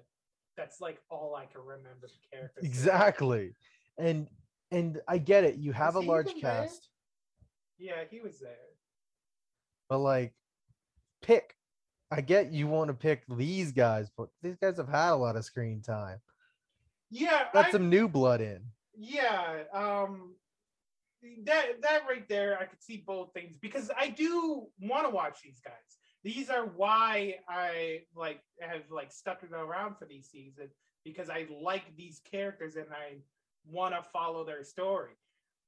that's 0.56 0.80
like 0.80 0.98
all 1.10 1.34
I 1.36 1.46
can 1.46 1.60
remember 1.60 2.08
the 2.08 2.08
character. 2.36 2.60
saying. 2.60 2.70
exactly 2.72 3.52
and 3.98 4.26
and 4.70 5.00
I 5.06 5.18
get 5.18 5.44
it. 5.44 5.56
You 5.56 5.72
have 5.72 5.94
Was 5.96 6.04
a 6.04 6.08
large 6.08 6.28
even 6.30 6.40
there? 6.42 6.62
cast, 6.62 6.88
Yeah, 7.78 8.04
he 8.10 8.20
was 8.20 8.38
there. 8.40 8.56
but 9.88 9.98
like, 9.98 10.32
pick. 11.22 11.54
I 12.10 12.20
get 12.20 12.52
you 12.52 12.66
want 12.66 12.88
to 12.88 12.94
pick 12.94 13.22
these 13.28 13.72
guys, 13.72 14.10
but 14.16 14.28
these 14.42 14.56
guys 14.60 14.76
have 14.76 14.88
had 14.88 15.12
a 15.12 15.16
lot 15.16 15.36
of 15.36 15.44
screen 15.46 15.80
time. 15.80 16.18
Yeah, 17.10 17.44
Got 17.54 17.66
I- 17.66 17.70
some 17.70 17.88
new 17.88 18.08
blood 18.08 18.40
in. 18.40 18.60
Yeah, 18.98 19.62
um 19.72 20.34
that 21.44 21.82
that 21.82 22.02
right 22.08 22.28
there, 22.28 22.58
I 22.58 22.64
could 22.64 22.82
see 22.82 23.02
both 23.06 23.32
things 23.32 23.56
because 23.60 23.90
I 23.98 24.08
do 24.08 24.66
want 24.80 25.06
to 25.06 25.10
watch 25.10 25.38
these 25.42 25.60
guys. 25.64 25.74
These 26.24 26.50
are 26.50 26.66
why 26.66 27.36
I 27.48 28.02
like 28.14 28.40
have 28.60 28.82
like 28.90 29.12
stuck 29.12 29.42
around 29.44 29.96
for 29.98 30.06
these 30.06 30.28
seasons 30.28 30.72
because 31.04 31.30
I 31.30 31.46
like 31.50 31.96
these 31.96 32.20
characters 32.30 32.76
and 32.76 32.86
I 32.90 33.18
want 33.66 33.94
to 33.94 34.02
follow 34.12 34.44
their 34.44 34.64
story. 34.64 35.12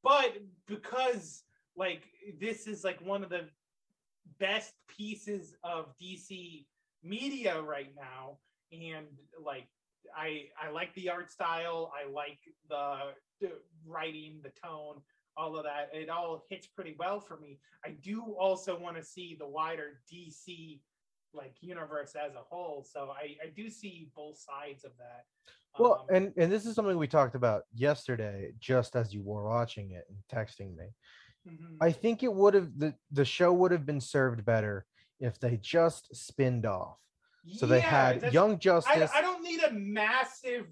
But 0.03 0.37
because 0.67 1.43
like 1.77 2.03
this 2.41 2.67
is 2.67 2.85
like 2.85 3.01
one 3.01 3.25
of 3.25 3.31
the 3.31 3.49
best 4.39 4.75
pieces 4.89 5.55
of 5.65 5.87
DC 6.01 6.67
media 7.03 7.61
right 7.61 7.93
now 7.97 8.39
and 8.73 9.07
like 9.43 9.67
I 10.17 10.47
I 10.61 10.71
like 10.71 10.95
the 10.95 11.11
art 11.11 11.31
style, 11.31 11.93
I 11.95 12.11
like 12.11 12.39
the, 12.69 13.13
the 13.41 13.53
writing, 13.87 14.41
the 14.43 14.53
tone, 14.63 15.01
all 15.37 15.57
of 15.57 15.64
that. 15.64 15.91
It 15.93 16.09
all 16.09 16.45
hits 16.49 16.66
pretty 16.66 16.95
well 16.99 17.20
for 17.20 17.37
me. 17.39 17.59
I 17.85 17.91
do 17.91 18.22
also 18.39 18.78
want 18.78 18.97
to 18.97 19.03
see 19.03 19.37
the 19.39 19.47
wider 19.47 20.01
DC 20.12 20.80
like 21.32 21.55
universe 21.61 22.14
as 22.14 22.35
a 22.35 22.43
whole. 22.49 22.87
So 22.89 23.11
I 23.11 23.37
I 23.45 23.49
do 23.55 23.68
see 23.68 24.11
both 24.14 24.39
sides 24.39 24.85
of 24.85 24.93
that. 24.99 25.24
Well, 25.78 26.07
Um, 26.09 26.16
and 26.16 26.32
and 26.37 26.53
this 26.53 26.66
is 26.66 26.74
something 26.76 26.97
we 26.97 27.09
talked 27.09 27.35
about 27.35 27.64
yesterday, 27.74 28.53
just 28.61 28.95
as 28.95 29.12
you 29.12 29.22
were 29.22 29.45
watching 29.45 29.91
it 29.91 30.05
and 30.09 30.18
texting 30.32 30.76
me. 30.76 30.95
mhm. 31.47 31.76
I 31.80 31.91
think 31.93 32.22
it 32.22 32.32
would 32.32 32.55
have 32.55 32.78
the 32.78 32.95
the 33.11 33.24
show 33.24 33.53
would 33.53 33.72
have 33.72 33.85
been 33.85 34.01
served 34.01 34.45
better 34.45 34.87
if 35.20 35.39
they 35.41 35.57
just 35.57 36.14
spinned 36.14 36.66
off. 36.66 36.99
So 37.57 37.66
they 37.66 37.80
had 37.80 38.32
Young 38.32 38.53
I, 38.53 38.57
Justice. 38.57 39.11
I 39.14 39.20
don't 39.20 39.43
need 39.43 39.62
a 39.62 39.72
massive 39.72 40.66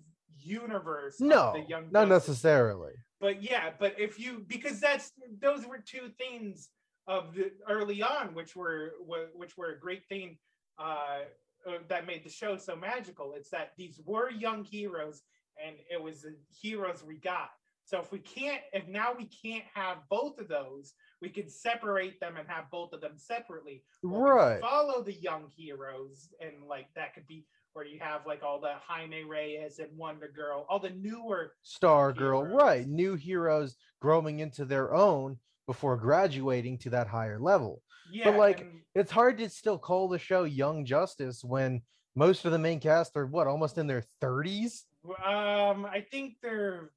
universe. 0.45 1.21
no, 1.21 1.53
the 1.55 1.61
Young 1.69 1.91
not 1.91 2.09
Justice. 2.09 2.29
necessarily. 2.29 2.93
but 3.21 3.43
yeah 3.43 3.71
but 3.79 3.95
if 3.99 4.19
you 4.19 4.45
because 4.49 4.81
that's 4.81 5.13
those 5.41 5.67
were 5.67 5.79
two 5.79 6.11
things 6.19 6.69
of 7.07 7.35
the 7.35 7.51
early 7.69 8.03
on 8.03 8.35
which 8.35 8.55
were 8.57 8.93
which 9.35 9.57
were 9.57 9.71
a 9.71 9.79
great 9.81 10.05
thing 10.09 10.37
uh, 10.79 11.21
uh 11.67 11.79
that 11.89 12.07
made 12.07 12.25
the 12.25 12.31
show 12.31 12.57
so 12.57 12.75
magical 12.77 13.35
it's 13.37 13.51
that 13.51 13.73
these 13.77 14.01
were 14.05 14.31
young 14.31 14.63
heroes 14.65 15.23
and 15.65 15.77
it 15.91 16.01
was 16.03 16.23
the 16.23 16.35
heroes 16.63 17.03
we 17.07 17.17
got 17.19 17.51
so 17.85 17.99
if 18.01 18.11
we 18.13 18.19
can't 18.21 18.63
if 18.73 18.87
now 18.89 19.13
we 19.17 19.27
can't 19.27 19.65
have 19.75 19.99
both 20.09 20.39
of 20.39 20.49
those 20.49 20.95
we 21.21 21.29
could 21.29 21.51
separate 21.51 22.19
them 22.21 22.37
and 22.37 22.49
have 22.49 22.71
both 22.71 22.93
of 22.93 23.01
them 23.01 23.17
separately 23.17 23.83
or 24.05 24.35
Right. 24.35 24.61
follow 24.61 25.03
the 25.03 25.13
young 25.15 25.49
heroes 25.57 26.29
and 26.41 26.65
like 26.69 26.87
that 26.97 27.15
could 27.15 27.27
be 27.27 27.45
where 27.73 27.85
you 27.87 27.99
have 28.01 28.27
like 28.27 28.43
all 28.43 28.61
the 28.61 28.75
Jaime 28.87 29.25
Reyes 29.25 29.79
and 29.79 29.97
Wonder 29.97 30.31
Girl, 30.35 30.67
all 30.69 30.79
the 30.79 30.91
newer 30.91 31.53
Star 31.63 32.13
Girl, 32.13 32.45
right? 32.45 32.87
New 32.87 33.15
heroes 33.15 33.77
growing 34.01 34.41
into 34.41 34.65
their 34.65 34.95
own 34.95 35.39
before 35.67 35.97
graduating 35.97 36.79
to 36.79 36.91
that 36.91 37.07
higher 37.07 37.39
level. 37.39 37.83
Yeah, 38.11 38.31
but 38.31 38.39
like, 38.39 38.61
and- 38.61 38.81
it's 38.95 39.11
hard 39.13 39.39
to 39.39 39.49
still 39.49 39.79
call 39.79 40.09
the 40.09 40.19
show 40.19 40.45
Young 40.45 40.85
Justice 40.85 41.43
when 41.43 41.83
most 42.15 42.45
of 42.45 42.53
the 42.53 42.59
main 42.59 42.79
cast 42.81 43.17
are 43.17 43.27
what 43.27 43.47
almost 43.47 43.79
in 43.79 43.87
their 43.87 44.05
thirties. 44.21 44.85
Um, 45.25 45.87
I 45.87 46.05
think 46.11 46.35
they're 46.43 46.91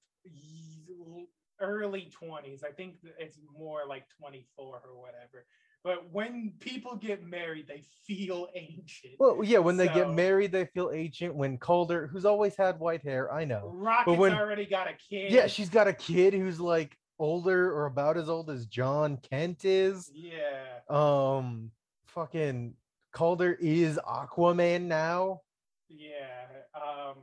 early 1.61 2.11
twenties. 2.11 2.63
I 2.63 2.71
think 2.71 2.95
it's 3.17 3.37
more 3.57 3.83
like 3.87 4.03
twenty 4.19 4.45
four 4.57 4.81
or 4.85 4.99
whatever. 5.01 5.45
But 5.85 6.11
when 6.11 6.51
people 6.59 6.95
get 6.95 7.23
married, 7.23 7.67
they 7.67 7.83
feel 8.07 8.47
ancient. 8.55 9.13
Well, 9.19 9.41
yeah, 9.43 9.59
when 9.59 9.77
they 9.77 9.87
get 9.87 10.11
married, 10.11 10.51
they 10.51 10.65
feel 10.65 10.89
ancient. 10.91 11.35
When 11.35 11.59
Calder, 11.59 12.07
who's 12.07 12.25
always 12.25 12.55
had 12.55 12.79
white 12.79 13.03
hair, 13.03 13.31
I 13.31 13.45
know. 13.45 13.69
Rocket's 13.71 14.17
when- 14.17 14.33
already 14.33 14.65
got 14.65 14.87
a 14.87 14.93
kid. 14.93 15.31
Yeah, 15.31 15.45
she's 15.45 15.69
got 15.69 15.87
a 15.87 15.93
kid 15.93 16.33
who's 16.33 16.59
like 16.59 16.97
older 17.19 17.71
or 17.71 17.85
about 17.85 18.17
as 18.17 18.29
old 18.29 18.49
as 18.49 18.65
Jon 18.65 19.17
Kent 19.17 19.63
is. 19.63 20.11
yeah. 20.11 20.79
Um, 20.89 21.69
fucking 22.07 22.73
Calder 23.11 23.53
is 23.53 23.99
Aquaman 23.99 24.85
now. 24.85 25.41
Yeah. 25.87 26.47
Um. 26.73 27.17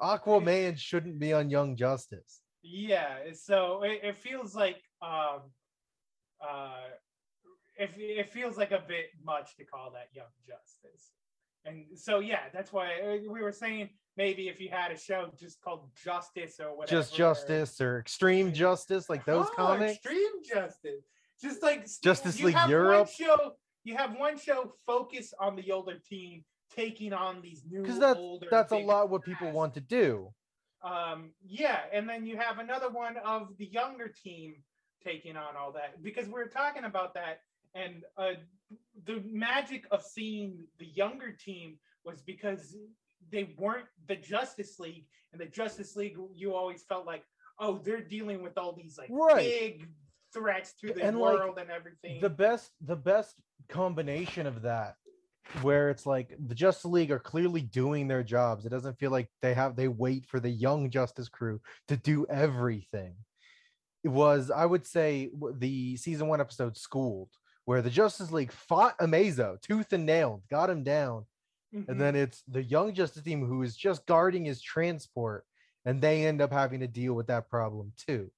Aquaman 0.00 0.78
shouldn't 0.78 1.18
be 1.18 1.34
on 1.34 1.50
Young 1.50 1.76
Justice. 1.76 2.40
Yeah, 2.62 3.18
so 3.34 3.82
it, 3.82 4.00
it 4.02 4.16
feels 4.16 4.56
like 4.56 4.82
um 5.02 5.42
uh 6.40 6.80
it, 7.76 7.90
it 7.96 8.28
feels 8.32 8.56
like 8.56 8.70
a 8.72 8.82
bit 8.86 9.06
much 9.24 9.56
to 9.56 9.64
call 9.64 9.90
that 9.92 10.08
young 10.12 10.26
justice. 10.46 11.10
And 11.64 11.86
so 11.98 12.18
yeah, 12.20 12.40
that's 12.52 12.72
why 12.72 12.88
uh, 13.00 13.30
we 13.32 13.40
were 13.42 13.52
saying 13.52 13.90
maybe 14.16 14.48
if 14.48 14.60
you 14.60 14.68
had 14.70 14.90
a 14.92 14.98
show 14.98 15.30
just 15.38 15.60
called 15.62 15.88
Justice 16.04 16.60
or 16.60 16.76
whatever. 16.76 17.00
Just 17.00 17.14
Justice 17.14 17.80
or 17.80 17.98
Extreme 17.98 18.52
Justice, 18.52 19.08
like 19.08 19.24
those 19.24 19.46
Oh, 19.50 19.54
comics. 19.56 19.94
Extreme 19.94 20.42
Justice. 20.44 21.04
Just 21.40 21.62
like 21.62 21.86
Justice 22.02 22.38
you 22.38 22.46
League 22.46 22.54
have 22.54 22.68
Europe. 22.70 23.06
One 23.06 23.06
show, 23.06 23.52
you 23.82 23.96
have 23.96 24.14
one 24.16 24.38
show 24.38 24.72
focus 24.86 25.32
on 25.40 25.56
the 25.56 25.72
older 25.72 25.98
team 25.98 26.44
taking 26.74 27.12
on 27.12 27.40
these 27.40 27.62
new 27.68 27.82
Because 27.82 27.98
that's 27.98 28.18
older 28.18 28.46
that's 28.50 28.72
a 28.72 28.76
lot 28.78 29.08
what 29.10 29.22
people 29.22 29.50
want 29.52 29.74
to 29.74 29.80
do. 29.80 30.32
um 30.82 31.30
yeah 31.46 31.80
and 31.92 32.08
then 32.08 32.26
you 32.26 32.36
have 32.36 32.58
another 32.58 32.90
one 32.90 33.16
of 33.24 33.48
the 33.58 33.66
younger 33.66 34.08
team 34.08 34.54
taking 35.02 35.36
on 35.36 35.56
all 35.56 35.72
that 35.72 36.02
because 36.02 36.26
we 36.28 36.40
are 36.40 36.46
talking 36.46 36.84
about 36.84 37.14
that 37.14 37.40
and 37.74 38.04
uh 38.16 38.32
the 39.06 39.22
magic 39.30 39.86
of 39.90 40.02
seeing 40.02 40.64
the 40.78 40.86
younger 40.86 41.32
team 41.32 41.76
was 42.04 42.22
because 42.22 42.76
they 43.30 43.54
weren't 43.58 43.86
the 44.08 44.16
justice 44.16 44.78
league 44.78 45.06
and 45.32 45.40
the 45.40 45.46
justice 45.46 45.96
league 45.96 46.16
you 46.34 46.54
always 46.54 46.82
felt 46.82 47.06
like 47.06 47.24
oh 47.58 47.78
they're 47.84 48.00
dealing 48.00 48.42
with 48.42 48.56
all 48.58 48.72
these 48.72 48.96
like 48.98 49.08
Right. 49.10 49.52
big 49.60 49.88
threats 50.32 50.74
to 50.80 50.92
the 50.92 51.02
And, 51.04 51.18
like, 51.18 51.38
world 51.38 51.58
and 51.58 51.70
everything 51.70 52.20
The 52.20 52.30
best 52.30 52.70
the 52.80 52.96
best 52.96 53.36
combination 53.68 54.46
of 54.46 54.62
that 54.62 54.96
where 55.62 55.90
it's 55.90 56.06
like 56.06 56.34
the 56.48 56.54
Justice 56.54 56.86
League 56.86 57.10
are 57.12 57.18
clearly 57.18 57.60
doing 57.60 58.08
their 58.08 58.22
jobs. 58.22 58.64
It 58.64 58.70
doesn't 58.70 58.98
feel 58.98 59.10
like 59.10 59.28
they 59.42 59.54
have 59.54 59.76
they 59.76 59.88
wait 59.88 60.26
for 60.26 60.40
the 60.40 60.50
young 60.50 60.90
Justice 60.90 61.28
crew 61.28 61.60
to 61.88 61.96
do 61.96 62.26
everything. 62.28 63.14
It 64.02 64.08
was, 64.08 64.50
I 64.50 64.66
would 64.66 64.86
say, 64.86 65.30
the 65.58 65.96
season 65.96 66.28
one 66.28 66.40
episode 66.40 66.76
Schooled, 66.76 67.30
where 67.64 67.82
the 67.82 67.90
Justice 67.90 68.30
League 68.32 68.52
fought 68.52 68.98
Amazo 68.98 69.60
tooth 69.60 69.92
and 69.92 70.04
nail, 70.06 70.42
got 70.50 70.70
him 70.70 70.82
down. 70.84 71.26
Mhm. 71.74 71.88
And 71.88 72.00
then 72.00 72.14
it's 72.16 72.42
the 72.42 72.62
young 72.62 72.94
Justice 72.94 73.22
team 73.22 73.44
who 73.46 73.62
is 73.62 73.76
just 73.76 74.06
guarding 74.06 74.44
his 74.44 74.62
transport, 74.62 75.46
and 75.84 76.00
they 76.02 76.26
end 76.26 76.40
up 76.40 76.52
having 76.52 76.80
to 76.80 76.86
deal 76.88 77.14
with 77.14 77.26
that 77.28 77.48
problem 77.48 77.92
too. 77.96 78.30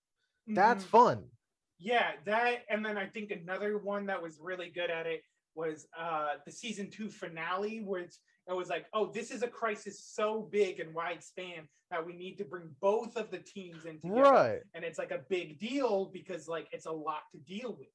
That's 0.47 0.85
Mhm. 0.85 0.89
fun. 0.89 1.31
Yeah, 1.79 2.17
that 2.25 2.65
and 2.71 2.85
then 2.85 2.97
I 2.97 3.07
think 3.07 3.31
another 3.31 3.79
one 3.79 4.07
that 4.07 4.23
was 4.23 4.39
really 4.41 4.71
good 4.71 4.91
at 4.91 5.07
it 5.07 5.25
was 5.55 5.87
uh 5.97 6.39
the 6.47 6.53
season 6.53 6.91
two 6.91 7.11
finale, 7.11 7.81
which 7.81 8.15
it 8.49 8.53
was 8.55 8.69
like, 8.69 8.87
oh, 8.93 9.11
this 9.13 9.31
is 9.31 9.43
a 9.43 9.49
crisis 9.49 10.01
so 10.01 10.43
big 10.43 10.81
and 10.81 10.95
wide 10.95 11.23
span 11.23 11.69
that 11.91 12.05
we 12.07 12.13
need 12.15 12.39
to 12.39 12.45
bring 12.45 12.75
both 12.81 13.17
of 13.17 13.31
the 13.31 13.41
teams 13.41 13.85
in 13.85 14.01
together. 14.01 14.23
Right. 14.23 14.63
And 14.75 14.85
it's 14.85 14.99
like 14.99 15.11
a 15.11 15.19
big 15.29 15.59
deal 15.59 16.07
because 16.07 16.49
like 16.49 16.69
it's 16.73 16.87
a 16.87 16.93
lot 16.93 17.23
to 17.33 17.39
deal 17.39 17.75
with. 17.77 17.89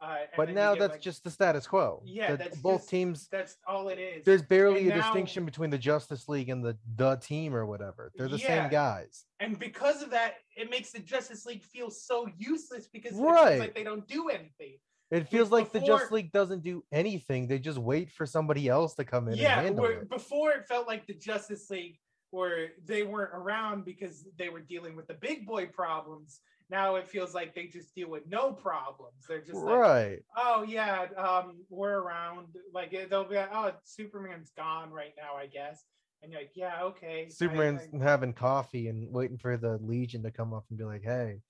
Uh, 0.00 0.18
But 0.36 0.50
now 0.50 0.76
that's 0.76 0.92
like- 0.92 1.00
just 1.00 1.24
the 1.24 1.30
status 1.30 1.66
quo. 1.66 2.00
yeah, 2.04 2.30
The- 2.32 2.36
that's 2.36 2.56
both 2.58 2.82
just- 2.82 2.90
teams. 2.90 3.28
That's 3.28 3.56
all 3.66 3.88
it 3.88 3.98
is. 3.98 4.24
There's 4.24 4.42
barely 4.42 4.82
And 4.82 4.92
a 4.92 4.96
now- 4.96 5.02
distinction 5.02 5.44
between 5.44 5.70
the 5.70 5.78
Justice 5.78 6.28
League 6.28 6.48
and 6.50 6.64
the 6.64 6.78
the 6.94 7.16
team 7.16 7.54
or 7.54 7.66
whatever. 7.66 8.12
They're 8.14 8.28
the 8.28 8.38
Yeah. 8.38 8.62
same 8.62 8.70
guys. 8.70 9.24
and 9.40 9.58
because 9.58 10.02
of 10.02 10.10
that, 10.10 10.34
it 10.56 10.68
makes 10.70 10.90
the 10.92 10.98
Justice 11.00 11.46
League 11.46 11.62
feel 11.62 11.90
so 11.90 12.28
useless 12.36 12.86
because 12.88 13.16
it 13.18 13.22
Right. 13.22 13.48
feels 13.50 13.60
like 13.60 13.74
they 13.74 13.84
don't 13.84 14.06
do 14.08 14.28
anything. 14.28 14.78
It 15.10 15.26
feels 15.28 15.50
like 15.50 15.72
the 15.72 15.80
before- 15.80 15.96
Justice 15.98 16.10
League 16.12 16.32
doesn't 16.32 16.62
do 16.62 16.84
anything. 16.92 17.46
They 17.46 17.58
just 17.58 17.78
wait 17.78 18.10
for 18.10 18.26
somebody 18.26 18.68
else 18.68 18.94
to 18.96 19.04
come 19.04 19.28
in 19.28 19.36
yeah 19.36 19.62
it. 19.62 20.08
before 20.08 20.50
it 20.52 20.66
felt 20.68 20.86
like 20.86 21.06
the 21.06 21.14
justice 21.14 21.70
league 21.70 21.98
where 22.30 22.72
they 22.84 23.04
weren't 23.04 23.32
around 23.34 23.84
because 23.84 24.24
they 24.36 24.48
were 24.50 24.60
dealing 24.60 24.94
with 24.96 25.06
the 25.06 25.14
big 25.14 25.46
boy 25.46 25.66
problems 25.66 26.40
now 26.70 26.96
it 26.96 27.08
feels 27.08 27.34
like 27.34 27.54
they 27.54 27.66
just 27.66 27.94
deal 27.94 28.10
with 28.10 28.26
no 28.28 28.52
problems. 28.52 29.24
They're 29.28 29.40
just 29.40 29.54
like 29.58 30.24
oh 30.36 30.64
yeah 30.66 31.06
um 31.16 31.64
we're 31.70 31.98
around. 31.98 32.48
Like 32.72 32.90
they'll 33.08 33.24
be 33.24 33.36
like 33.36 33.50
oh 33.52 33.72
superman's 33.84 34.50
gone 34.56 34.90
right 34.90 35.12
now 35.16 35.36
i 35.38 35.46
guess. 35.46 35.84
And 36.22 36.32
you're 36.32 36.42
like 36.42 36.52
yeah 36.54 36.82
okay. 36.82 37.28
Superman's 37.30 37.82
I- 37.94 38.04
having 38.04 38.32
coffee 38.32 38.88
and 38.88 39.12
waiting 39.12 39.38
for 39.38 39.56
the 39.56 39.78
Legion 39.82 40.22
to 40.24 40.30
come 40.30 40.52
up 40.52 40.64
and 40.68 40.78
be 40.78 40.84
like, 40.84 41.04
"Hey, 41.04 41.40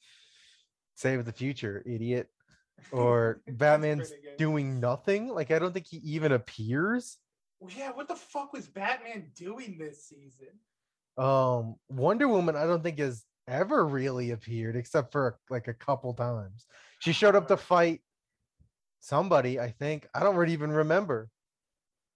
save 0.95 1.25
the 1.25 1.33
future, 1.33 1.83
idiot." 1.87 2.29
Or 2.93 3.41
Batman's 3.49 4.13
doing 4.37 4.79
nothing. 4.79 5.29
Like 5.29 5.51
I 5.51 5.59
don't 5.59 5.73
think 5.73 5.87
he 5.87 5.97
even 5.99 6.33
appears. 6.33 7.17
Well, 7.61 7.73
yeah 7.77 7.91
what 7.91 8.07
the 8.09 8.15
fuck 8.15 8.53
was 8.53 8.67
batman 8.69 9.31
doing 9.35 9.79
this 9.79 10.07
season? 10.07 10.49
Um, 11.17 11.75
Wonder 11.89 12.29
Woman, 12.29 12.55
I 12.55 12.65
don't 12.65 12.83
think 12.83 13.01
is 13.01 13.25
ever 13.49 13.87
really 13.87 14.31
appeared 14.31 14.77
except 14.77 15.13
for 15.13 15.39
like 15.51 15.69
a 15.69 15.75
couple 15.75 16.15
times. 16.15 16.67
She 17.01 17.13
showed 17.13 17.35
up 17.35 17.49
to 17.49 17.57
fight 17.57 18.01
somebody, 19.01 19.59
I 19.59 19.71
think. 19.71 20.07
I 20.15 20.21
don't 20.21 20.37
really 20.37 20.53
even 20.53 20.71
remember. 20.71 21.31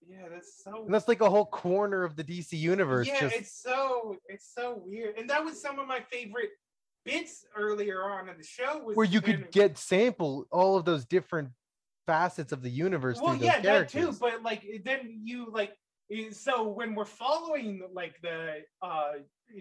Yeah, 0.06 0.28
that's 0.30 0.62
so. 0.62 0.84
And 0.84 0.92
that's 0.92 1.08
like 1.08 1.20
a 1.20 1.30
whole 1.30 1.46
corner 1.46 2.04
of 2.04 2.16
the 2.16 2.24
DC 2.24 2.52
universe. 2.52 3.06
yeah, 3.06 3.20
just 3.20 3.36
it's 3.36 3.62
so 3.62 4.16
it's 4.28 4.52
so 4.54 4.82
weird, 4.84 5.16
and 5.16 5.30
that 5.30 5.44
was 5.44 5.60
some 5.60 5.78
of 5.78 5.86
my 5.86 6.00
favorite 6.10 6.50
bits 7.04 7.44
earlier 7.56 8.02
on 8.10 8.28
in 8.28 8.36
the 8.36 8.44
show. 8.44 8.78
Was 8.84 8.96
where 8.96 9.06
you 9.06 9.20
could 9.20 9.50
get 9.50 9.78
sample 9.78 10.46
all 10.50 10.76
of 10.76 10.84
those 10.84 11.04
different 11.04 11.50
facets 12.06 12.52
of 12.52 12.62
the 12.62 12.70
universe 12.70 13.20
well, 13.20 13.36
yeah, 13.36 13.60
that 13.60 13.88
too. 13.88 14.12
But 14.20 14.42
like, 14.42 14.64
then 14.84 15.20
you 15.24 15.48
like, 15.52 15.72
eh, 16.10 16.30
so 16.30 16.68
when 16.68 16.94
we're 16.94 17.04
following 17.04 17.82
like 17.92 18.20
the 18.22 18.62
uh 18.82 19.12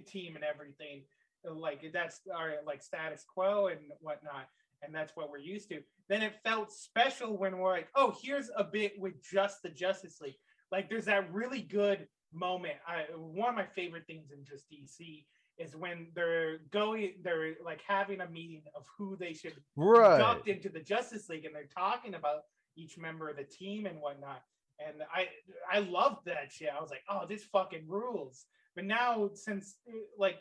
team 0.08 0.36
and 0.36 0.44
everything, 0.44 1.04
like 1.50 1.92
that's 1.94 2.22
our 2.34 2.56
like 2.66 2.82
status 2.84 3.24
quo 3.32 3.68
and 3.68 3.80
whatnot, 4.00 4.48
and 4.84 4.94
that's 4.94 5.16
what 5.16 5.30
we're 5.30 5.38
used 5.40 5.70
to. 5.70 5.82
Then 6.10 6.22
it 6.22 6.34
felt 6.44 6.72
special 6.72 7.38
when 7.38 7.58
we're 7.58 7.72
like, 7.72 7.88
oh, 7.96 8.14
here's 8.22 8.50
a 8.58 8.64
bit 8.64 8.94
with 9.00 9.14
just 9.24 9.62
the 9.64 9.70
Justice 9.70 10.20
League. 10.22 10.36
Like, 10.72 10.90
there's 10.90 11.06
that 11.06 11.32
really 11.34 11.62
good 11.62 12.08
moment. 12.34 12.76
I 12.88 13.04
one 13.16 13.50
of 13.50 13.56
my 13.56 13.66
favorite 13.66 14.06
things 14.08 14.32
in 14.32 14.44
just 14.46 14.66
DC 14.72 15.26
is 15.58 15.76
when 15.76 16.08
they're 16.16 16.60
going, 16.72 17.14
they're 17.24 17.54
like 17.64 17.82
having 17.88 18.22
a 18.22 18.30
meeting 18.30 18.64
of 18.76 18.86
who 18.98 19.16
they 19.18 19.34
should 19.34 19.54
Right. 19.76 20.14
induct 20.14 20.48
into 20.48 20.70
the 20.70 20.80
Justice 20.80 21.30
League, 21.30 21.46
and 21.46 21.54
they're 21.56 21.68
talking 21.78 22.16
about 22.16 22.42
each 22.78 22.98
member 22.98 23.30
of 23.30 23.38
the 23.38 23.44
team 23.44 23.86
and 23.86 24.00
whatnot. 24.02 24.42
And 24.80 25.04
I 25.14 25.28
I 25.72 25.80
loved 25.80 26.26
that 26.26 26.52
shit. 26.52 26.70
I 26.76 26.82
was 26.82 26.90
like, 26.90 27.04
oh, 27.10 27.26
this 27.28 27.44
fucking 27.44 27.88
rules. 27.88 28.46
But 28.76 28.86
now 28.86 29.30
since 29.34 29.76
like 30.18 30.38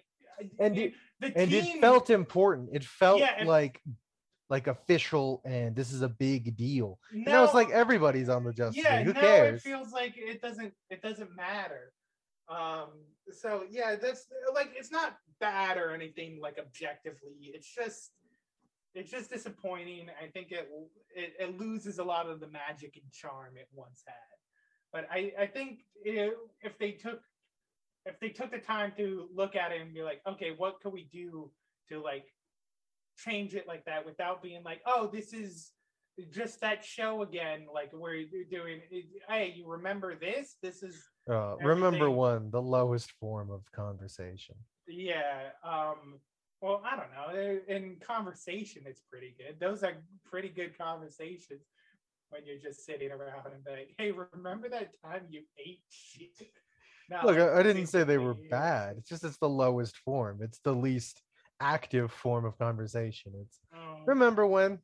and 0.58 0.78
it, 0.78 0.94
and 1.22 1.50
team, 1.50 1.76
it 1.76 1.80
felt 1.80 2.10
important. 2.10 2.70
It 2.72 2.84
felt 2.84 3.20
Yeah, 3.20 3.34
and- 3.38 3.48
like 3.48 3.80
like 4.48 4.66
official 4.66 5.40
and 5.44 5.76
this 5.76 5.92
is 5.92 6.02
a 6.02 6.08
big 6.08 6.56
deal. 6.56 6.98
And 7.12 7.24
now 7.24 7.44
it's 7.44 7.54
like 7.54 7.70
everybody's 7.70 8.28
on 8.28 8.42
the 8.42 8.52
Justice 8.52 8.82
yeah, 8.82 8.96
League. 8.98 9.06
Who 9.06 9.12
now 9.12 9.20
cares? 9.20 9.60
it 9.60 9.68
feels 9.68 9.92
like 9.92 10.14
it 10.16 10.42
doesn't 10.42 10.74
it 10.90 11.00
doesn't 11.00 11.34
matter. 11.36 11.92
Um, 12.48 12.88
so 13.30 13.62
yeah, 13.70 13.94
that's 13.94 14.26
like 14.52 14.72
it's 14.76 14.90
not 14.90 15.16
bad 15.38 15.78
or 15.78 15.92
anything 15.92 16.40
like 16.42 16.58
objectively. 16.58 17.52
It's 17.54 17.72
just 17.72 18.10
it's 18.92 19.10
just 19.10 19.30
disappointing. 19.30 20.08
I 20.20 20.26
think 20.26 20.50
it 20.50 20.68
it, 21.14 21.34
it 21.38 21.58
loses 21.58 21.98
a 22.00 22.04
lot 22.04 22.28
of 22.28 22.40
the 22.40 22.48
magic 22.48 22.98
and 23.00 23.10
charm 23.12 23.56
it 23.56 23.68
once 23.72 24.02
had. 24.04 24.14
But 24.92 25.06
I 25.12 25.32
I 25.38 25.46
think 25.46 25.80
if, 26.02 26.34
if 26.62 26.76
they 26.78 26.90
took 26.90 27.20
if 28.06 28.18
they 28.20 28.30
took 28.30 28.50
the 28.50 28.58
time 28.58 28.92
to 28.96 29.28
look 29.34 29.56
at 29.56 29.72
it 29.72 29.80
and 29.80 29.92
be 29.94 30.02
like, 30.02 30.20
okay, 30.26 30.54
what 30.56 30.80
could 30.80 30.92
we 30.92 31.08
do 31.12 31.50
to 31.90 32.00
like 32.02 32.24
change 33.18 33.54
it 33.54 33.66
like 33.68 33.84
that 33.84 34.06
without 34.06 34.42
being 34.42 34.62
like, 34.64 34.80
oh, 34.86 35.10
this 35.12 35.32
is 35.32 35.72
just 36.30 36.60
that 36.60 36.84
show 36.84 37.22
again, 37.22 37.66
like 37.72 37.90
where 37.92 38.14
you're 38.14 38.44
doing, 38.50 38.80
hey, 39.28 39.52
you 39.56 39.66
remember 39.66 40.14
this? 40.16 40.56
This 40.62 40.82
is 40.82 41.02
Uh, 41.30 41.56
remember 41.58 42.10
one, 42.10 42.50
the 42.50 42.62
lowest 42.62 43.12
form 43.12 43.50
of 43.50 43.62
conversation. 43.72 44.56
yeah. 44.86 45.50
Um, 45.64 46.20
well, 46.60 46.82
I 46.84 46.94
don't 46.96 47.12
know. 47.12 47.58
In 47.68 47.96
conversation, 48.06 48.82
it's 48.84 49.00
pretty 49.00 49.34
good. 49.38 49.58
Those 49.58 49.82
are 49.82 49.94
pretty 50.24 50.50
good 50.50 50.76
conversations 50.76 51.62
when 52.28 52.42
you're 52.44 52.58
just 52.58 52.84
sitting 52.84 53.10
around 53.10 53.46
and 53.52 53.64
be 53.64 53.70
like, 53.70 53.94
hey, 53.96 54.12
remember 54.12 54.68
that 54.68 54.90
time 55.02 55.22
you 55.30 55.42
ate 55.58 55.80
shit? 55.88 56.52
Not 57.10 57.26
Look, 57.26 57.38
like 57.38 57.48
I, 57.48 57.58
I 57.58 57.62
didn't 57.64 57.88
say 57.88 58.04
they 58.04 58.18
were 58.18 58.34
bad. 58.34 58.96
It's 58.98 59.08
just 59.08 59.24
it's 59.24 59.38
the 59.38 59.48
lowest 59.48 59.96
form. 59.98 60.38
It's 60.42 60.60
the 60.60 60.72
least 60.72 61.20
active 61.60 62.12
form 62.12 62.44
of 62.44 62.56
conversation. 62.56 63.32
It's 63.42 63.58
Oh. 63.74 64.04
remember 64.06 64.46
when? 64.46 64.78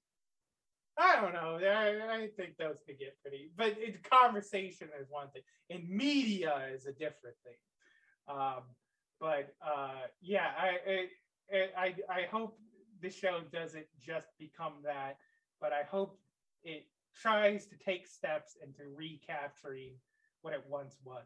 I 0.99 1.20
don't 1.20 1.35
know. 1.35 1.59
I, 1.62 2.22
I 2.22 2.29
think 2.37 2.57
those 2.57 2.79
could 2.87 2.99
get 2.99 3.16
pretty, 3.22 3.51
but 3.57 3.77
it, 3.79 4.03
conversation 4.03 4.89
is 5.01 5.07
one 5.09 5.29
thing, 5.31 5.43
and 5.70 5.89
media 5.89 6.68
is 6.72 6.87
a 6.87 6.93
different 6.93 7.37
thing. 7.45 7.55
Um, 8.29 8.62
but 9.20 9.55
uh, 9.64 10.07
yeah, 10.20 10.51
I, 10.59 11.09
I 11.53 11.68
I 11.79 11.95
I 12.11 12.22
hope 12.31 12.59
the 13.01 13.11
show 13.11 13.41
doesn't 13.53 13.87
just 14.01 14.29
become 14.39 14.74
that, 14.85 15.18
but 15.61 15.72
I 15.72 15.83
hope 15.83 16.18
it 16.64 16.87
tries 17.14 17.66
to 17.66 17.77
take 17.77 18.07
steps 18.07 18.57
into 18.62 18.91
recapturing 18.95 19.93
what 20.43 20.55
it 20.55 20.64
once 20.68 20.97
was. 21.05 21.22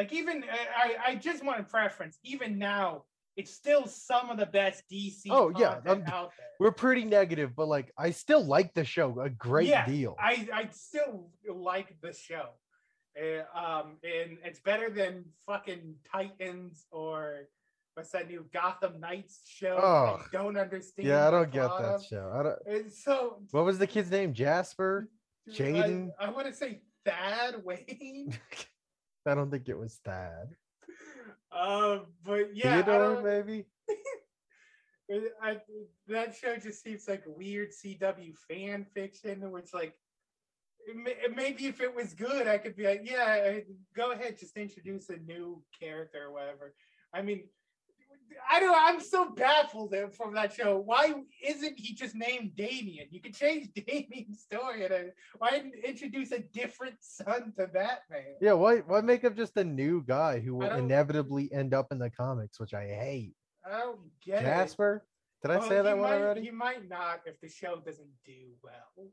Like 0.00 0.14
even 0.14 0.42
I 0.74 0.96
I 1.08 1.14
just 1.16 1.44
want 1.44 1.58
to 1.58 1.64
preference 1.64 2.18
even 2.24 2.58
now. 2.58 3.04
It's 3.36 3.50
still 3.52 3.86
some 3.86 4.30
of 4.30 4.38
the 4.38 4.46
best 4.46 4.82
DC 4.90 5.24
Oh, 5.28 5.52
yeah, 5.58 5.74
content 5.74 6.08
out 6.10 6.32
there. 6.38 6.46
We're 6.58 6.72
pretty 6.72 7.04
negative, 7.04 7.54
but 7.54 7.68
like 7.68 7.92
I 7.98 8.10
still 8.10 8.42
like 8.42 8.72
the 8.72 8.82
show 8.82 9.20
a 9.20 9.28
great 9.28 9.68
Yeah, 9.68 9.84
deal. 9.84 10.16
I 10.18 10.48
I 10.54 10.68
still 10.72 11.28
like 11.46 12.00
the 12.00 12.14
show. 12.14 12.46
Uh, 13.14 13.42
um, 13.54 13.98
and 14.02 14.38
it's 14.42 14.60
better 14.60 14.88
than 14.88 15.26
fucking 15.46 15.96
Titans 16.10 16.86
or 16.90 17.48
what's 17.92 18.10
that 18.12 18.26
new 18.26 18.46
Gotham 18.54 19.00
Knights 19.00 19.42
show? 19.46 19.76
Oh, 19.82 20.22
I 20.22 20.24
don't 20.32 20.56
understand. 20.56 21.08
yeah, 21.08 21.28
I 21.28 21.30
don't 21.30 21.52
get 21.52 21.68
that 21.68 21.94
of. 21.96 22.06
show. 22.06 22.32
I 22.34 22.42
don't. 22.42 22.58
It's 22.64 23.04
so 23.04 23.42
What 23.50 23.66
was 23.66 23.78
the 23.78 23.86
kid's 23.86 24.10
name? 24.10 24.32
Jasper? 24.32 25.10
Jaden? 25.50 26.08
I, 26.18 26.26
I 26.28 26.30
want 26.30 26.46
to 26.46 26.54
say 26.54 26.80
Thad 27.04 27.62
Wayne. 27.62 28.32
I 29.26 29.34
don't 29.34 29.50
think 29.50 29.68
it 29.68 29.78
was 29.78 30.00
Thad. 30.04 30.54
Um, 31.52 32.06
but 32.24 32.54
yeah, 32.54 32.82
Theodore, 32.82 33.22
maybe. 33.22 33.66
I, 35.42 35.56
that 36.06 36.36
show 36.36 36.56
just 36.56 36.84
seems 36.84 37.08
like 37.08 37.24
weird 37.26 37.70
CW 37.72 38.34
fan 38.48 38.86
fiction, 38.94 39.50
which 39.50 39.74
like 39.74 39.94
maybe 41.34 41.66
if 41.66 41.80
it 41.80 41.94
was 41.94 42.14
good, 42.14 42.46
I 42.46 42.58
could 42.58 42.76
be 42.76 42.86
like, 42.86 43.02
yeah, 43.04 43.56
uh, 43.56 43.60
go 43.96 44.12
ahead, 44.12 44.38
just 44.38 44.56
introduce 44.56 45.08
a 45.10 45.16
new 45.16 45.62
character 45.78 46.26
or 46.26 46.32
whatever. 46.32 46.74
I 47.12 47.22
mean, 47.22 47.44
I 48.50 48.60
don't. 48.60 48.76
I'm 48.78 49.00
so 49.00 49.30
baffled 49.30 49.94
from 50.16 50.34
that 50.34 50.52
show. 50.54 50.78
Why 50.78 51.14
isn't 51.46 51.78
he 51.78 51.94
just 51.94 52.14
named 52.14 52.56
Damien? 52.56 53.06
You 53.10 53.20
could 53.20 53.34
change 53.34 53.68
Damien's 53.86 54.40
story. 54.40 54.84
And 54.84 54.92
uh, 54.92 54.98
why 55.38 55.62
introduce 55.84 56.32
a 56.32 56.40
different 56.40 56.96
son 57.00 57.52
to 57.58 57.66
Batman? 57.66 58.36
Yeah, 58.40 58.52
why 58.54 58.78
why 58.78 59.00
make 59.00 59.24
up 59.24 59.36
just 59.36 59.56
a 59.56 59.64
new 59.64 60.02
guy 60.06 60.40
who 60.40 60.54
will 60.56 60.70
inevitably 60.72 61.52
end 61.52 61.74
up 61.74 61.88
in 61.90 61.98
the 61.98 62.10
comics, 62.10 62.58
which 62.60 62.74
I 62.74 62.86
hate. 62.86 63.34
I 63.64 63.78
don't 63.80 63.98
get 64.24 64.42
it. 64.42 64.46
Jasper? 64.46 65.04
Did 65.42 65.50
I 65.52 65.58
Well, 65.58 65.68
say 65.68 65.82
that 65.82 65.96
one 65.98 66.10
might- 66.10 66.20
already? 66.20 66.40
He 66.42 66.50
might 66.50 66.88
not 66.88 67.20
if 67.26 67.40
the 67.40 67.48
show 67.48 67.80
doesn't 67.84 68.10
do 68.26 68.52
well. 68.62 69.08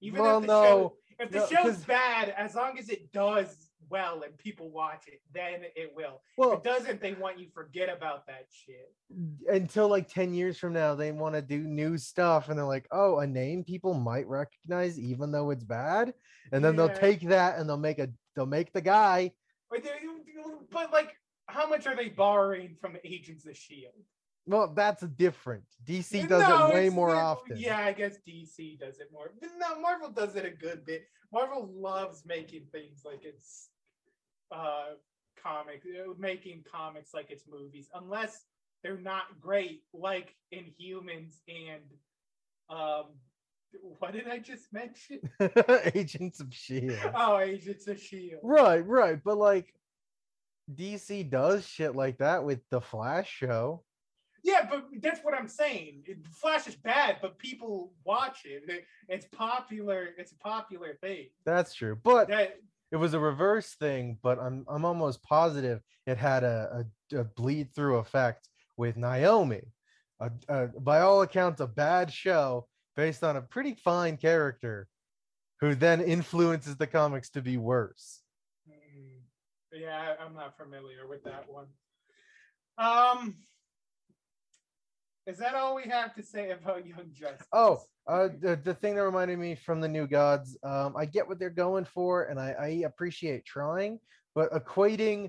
Even 0.00 0.22
Well, 0.22 0.38
if 0.38 0.42
the 0.42 0.46
no, 0.46 0.62
show, 0.64 0.96
if 1.18 1.30
the 1.30 1.38
no, 1.40 1.46
show's 1.46 1.84
bad, 1.84 2.30
as 2.36 2.54
long 2.54 2.78
as 2.78 2.88
it 2.88 3.10
does 3.12 3.67
well 3.90 4.22
and 4.22 4.36
people 4.38 4.70
watch 4.70 5.04
it, 5.06 5.20
then 5.32 5.64
it 5.76 5.92
will. 5.94 6.22
Well- 6.36 6.52
if 6.52 6.58
it 6.58 6.64
doesn't, 6.64 7.00
they 7.00 7.14
want 7.14 7.38
you 7.38 7.48
forget 7.54 7.88
about 7.94 8.26
that 8.26 8.46
shit. 8.50 8.92
Until 9.48 9.88
like 9.88 10.08
10 10.08 10.34
years 10.34 10.58
from 10.58 10.72
now, 10.72 10.94
they 10.94 11.12
want 11.12 11.34
to 11.34 11.42
do 11.42 11.60
new 11.60 11.96
stuff 11.96 12.48
and 12.48 12.58
they're 12.58 12.66
like, 12.66 12.86
oh, 12.90 13.18
a 13.18 13.26
name 13.26 13.64
people 13.64 13.94
might 13.94 14.26
recognize 14.26 14.98
even 14.98 15.32
though 15.32 15.50
it's 15.50 15.64
bad. 15.64 16.14
And 16.52 16.64
then 16.64 16.76
they'll 16.76 16.88
take 16.88 17.20
that 17.28 17.58
and 17.58 17.68
they'll 17.68 17.76
make 17.76 17.98
a 17.98 18.08
they'll 18.34 18.46
make 18.46 18.72
the 18.72 18.80
guy. 18.80 19.32
But, 19.70 19.82
but 20.70 20.92
like, 20.92 21.14
how 21.46 21.68
much 21.68 21.86
are 21.86 21.96
they 21.96 22.08
borrowing 22.08 22.76
from 22.80 22.94
the 22.94 23.06
Agents 23.06 23.46
of 23.46 23.56
Shield? 23.56 23.92
Well, 24.48 24.72
that's 24.74 25.02
different. 25.02 25.64
DC 25.84 26.26
does 26.26 26.48
No, 26.48 26.68
it 26.68 26.74
way 26.74 26.88
more 26.88 27.14
often. 27.14 27.58
Yeah, 27.58 27.78
I 27.78 27.92
guess 27.92 28.16
DC 28.26 28.80
does 28.80 28.98
it 28.98 29.08
more. 29.12 29.30
But 29.38 29.50
No, 29.58 29.78
Marvel 29.78 30.10
does 30.10 30.36
it 30.36 30.46
a 30.46 30.50
good 30.50 30.86
bit. 30.86 31.06
Marvel 31.32 31.70
loves 31.74 32.24
making 32.24 32.64
things 32.72 33.02
like 33.04 33.20
it's 33.24 33.68
uh 34.50 34.94
comic 35.40 35.82
uh, 35.84 36.14
making 36.18 36.64
comics 36.70 37.12
like 37.12 37.30
it's 37.30 37.44
movies, 37.46 37.88
unless 37.94 38.46
they're 38.82 39.00
not 39.00 39.38
great, 39.38 39.82
like 39.92 40.34
Inhumans 40.52 41.40
and 41.48 41.82
um 42.70 43.04
what 43.98 44.12
did 44.12 44.28
I 44.28 44.38
just 44.38 44.72
mention? 44.72 45.20
Agents 45.94 46.40
of 46.40 46.54
Shield. 46.54 46.98
Oh, 47.14 47.38
Agents 47.38 47.86
of 47.86 48.00
Shield. 48.00 48.40
Right, 48.42 48.86
right. 48.86 49.20
But 49.22 49.36
like 49.36 49.74
DC 50.74 51.28
does 51.28 51.66
shit 51.66 51.94
like 51.94 52.16
that 52.18 52.44
with 52.44 52.60
the 52.70 52.80
Flash 52.80 53.28
show. 53.30 53.84
Yeah, 54.44 54.66
but 54.70 54.86
that's 55.00 55.20
what 55.24 55.34
I'm 55.34 55.48
saying. 55.48 56.04
It- 56.06 56.26
Flash 56.28 56.66
is 56.68 56.76
bad, 56.76 57.18
but 57.20 57.38
people 57.38 57.92
watch 58.04 58.44
it. 58.44 58.68
It- 58.68 58.84
It's 59.08 59.26
popular. 59.32 60.10
It's 60.16 60.32
a 60.32 60.36
popular 60.38 60.94
thing. 61.00 61.30
That's 61.44 61.74
true. 61.74 61.96
But 61.96 62.28
That 62.28 62.60
it 62.90 62.96
was 62.96 63.14
a 63.14 63.20
reverse 63.20 63.74
thing, 63.74 64.18
but 64.22 64.38
I'm 64.38 64.64
I'm 64.68 64.84
almost 64.84 65.22
positive 65.22 65.82
it 66.06 66.16
had 66.16 66.42
a, 66.44 66.86
a, 67.12 67.18
a 67.18 67.24
bleed 67.24 67.74
through 67.74 67.98
effect 67.98 68.48
with 68.76 68.96
Naomi. 68.96 69.62
A, 70.20 70.30
a, 70.48 70.66
by 70.68 71.00
all 71.00 71.20
accounts, 71.22 71.60
a 71.60 71.66
bad 71.66 72.10
show 72.12 72.66
based 72.96 73.22
on 73.22 73.36
a 73.36 73.42
pretty 73.42 73.74
fine 73.74 74.16
character 74.16 74.88
who 75.60 75.74
then 75.74 76.00
influences 76.00 76.76
the 76.76 76.86
comics 76.86 77.28
to 77.30 77.42
be 77.42 77.56
worse. 77.56 78.22
Mm, 78.68 79.20
Yeah, 79.72 80.14
I'm 80.20 80.34
not 80.34 80.56
familiar 80.56 81.06
with 81.06 81.24
that 81.24 81.44
one. 81.50 81.66
Um, 82.78 83.36
Is 85.28 85.36
that 85.38 85.54
all 85.54 85.76
we 85.76 85.82
have 85.90 86.14
to 86.14 86.22
say 86.22 86.52
about 86.52 86.86
Young 86.86 87.10
Justice? 87.12 87.46
Oh, 87.52 87.82
uh, 88.06 88.28
the, 88.40 88.56
the 88.64 88.72
thing 88.72 88.94
that 88.94 89.02
reminded 89.04 89.38
me 89.38 89.54
from 89.54 89.82
the 89.82 89.88
New 89.88 90.06
Gods, 90.06 90.56
um, 90.62 90.94
I 90.96 91.04
get 91.04 91.28
what 91.28 91.38
they're 91.38 91.50
going 91.50 91.84
for, 91.84 92.24
and 92.24 92.40
I, 92.40 92.52
I 92.58 92.68
appreciate 92.86 93.44
trying, 93.44 94.00
but 94.34 94.50
equating 94.52 95.28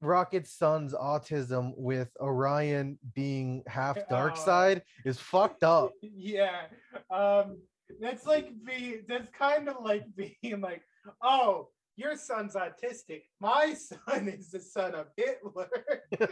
Rocket's 0.00 0.50
son's 0.52 0.94
autism 0.94 1.74
with 1.76 2.08
Orion 2.20 2.98
being 3.14 3.62
half 3.66 3.98
dark 4.08 4.32
Oh. 4.38 4.44
side 4.44 4.82
is 5.04 5.18
fucked 5.18 5.62
up. 5.62 5.92
yeah. 6.00 6.62
Um, 7.10 7.58
that's 8.00 8.26
like 8.26 8.48
be 8.64 9.00
that's 9.06 9.28
kind 9.30 9.68
of 9.68 9.76
like 9.84 10.06
being 10.16 10.60
like, 10.62 10.82
oh, 11.22 11.68
your 11.96 12.16
son's 12.16 12.54
autistic. 12.54 13.22
My 13.40 13.74
son 14.06 14.28
is 14.28 14.50
the 14.50 14.60
son 14.60 14.94
of 14.94 15.06
Hitler. 15.16 15.68
They're 16.18 16.28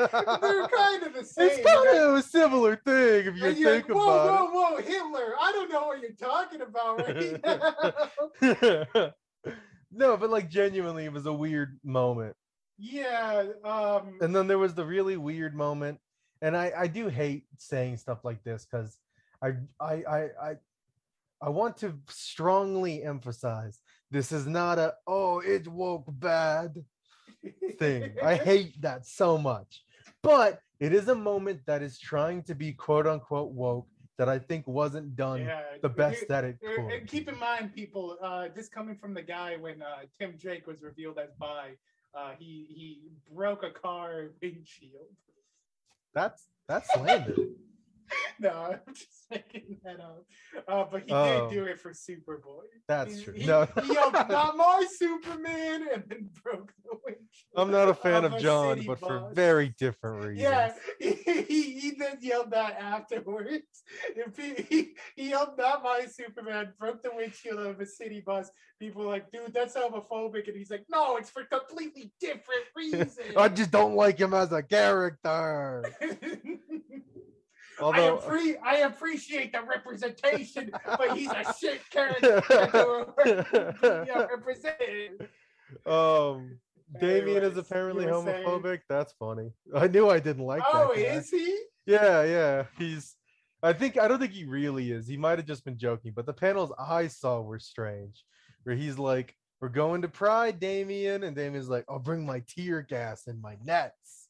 kind 0.68 1.02
of 1.02 1.14
the 1.14 1.24
same. 1.24 1.50
It's 1.50 1.66
kind 1.66 1.98
of 1.98 2.14
a 2.16 2.22
similar 2.22 2.76
thing 2.76 3.26
if 3.26 3.36
you 3.36 3.46
And 3.46 3.56
think 3.56 3.88
like, 3.88 3.96
whoa, 3.96 4.02
about 4.02 4.52
whoa, 4.52 4.70
whoa, 4.72 4.76
Hitler! 4.82 5.34
I 5.40 5.52
don't 5.52 5.70
know 5.70 5.86
what 5.86 6.00
you're 6.00 6.12
talking 6.12 6.60
about 6.60 6.98
right 6.98 7.40
now. 9.02 9.12
no, 9.90 10.16
but 10.16 10.30
like 10.30 10.48
genuinely, 10.50 11.04
it 11.04 11.12
was 11.12 11.26
a 11.26 11.32
weird 11.32 11.78
moment. 11.84 12.34
yeah. 12.78 13.44
Um. 13.64 14.18
and 14.20 14.34
then 14.34 14.46
there 14.46 14.58
was 14.58 14.74
the 14.74 14.84
really 14.84 15.16
weird 15.16 15.54
moment 15.54 15.98
and 16.42 16.56
i 16.56 16.72
i 16.76 16.86
do 16.88 17.06
hate 17.08 17.44
saying 17.56 17.96
stuff 17.96 18.24
like 18.24 18.42
this 18.42 18.66
because 18.68 18.98
I, 19.40 19.52
I 19.80 19.92
i 20.16 20.18
i 20.42 20.54
i 21.40 21.48
want 21.48 21.76
to 21.78 21.94
strongly 22.08 23.04
emphasize 23.04 23.78
this 24.10 24.32
is 24.32 24.46
not 24.46 24.78
a 24.78 24.94
oh 25.06 25.40
it 25.40 25.66
woke 25.68 26.04
bad 26.08 26.84
thing. 27.78 28.14
I 28.22 28.34
hate 28.36 28.80
that 28.82 29.06
so 29.06 29.36
much. 29.38 29.82
But 30.22 30.60
it 30.80 30.92
is 30.94 31.08
a 31.08 31.14
moment 31.14 31.60
that 31.66 31.82
is 31.82 31.98
trying 31.98 32.42
to 32.44 32.54
be 32.54 32.72
quote 32.72 33.06
unquote 33.06 33.52
woke 33.52 33.86
that 34.16 34.28
i 34.28 34.38
think 34.38 34.64
wasn't 34.68 35.16
done 35.16 35.40
Yeah, 35.40 35.60
the 35.82 35.88
best 35.88 36.18
here- 36.20 36.26
that 36.28 36.44
it 36.44 36.58
could. 36.60 36.92
and 36.92 37.08
keep 37.08 37.28
in 37.28 37.36
mind, 37.38 37.74
people, 37.74 38.16
uh, 38.22 38.46
this 38.54 38.68
coming 38.68 38.96
from 38.96 39.12
the 39.12 39.22
guy 39.22 39.56
when 39.56 39.82
uh, 39.82 40.02
Tim 40.18 40.36
Drake 40.38 40.66
was 40.68 40.82
revealed 40.82 41.18
as 41.18 41.30
bi, 41.38 41.70
uh, 42.14 42.32
he 42.38 42.52
he 42.78 42.88
broke 43.34 43.62
a 43.64 43.72
car 43.72 44.30
windshield. 44.40 45.10
that's 46.14 46.42
that's 46.68 46.88
slander 46.94 47.34
no, 48.40 48.50
I'm 48.86 48.94
just 48.94 49.26
making 49.30 49.78
that 49.84 50.00
up. 50.00 50.24
Uh, 50.68 50.84
but 50.90 51.02
he 51.06 51.12
Oh. 51.12 51.48
did 51.48 51.54
do 51.56 51.64
it 51.64 51.80
for 51.80 51.92
Superboy. 51.92 52.64
That's 52.88 53.16
He- 53.16 53.24
true. 53.24 53.32
He, 53.34 53.46
No. 53.46 53.66
he 53.82 53.92
yelled, 53.92 54.12
"Not 54.28 54.56
my 54.56 54.86
Superman!" 54.90 55.86
and 55.92 56.04
then 56.08 56.30
broke 56.42 56.72
the 56.84 56.90
windshield. 57.04 57.20
i'm 57.56 57.70
not 57.70 57.88
a 57.88 57.94
fan 57.94 58.24
of 58.24 58.32
a 58.34 58.40
john 58.40 58.82
but 58.86 58.98
for 58.98 59.30
very 59.32 59.74
different 59.78 60.24
reasons 60.24 60.40
Yeah, 60.40 60.72
he, 60.98 61.12
he, 61.42 61.80
he 61.80 61.90
then 61.98 62.18
yelled 62.20 62.50
that 62.50 62.76
afterwards. 62.80 63.62
He, 64.36 64.54
he, 64.68 64.94
he 65.16 65.28
yelled, 65.30 65.56
not 65.58 65.82
my 65.82 66.06
Superman, 66.10 66.72
broke 66.78 67.02
the 67.02 67.10
windshield 67.14 67.60
of 67.60 67.80
a 67.80 67.86
city 67.86 68.20
bus. 68.24 68.50
People 68.80 69.02
were 69.04 69.10
like, 69.10 69.30
dude, 69.30 69.52
that's 69.54 69.76
homophobic. 69.76 70.48
And 70.48 70.56
he's 70.56 70.70
like, 70.70 70.84
no, 70.88 71.16
it's 71.16 71.30
for 71.30 71.44
completely 71.44 72.12
different 72.20 72.64
reasons. 72.76 73.18
i 73.36 73.48
just 73.48 73.70
don't 73.70 73.94
like 73.94 74.18
him 74.18 74.34
as 74.34 74.52
a 74.52 74.62
character 74.62 75.84
I, 77.82 78.00
appre- 78.00 78.56
I 78.64 78.76
appreciate 78.78 79.52
the 79.52 79.62
representation, 79.62 80.70
but 80.86 81.16
he's 81.16 81.30
a 81.30 81.54
shit 81.58 81.80
character 81.90 82.40
to 82.40 84.04
yeah, 84.08 84.26
represented. 84.26 85.28
Um, 85.86 86.58
Damien 87.00 87.42
is 87.42 87.56
apparently 87.56 88.06
were 88.06 88.22
saying- 88.24 88.44
homophobic. 88.46 88.80
That's 88.88 89.12
funny. 89.18 89.50
I 89.74 89.88
knew 89.88 90.08
I 90.08 90.20
didn't 90.20 90.44
like 90.44 90.62
Oh, 90.72 90.92
that. 90.94 91.02
guy. 91.02 91.08
is 91.16 91.30
he? 91.30 91.58
Yeah, 91.86 92.22
yeah. 92.24 92.64
He's. 92.78 93.14
I 93.62 93.72
think 93.72 93.98
I 93.98 94.08
don't 94.08 94.18
think 94.18 94.32
he 94.32 94.44
really 94.44 94.90
is. 94.92 95.08
He 95.08 95.16
might 95.16 95.38
have 95.38 95.46
just 95.46 95.64
been 95.64 95.78
joking, 95.78 96.12
but 96.14 96.26
the 96.26 96.32
panels 96.34 96.70
I 96.78 97.06
saw 97.08 97.40
were 97.40 97.58
strange, 97.58 98.22
where 98.64 98.76
he's 98.76 98.98
like, 98.98 99.34
"We're 99.60 99.70
going 99.70 100.02
to 100.02 100.08
Pride, 100.08 100.60
Damien," 100.60 101.24
and 101.24 101.34
Damien's 101.34 101.68
like, 101.70 101.84
"I'll 101.88 101.98
bring 101.98 102.26
my 102.26 102.42
tear 102.46 102.82
gas 102.82 103.26
and 103.26 103.40
my 103.40 103.56
nets." 103.64 104.23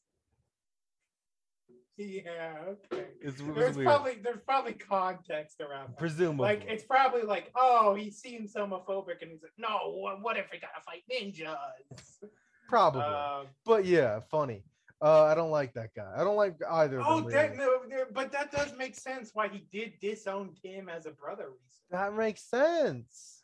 Yeah, 1.97 2.55
okay. 2.93 3.05
It's, 3.21 3.39
it 3.39 3.55
There's 3.55 3.75
weird. 3.75 3.87
probably 3.87 4.15
there's 4.21 4.41
probably 4.45 4.73
context 4.73 5.61
around 5.61 5.91
that. 5.91 5.97
Presumably. 5.97 6.43
Like 6.43 6.65
it's 6.67 6.83
probably 6.83 7.21
like, 7.21 7.51
oh, 7.55 7.95
he 7.95 8.11
seems 8.11 8.53
homophobic, 8.53 9.21
and 9.21 9.31
he's 9.31 9.41
like, 9.41 9.53
no, 9.57 9.93
what, 10.21 10.37
if 10.37 10.47
we 10.51 10.59
gotta 10.59 10.83
fight 10.85 11.03
ninjas? 11.09 12.29
Probably. 12.67 13.01
Um, 13.01 13.47
but 13.65 13.85
yeah, 13.85 14.19
funny. 14.29 14.63
Uh, 15.01 15.23
I 15.23 15.35
don't 15.35 15.51
like 15.51 15.73
that 15.73 15.93
guy. 15.95 16.11
I 16.15 16.23
don't 16.23 16.37
like 16.37 16.55
either 16.69 16.99
of 16.99 17.05
oh, 17.07 17.21
them. 17.21 17.31
that, 17.31 17.57
no, 17.57 17.79
but 18.13 18.31
that 18.31 18.51
does 18.51 18.73
make 18.77 18.95
sense 18.95 19.31
why 19.33 19.47
he 19.49 19.65
did 19.71 19.93
disown 20.01 20.51
Tim 20.61 20.89
as 20.89 21.05
a 21.05 21.11
brother 21.11 21.49
recently. 21.49 21.91
That 21.91 22.15
makes 22.15 22.41
sense. 22.41 23.43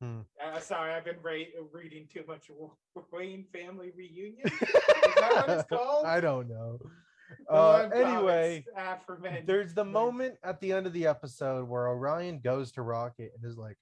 Hmm. 0.00 0.20
Uh, 0.42 0.58
sorry, 0.60 0.92
I've 0.92 1.04
been 1.04 1.22
re- 1.22 1.52
reading 1.72 2.08
too 2.12 2.24
much 2.26 2.46
Wa- 2.50 2.70
Wayne 3.12 3.44
Family 3.52 3.92
Reunion. 3.96 4.44
Is 4.46 4.58
that 4.60 5.44
what 5.46 5.50
it's 5.50 5.68
called? 5.68 6.06
I 6.06 6.20
don't 6.20 6.48
know. 6.48 6.78
The 7.30 7.36
Uh, 7.54 7.88
anyway, 7.92 8.64
there's 9.46 9.74
the 9.74 9.84
moment 9.84 10.36
at 10.42 10.60
the 10.60 10.72
end 10.72 10.86
of 10.86 10.92
the 10.92 11.06
episode 11.06 11.68
where 11.68 11.88
Orion 11.88 12.40
goes 12.40 12.72
to 12.72 12.82
Rocket 12.82 13.32
and 13.34 13.44
is 13.44 13.56
like, 13.56 13.76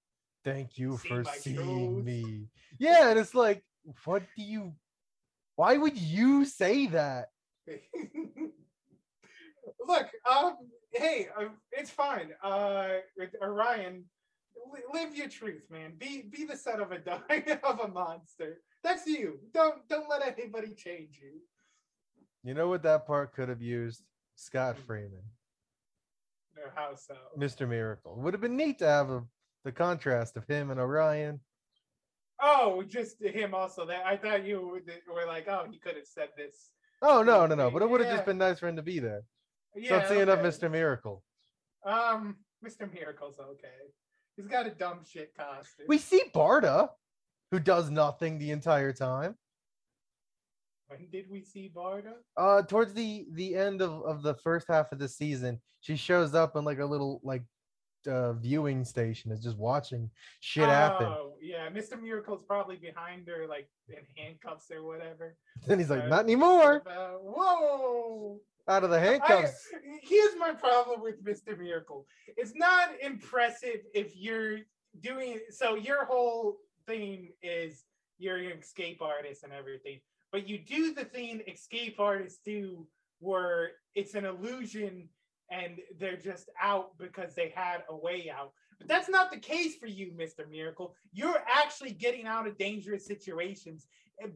"Thank 0.45 0.79
you 0.79 0.97
See 0.99 1.09
for 1.09 1.25
seeing 1.25 1.57
truth." 1.57 2.05
me." 2.05 2.49
Yeah, 2.79 3.11
and 3.11 3.19
it's 3.19 3.35
like, 3.35 3.65
what 4.05 4.23
do 4.37 4.43
you? 4.43 4.75
Why 5.57 5.77
would 5.77 5.99
you 5.99 6.45
say 6.45 6.87
that? 6.89 7.31
Look, 9.87 10.09
um, 10.31 10.57
hey, 10.93 11.29
uh, 11.39 11.49
it's 11.73 11.91
fine. 11.91 12.31
Uh, 12.43 12.99
Orion, 13.43 14.05
li- 14.73 14.81
live 14.93 15.15
your 15.15 15.29
truth, 15.29 15.63
man. 15.71 15.93
Be 15.99 16.23
be 16.31 16.45
the 16.45 16.57
son 16.57 16.81
of 16.81 16.93
a 16.93 16.99
of 17.65 17.81
a 17.81 17.89
monster. 17.89 18.61
That's 18.83 19.07
you. 19.07 19.39
Don't 19.53 19.87
don't 19.89 20.09
let 20.09 20.23
anybody 20.27 20.75
change 20.75 21.19
you. 21.21 21.41
You 22.45 22.55
know 22.55 22.69
what 22.69 22.83
that 22.85 23.07
part 23.07 23.35
could 23.35 23.49
have 23.49 23.63
used? 23.63 24.03
Scott 24.37 24.77
Freeman, 24.87 25.23
No, 26.57 26.63
how 26.75 26.95
so? 26.95 27.15
Mr. 27.37 27.69
Miracle. 27.69 28.15
Would 28.21 28.35
have 28.35 28.41
been 28.41 28.57
neat 28.57 28.79
to 28.79 28.87
have 28.87 29.11
a, 29.11 29.25
the 29.65 29.73
contrast 29.73 30.37
of 30.37 30.47
him 30.47 30.71
and 30.71 30.79
Orion. 30.79 31.41
Oh, 32.41 32.85
just 32.87 33.21
him 33.21 33.53
also. 33.53 33.85
That 33.85 34.07
I 34.07 34.17
thought 34.17 34.45
you 34.47 34.81
were- 35.13 35.27
like, 35.27 35.49
oh, 35.49 35.67
he 35.69 35.79
could 35.79 35.97
have 35.97 36.07
said 36.07 36.29
this. 36.37 36.71
Oh 37.03 37.23
no, 37.25 37.47
no, 37.47 37.55
no! 37.57 37.69
But 37.71 37.83
it 37.83 37.91
would 37.91 38.01
have 38.01 38.09
Yeah. 38.09 38.15
just 38.17 38.27
been 38.27 38.39
nice 38.39 38.61
for 38.61 38.69
him 38.69 38.77
to 38.77 38.83
be 38.83 39.01
there. 39.01 39.23
Yeah, 39.75 39.99
Don't 40.01 40.09
see 40.09 40.21
enough 40.21 40.39
okay. 40.39 40.49
Mr. 40.49 40.71
Miracle. 40.71 41.23
Um, 41.85 42.37
Mr. 42.65 42.93
Miracle's 42.93 43.39
okay. 43.41 43.93
He's 44.37 44.47
got 44.47 44.67
a 44.67 44.71
dumb 44.71 45.01
shit 45.05 45.33
costume. 45.37 45.87
We 45.89 45.99
see 45.99 46.23
Barda, 46.35 46.91
who 47.51 47.59
does 47.61 47.91
nothing 47.91 48.39
the 48.39 48.51
entire 48.53 48.93
time. 48.93 49.37
When 50.89 51.07
did 51.11 51.31
we 51.31 51.43
see 51.43 51.71
Barda? 51.75 52.15
Uh, 52.37 52.63
towards 52.63 52.93
the 52.95 53.27
the 53.33 53.55
end 53.55 53.83
of 53.83 54.03
of 54.05 54.23
the 54.23 54.35
first 54.35 54.67
half 54.69 54.91
of 54.93 54.99
the 54.99 55.09
season, 55.09 55.61
she 55.81 55.97
shows 55.97 56.35
up 56.35 56.57
in 56.57 56.65
like 56.65 56.79
a 56.81 56.85
little 56.85 57.21
like 57.23 57.43
uh 58.07 58.33
viewing 58.35 58.85
station, 58.85 59.31
is 59.31 59.43
just 59.43 59.59
watching 59.59 60.11
shit 60.41 60.69
happen. 60.69 61.07
Oh, 61.09 61.35
yeah, 61.43 61.69
Mr. 61.69 62.01
Miracle's 62.01 62.43
probably 62.47 62.77
behind 62.77 63.29
her, 63.29 63.47
like 63.47 63.69
in 63.89 64.05
handcuffs 64.17 64.71
or 64.71 64.83
whatever. 64.83 65.37
Then 65.67 65.79
he's 65.79 65.91
like, 65.91 66.05
Uh, 66.05 66.09
not 66.09 66.25
anymore. 66.25 66.83
uh, 66.87 67.19
whoa! 67.21 68.41
Out 68.69 68.85
of 68.85 68.91
the 68.91 68.97
I, 68.97 69.01
handcuffs. 69.01 69.67
here's 70.03 70.37
my 70.39 70.53
problem 70.53 71.03
with 71.03 71.23
Mr. 71.25 71.59
Miracle. 71.59 72.07
It's 72.37 72.55
not 72.55 72.91
impressive 73.03 73.81
if 73.95 74.17
you're 74.17 74.61
doing 75.01 75.41
so. 75.51 75.75
Your 75.75 76.05
whole 76.07 76.57
thing 76.87 77.33
is 77.43 77.85
you're 78.19 78.37
an 78.39 78.59
escape 78.59 79.03
artist 79.03 79.43
and 79.45 79.53
everything, 79.53 80.01
but 80.33 80.49
you 80.49 80.59
do 80.59 80.95
the 80.95 81.05
thing 81.05 81.43
escape 81.47 81.99
artists 81.99 82.41
do, 82.45 82.87
where 83.21 83.71
it's 83.95 84.15
an 84.15 84.25
illusion 84.25 85.09
and 85.51 85.79
they're 85.99 86.17
just 86.17 86.51
out 86.61 86.97
because 86.99 87.35
they 87.35 87.53
had 87.55 87.83
a 87.89 87.97
way 87.97 88.31
out. 88.35 88.53
But 88.79 88.89
that's 88.89 89.09
not 89.09 89.31
the 89.31 89.39
case 89.39 89.77
for 89.77 89.87
you, 89.87 90.13
Mr. 90.13 90.49
Miracle. 90.49 90.95
You're 91.13 91.43
actually 91.49 91.93
getting 91.93 92.27
out 92.27 92.47
of 92.47 92.59
dangerous 92.59 93.07
situations. 93.07 93.87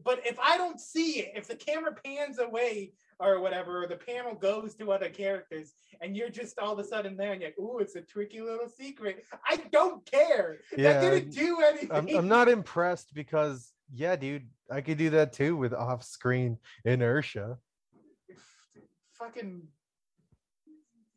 But 0.03 0.25
if 0.25 0.37
I 0.39 0.57
don't 0.57 0.79
see 0.79 1.19
it, 1.19 1.33
if 1.35 1.47
the 1.47 1.55
camera 1.55 1.93
pans 2.03 2.39
away 2.39 2.93
or 3.19 3.41
whatever, 3.41 3.83
or 3.83 3.87
the 3.87 3.97
panel 3.97 4.33
goes 4.33 4.75
to 4.75 4.91
other 4.91 5.09
characters, 5.09 5.73
and 6.01 6.15
you're 6.15 6.29
just 6.29 6.57
all 6.57 6.73
of 6.73 6.79
a 6.79 6.83
sudden 6.83 7.15
there 7.15 7.33
and 7.33 7.41
you're 7.41 7.49
like, 7.49 7.59
ooh, 7.59 7.79
it's 7.79 7.95
a 7.95 8.01
tricky 8.01 8.41
little 8.41 8.69
secret. 8.69 9.23
I 9.47 9.57
don't 9.71 10.05
care. 10.09 10.59
Yeah, 10.75 10.93
that 10.93 11.01
didn't 11.01 11.31
do 11.31 11.61
anything. 11.61 11.91
I'm, 11.91 12.07
I'm 12.17 12.27
not 12.27 12.49
impressed 12.49 13.13
because 13.13 13.72
yeah, 13.93 14.15
dude, 14.15 14.47
I 14.71 14.81
could 14.81 14.97
do 14.97 15.09
that 15.11 15.33
too 15.33 15.55
with 15.55 15.73
off-screen 15.73 16.57
inertia. 16.85 17.57
fucking 19.13 19.61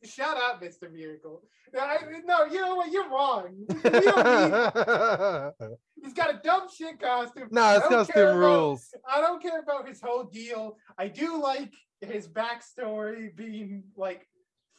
shout 0.05 0.37
out, 0.37 0.62
Mr. 0.62 0.93
Miracle. 0.93 1.43
I, 1.79 1.99
no, 2.24 2.45
you 2.45 2.61
know 2.61 2.77
what? 2.77 2.93
You're 2.93 3.09
wrong. 3.11 3.64
We 3.68 3.91
don't 3.91 5.61
need- 5.61 5.68
he's 6.03 6.12
got 6.12 6.35
a 6.35 6.41
dumb 6.43 6.68
shit 6.74 7.01
costume. 7.01 7.49
Nah, 7.51 7.77
it's 7.77 7.87
about- 8.11 8.37
rules. 8.37 8.95
I 9.09 9.20
don't 9.20 9.43
care 9.43 9.61
about 9.61 9.89
his 9.89 10.01
whole 10.01 10.24
deal. 10.24 10.77
I 10.97 11.09
do 11.09 11.41
like 11.41 11.72
his 12.01 12.29
backstory 12.29 13.35
being 13.35 13.85
like 13.97 14.27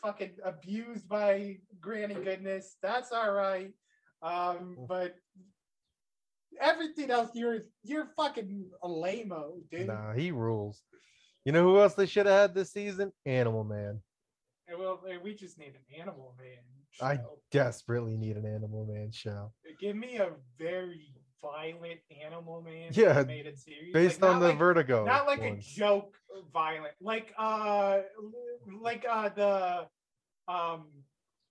fucking 0.02 0.32
abused 0.44 1.08
by 1.10 1.58
Granny 1.82 2.16
Goodness. 2.16 2.78
That's 2.82 3.12
all 3.12 3.32
right. 3.32 3.74
Um, 4.22 4.78
but 4.88 5.16
everything 6.62 7.12
else, 7.12 7.30
you're 7.34 7.60
you're 7.84 8.08
fucking 8.18 8.70
a 8.84 8.88
lameo, 8.88 9.60
dude. 9.72 9.88
Nah, 9.88 10.14
he 10.14 10.32
rules. 10.32 10.82
You 11.46 11.52
know 11.54 11.64
who 11.64 11.80
else 11.80 11.94
they 11.94 12.06
should 12.06 12.26
have 12.26 12.36
had 12.50 12.54
this 12.56 12.72
season? 12.72 13.12
Animal 13.26 13.64
Man. 13.64 14.02
Well, 14.78 15.02
we 15.24 15.34
just 15.34 15.58
need 15.58 15.74
an 15.76 16.00
Animal 16.02 16.36
Man. 16.38 16.58
I 17.02 17.20
desperately 17.52 18.18
need 18.18 18.36
an 18.36 18.46
Animal 18.46 18.86
Man 18.86 19.12
show. 19.12 19.54
Give 19.80 19.96
me 19.96 20.18
a 20.18 20.32
very 20.60 21.14
violent 21.42 22.00
Animal 22.26 22.62
Man 22.62 22.90
Yeah, 22.92 23.20
animated 23.20 23.58
series, 23.58 23.94
based 23.94 24.22
Like, 24.22 24.32
on 24.34 24.40
the 24.42 24.50
like- 24.50 24.58
Vertigo 24.58 25.06
Not 25.06 25.26
like 25.28 25.40
ones. 25.42 25.66
a 25.66 25.80
joke 25.80 26.18
violent, 26.52 26.94
like 27.00 27.34
uh, 27.38 28.00
like 28.82 29.06
uh 29.10 29.30
the 29.30 29.88
um 30.52 30.88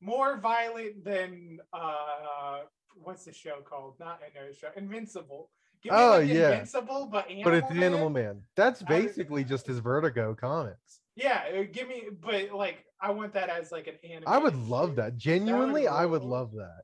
more 0.01 0.37
violent 0.39 1.03
than 1.05 1.59
uh 1.73 2.59
what's 3.03 3.25
the 3.25 3.33
show 3.33 3.61
called? 3.65 3.95
Not 4.01 4.21
another 4.35 4.53
show, 4.55 4.69
Invincible. 4.77 5.51
Give 5.83 5.93
me 5.93 5.99
Oh, 5.99 6.11
like 6.19 6.29
yeah. 6.29 6.51
Invincible, 6.53 7.09
but 7.11 7.27
Animal 7.29 7.45
but 7.45 7.55
it's 7.55 7.71
Man. 7.71 7.83
Animal 7.83 8.11
Man. 8.11 8.43
That's 8.57 8.81
would- 8.81 8.89
basically 8.89 9.45
just 9.45 9.67
his 9.67 9.79
Vertigo 9.79 10.35
comics. 10.35 11.01
Yeah, 11.15 11.45
uh, 11.59 11.63
give 11.73 11.89
me, 11.89 12.05
but 12.21 12.53
like 12.53 12.85
I 13.01 13.11
want 13.11 13.33
that 13.35 13.49
as 13.49 13.73
like 13.73 13.87
an 13.87 13.95
anime. 14.09 14.25
I 14.29 14.39
would 14.39 14.55
love 14.57 14.97
that. 14.97 15.17
Genuinely, 15.17 15.89
I 15.89 16.05
would 16.05 16.21
rule. 16.23 16.31
love 16.31 16.53
that. 16.53 16.83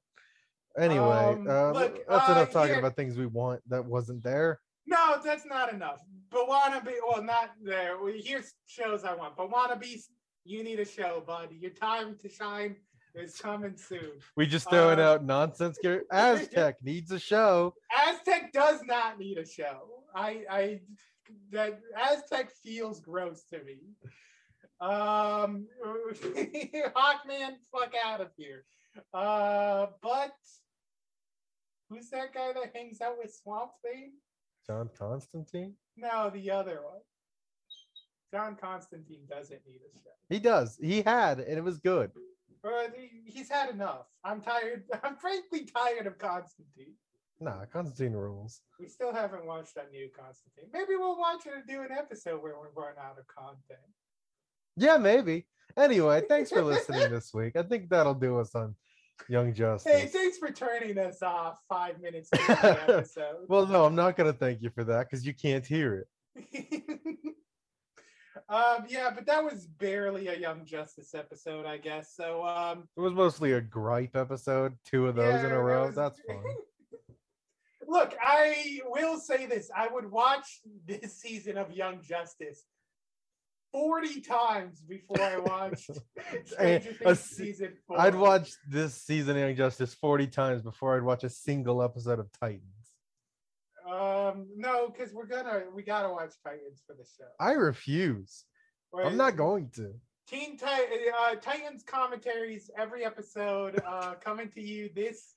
Anyway, 0.78 1.04
Um, 1.04 1.46
uh, 1.48 1.70
look, 1.72 2.06
that's 2.08 2.28
uh, 2.28 2.32
enough 2.32 2.50
talking 2.50 2.76
about 2.76 2.96
things 2.96 3.18
we 3.18 3.26
want 3.26 3.60
that 3.68 3.84
wasn't 3.84 4.22
there. 4.22 4.58
No, 4.86 5.20
that's 5.22 5.44
not 5.44 5.72
enough. 5.72 6.00
But 6.30 6.48
wannabe, 6.48 6.94
well, 7.06 7.22
not 7.22 7.50
there. 7.62 7.96
Here's 8.18 8.54
shows 8.66 9.04
I 9.04 9.14
want. 9.14 9.36
But 9.36 9.50
wannabes, 9.50 10.04
you 10.44 10.64
need 10.64 10.80
a 10.80 10.84
show, 10.86 11.22
buddy. 11.26 11.56
Your 11.56 11.70
time 11.72 12.16
to 12.22 12.28
shine 12.30 12.76
is 13.14 13.36
coming 13.38 13.76
soon. 13.76 14.12
We 14.36 14.46
just 14.46 14.68
throwing 14.70 14.98
Uh, 14.98 15.02
out 15.12 15.24
nonsense. 15.24 15.78
here. 15.82 16.04
Aztec 16.12 16.82
needs 16.82 17.10
a 17.12 17.18
show. 17.18 17.74
Aztec 18.08 18.52
does 18.52 18.82
not 18.84 19.18
need 19.18 19.38
a 19.38 19.46
show. 19.46 20.04
I, 20.14 20.44
I, 20.50 20.80
that 21.50 21.80
Aztec 21.96 22.50
feels 22.62 23.00
gross 23.00 23.44
to 23.50 23.62
me. 23.64 23.78
Um, 24.80 25.66
Hawkman, 25.84 27.56
fuck 27.70 27.92
out 28.04 28.20
of 28.20 28.28
here. 28.36 28.64
Uh, 29.14 29.86
but 30.02 30.32
who's 31.88 32.10
that 32.10 32.34
guy 32.34 32.52
that 32.52 32.72
hangs 32.74 33.00
out 33.00 33.16
with 33.18 33.32
Swamp 33.34 33.70
Thing? 33.82 34.12
John 34.66 34.90
Constantine. 34.98 35.74
No, 35.96 36.30
the 36.30 36.50
other 36.50 36.80
one. 36.82 37.00
John 38.32 38.56
Constantine 38.56 39.22
doesn't 39.28 39.60
need 39.66 39.80
a 39.80 39.92
show. 40.02 40.10
He 40.28 40.38
does. 40.38 40.78
He 40.80 41.02
had, 41.02 41.40
and 41.40 41.58
it 41.58 41.64
was 41.64 41.78
good. 41.78 42.10
But 42.62 42.94
he's 43.24 43.50
had 43.50 43.70
enough. 43.70 44.06
I'm 44.24 44.40
tired. 44.40 44.84
I'm 45.02 45.16
frankly 45.16 45.64
tired 45.64 46.06
of 46.06 46.18
Constantine. 46.18 46.94
Nah, 47.40 47.64
Constantine 47.72 48.12
rules. 48.12 48.60
We 48.78 48.86
still 48.86 49.12
haven't 49.12 49.44
watched 49.46 49.74
that 49.74 49.90
new 49.90 50.08
Constantine. 50.16 50.66
Maybe 50.72 50.94
we'll 50.96 51.18
watch 51.18 51.44
it 51.46 51.52
and 51.54 51.66
do 51.66 51.80
an 51.82 51.90
episode 51.90 52.40
where 52.40 52.54
we 52.54 52.68
run 52.76 52.94
out 53.00 53.18
of 53.18 53.26
content. 53.26 53.80
Yeah, 54.76 54.96
maybe. 54.96 55.46
Anyway, 55.76 56.22
thanks 56.28 56.50
for 56.50 56.62
listening 56.62 57.10
this 57.10 57.34
week. 57.34 57.56
I 57.56 57.62
think 57.64 57.88
that'll 57.88 58.14
do 58.14 58.38
us 58.38 58.54
on 58.54 58.76
Young 59.28 59.52
Justice. 59.54 59.92
Hey, 59.92 60.06
thanks 60.06 60.38
for 60.38 60.52
turning 60.52 60.98
us 60.98 61.20
off 61.20 61.58
five 61.68 62.00
minutes 62.00 62.30
into 62.32 62.46
the 62.46 62.82
episode. 62.88 63.46
well, 63.48 63.66
no, 63.66 63.84
I'm 63.86 63.96
not 63.96 64.16
gonna 64.16 64.32
thank 64.32 64.62
you 64.62 64.70
for 64.70 64.84
that 64.84 65.10
because 65.10 65.26
you 65.26 65.34
can't 65.34 65.66
hear 65.66 66.06
it. 66.36 67.18
Um, 68.48 68.84
yeah, 68.88 69.10
but 69.14 69.26
that 69.26 69.42
was 69.44 69.66
barely 69.66 70.28
a 70.28 70.36
Young 70.36 70.64
Justice 70.64 71.14
episode, 71.14 71.66
I 71.66 71.78
guess. 71.78 72.14
So, 72.14 72.44
um, 72.44 72.88
It 72.96 73.00
was 73.00 73.12
mostly 73.12 73.52
a 73.52 73.60
gripe 73.60 74.16
episode. 74.16 74.76
Two 74.84 75.06
of 75.08 75.14
those 75.16 75.42
in 75.44 75.50
a 75.52 75.60
row. 75.60 75.82
that 75.82 75.86
was- 75.86 75.96
That's 75.96 76.20
fine. 76.26 76.42
Look, 77.88 78.14
I 78.22 78.80
will 78.86 79.18
say 79.18 79.46
this. 79.46 79.70
I 79.76 79.88
would 79.88 80.10
watch 80.10 80.60
this 80.86 81.14
season 81.20 81.58
of 81.58 81.72
Young 81.72 82.00
Justice 82.00 82.64
40 83.72 84.20
times 84.20 84.80
before 84.80 85.20
I 85.20 85.38
watched 85.38 85.90
Stranger 86.46 86.90
a 86.90 86.94
Things 86.94 87.20
se- 87.20 87.34
season 87.44 87.72
4. 87.88 88.00
I'd 88.00 88.14
watch 88.14 88.52
this 88.68 88.94
season 88.94 89.36
of 89.36 89.42
Young 89.42 89.56
Justice 89.56 89.94
40 89.94 90.28
times 90.28 90.62
before 90.62 90.96
I'd 90.96 91.02
watch 91.02 91.24
a 91.24 91.28
single 91.30 91.82
episode 91.82 92.18
of 92.18 92.28
Titans. 92.40 92.62
Um, 93.92 94.46
no, 94.56 94.88
because 94.88 95.12
we're 95.12 95.26
gonna 95.26 95.64
we 95.74 95.82
gotta 95.82 96.08
watch 96.08 96.32
Titans 96.42 96.82
for 96.86 96.94
the 96.94 97.04
show. 97.04 97.28
I 97.38 97.52
refuse. 97.52 98.44
I'm 98.96 99.16
not 99.16 99.36
going 99.36 99.70
to. 99.76 99.92
Teen 100.26 100.56
Ti- 100.56 101.10
uh, 101.18 101.34
Titans 101.36 101.82
commentaries 101.82 102.70
every 102.78 103.04
episode 103.04 103.82
uh, 103.86 104.14
coming 104.14 104.48
to 104.50 104.62
you 104.62 104.88
this 104.94 105.34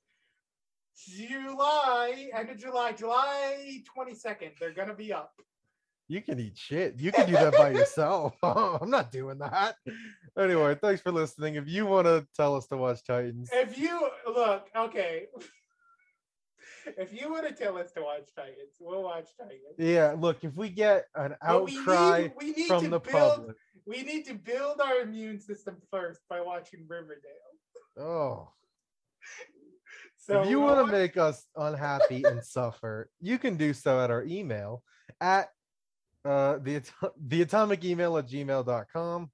July, 0.97 2.30
end 2.34 2.49
of 2.49 2.58
July, 2.58 2.93
July 2.93 3.84
22nd. 3.97 4.51
They're 4.60 4.74
gonna 4.74 4.93
be 4.95 5.12
up. 5.12 5.34
You 6.08 6.22
can 6.22 6.39
eat 6.39 6.58
shit. 6.58 6.95
You 6.99 7.12
can 7.12 7.26
do 7.26 7.34
that 7.34 7.58
by 7.58 7.72
yourself. 7.72 8.36
I'm 8.43 8.89
not 8.91 9.12
doing 9.12 9.39
that. 9.39 9.76
Anyway, 10.38 10.76
thanks 10.76 11.01
for 11.01 11.12
listening. 11.12 11.56
If 11.56 11.68
you 11.68 11.88
want 11.88 12.06
to 12.06 12.28
tell 12.36 12.56
us 12.56 12.68
to 12.68 12.78
watch 12.78 13.03
Titans, 13.03 13.49
If 13.51 13.78
you 13.78 14.08
look, 14.28 14.68
okay. 14.76 15.26
If 16.97 17.13
you 17.13 17.31
want 17.31 17.47
to 17.47 17.53
tell 17.53 17.77
us 17.77 17.91
to 17.93 18.01
watch 18.01 18.29
Titans, 18.36 18.75
we'll 18.79 19.03
watch 19.03 19.27
Titans. 19.39 19.61
yeah, 19.77 20.15
look, 20.17 20.43
if 20.43 20.55
we 20.55 20.69
get 20.69 21.05
an 21.15 21.36
But 21.41 21.65
we 21.65 21.77
outcry 21.77 22.21
need- 22.23 22.33
we 22.38 22.51
need 22.51 22.67
from 22.67 22.83
to 22.83 22.89
the 22.89 22.99
build- 22.99 23.36
public, 23.38 23.55
We 23.88 24.01
need 24.03 24.25
to 24.25 24.33
build 24.33 24.81
our 24.81 25.01
immune 25.01 25.39
system 25.39 25.77
first 25.91 26.21
by 26.29 26.41
watching 26.41 26.86
Riverdale. 26.88 27.51
oh, 27.97 28.51
So 30.17 30.41
if 30.41 30.49
you 30.49 30.59
we'll 30.59 30.73
want 30.75 30.88
to 30.88 30.91
make 30.91 31.17
us 31.17 31.45
unhappy 31.55 32.23
and 32.23 32.43
suffer, 32.55 33.09
you 33.21 33.38
can 33.38 33.57
do 33.57 33.73
so 33.73 33.99
at 34.03 34.09
our 34.09 34.23
email 34.23 34.83
at 35.21 35.49
uh, 36.23 36.57
the, 36.57 36.81
the 37.27 37.43
atomic 37.43 37.83
email 37.86 38.17
at 38.17 38.27
gmail.com. 38.27 39.29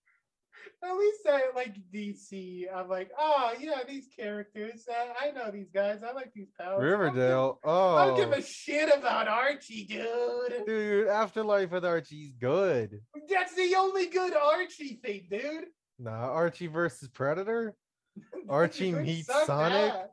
At 0.83 0.97
least 0.97 1.21
I 1.27 1.41
like 1.55 1.75
DC. 1.93 2.63
I'm 2.73 2.89
like, 2.89 3.11
oh 3.17 3.53
yeah, 3.59 3.79
these 3.87 4.07
characters. 4.17 4.85
Uh, 4.89 5.13
I 5.21 5.31
know 5.31 5.51
these 5.51 5.69
guys. 5.73 5.99
I 6.07 6.11
like 6.13 6.31
these 6.33 6.49
powers. 6.59 6.81
Riverdale. 6.83 7.59
Oh. 7.63 7.95
I 7.95 8.05
don't 8.07 8.13
Oh, 8.13 8.17
give 8.17 8.31
a 8.31 8.41
shit 8.41 8.89
about 8.95 9.27
Archie, 9.27 9.85
dude. 9.85 10.65
dude, 10.65 11.07
Afterlife 11.07 11.71
with 11.71 11.85
Archie's 11.85 12.33
good. 12.39 12.99
That's 13.29 13.53
the 13.55 13.75
only 13.77 14.07
good 14.07 14.33
Archie 14.35 14.99
thing, 15.03 15.27
dude. 15.29 15.65
Nah, 15.99 16.11
Archie 16.31 16.67
versus 16.67 17.07
Predator. 17.09 17.75
Archie 18.49 18.91
meets 18.91 19.27
Sonic. 19.45 19.93
ass. 19.93 20.07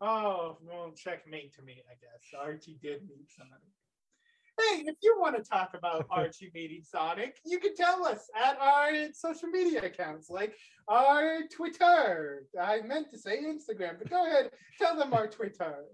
Oh, 0.00 0.58
well, 0.62 0.92
checkmate 0.96 1.54
to 1.56 1.62
me, 1.62 1.82
I 1.90 1.94
guess. 1.94 2.22
Archie 2.40 2.78
did 2.82 3.02
meet 3.08 3.26
Sonic. 3.36 3.52
Hey, 4.60 4.84
if 4.86 4.96
you 5.02 5.16
want 5.18 5.36
to 5.36 5.42
talk 5.42 5.74
about 5.74 6.06
Archie 6.10 6.50
meeting 6.54 6.82
Sonic, 6.84 7.38
you 7.44 7.58
can 7.58 7.74
tell 7.74 8.04
us 8.06 8.28
at 8.40 8.56
our 8.60 8.90
social 9.12 9.48
media 9.48 9.84
accounts, 9.84 10.30
like 10.30 10.54
our 10.88 11.40
Twitter. 11.54 12.44
I 12.60 12.80
meant 12.82 13.10
to 13.10 13.18
say 13.18 13.42
Instagram, 13.42 13.98
but 13.98 14.10
go 14.10 14.26
ahead, 14.26 14.50
tell 14.78 14.96
them 14.96 15.12
our 15.14 15.26
Twitter. 15.26 15.76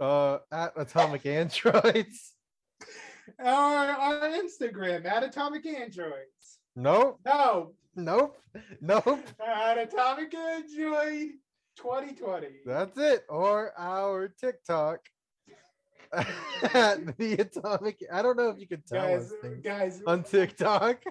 Uh, 0.00 0.38
at 0.50 0.72
Atomic 0.74 1.26
Androids. 1.26 2.32
Our, 3.38 3.86
our 3.88 4.20
Instagram 4.30 5.04
at 5.04 5.22
Atomic 5.22 5.64
Androids. 5.66 6.58
Nope, 6.74 7.20
No, 7.24 7.74
nope, 7.94 8.36
nope. 8.80 9.20
at 9.46 9.78
Atomic 9.78 10.34
Android 10.34 11.28
2020. 11.76 12.46
That's 12.66 12.98
it. 12.98 13.24
Or 13.28 13.72
our 13.78 14.28
TikTok. 14.28 15.00
At 16.12 17.16
the 17.18 17.34
Atomic. 17.38 18.02
I 18.12 18.22
don't 18.22 18.36
know 18.36 18.48
if 18.50 18.58
you 18.58 18.66
could 18.68 18.86
tell 18.86 19.06
Guys, 19.06 19.32
guys, 19.62 20.02
on 20.06 20.22
TikTok. 20.22 21.02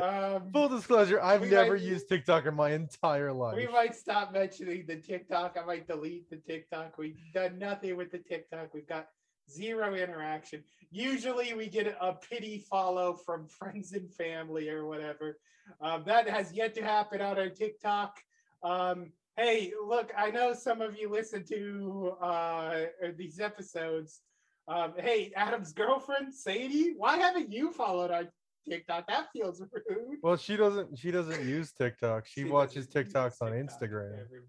um, 0.00 0.50
Full 0.52 0.68
disclosure, 0.68 1.20
I've 1.20 1.42
never 1.48 1.72
might- 1.74 1.82
used 1.82 2.08
TikTok 2.08 2.46
in 2.46 2.54
my 2.54 2.72
entire 2.72 3.32
life. 3.32 3.56
We 3.56 3.66
might 3.66 3.94
stop 3.94 4.32
mentioning 4.32 4.84
the 4.86 4.96
TikTok. 4.96 5.56
I 5.60 5.64
might 5.64 5.86
delete 5.86 6.30
the 6.30 6.36
TikTok. 6.36 6.96
We've 6.98 7.18
done 7.32 7.58
nothing 7.58 7.96
with 7.96 8.10
the 8.10 8.18
TikTok. 8.18 8.72
We've 8.72 8.88
got 8.88 9.08
zero 9.50 9.94
interaction. 9.94 10.64
Usually 10.90 11.52
we 11.54 11.68
get 11.68 11.96
a 12.00 12.12
pity 12.14 12.64
follow 12.70 13.14
from 13.14 13.46
friends 13.58 13.92
and 13.92 14.10
family 14.12 14.68
or 14.68 14.86
whatever. 14.86 15.38
Um, 15.80 16.04
that 16.06 16.28
has 16.28 16.52
yet 16.52 16.74
to 16.74 16.82
happen 16.82 17.20
on 17.20 17.38
our 17.38 17.48
TikTok. 17.48 18.18
Um, 18.62 19.12
hey, 19.36 19.72
look, 19.86 20.12
I 20.16 20.30
know 20.30 20.52
some 20.54 20.80
of 20.80 20.96
you 20.96 21.10
listen 21.10 21.44
to 21.46 22.14
uh, 22.20 22.80
these 23.16 23.40
episodes. 23.40 24.20
Um, 24.68 24.94
hey, 24.98 25.32
Adam's 25.36 25.72
girlfriend, 25.72 26.34
Sadie, 26.34 26.94
why 26.96 27.18
haven't 27.18 27.52
you 27.52 27.70
followed 27.72 28.10
our 28.10 28.24
TikTok? 28.68 29.06
That 29.08 29.26
feels 29.32 29.60
rude. 29.60 30.18
Well, 30.22 30.36
she 30.36 30.56
doesn't. 30.56 30.98
She 30.98 31.10
doesn't 31.10 31.44
use 31.46 31.72
TikTok. 31.72 32.26
She, 32.26 32.42
She 32.42 32.44
watches 32.44 32.86
TikToks 32.86 33.42
on 33.42 33.52
TikTok 33.52 33.80
Instagram. 33.80 34.20
every- 34.20 34.40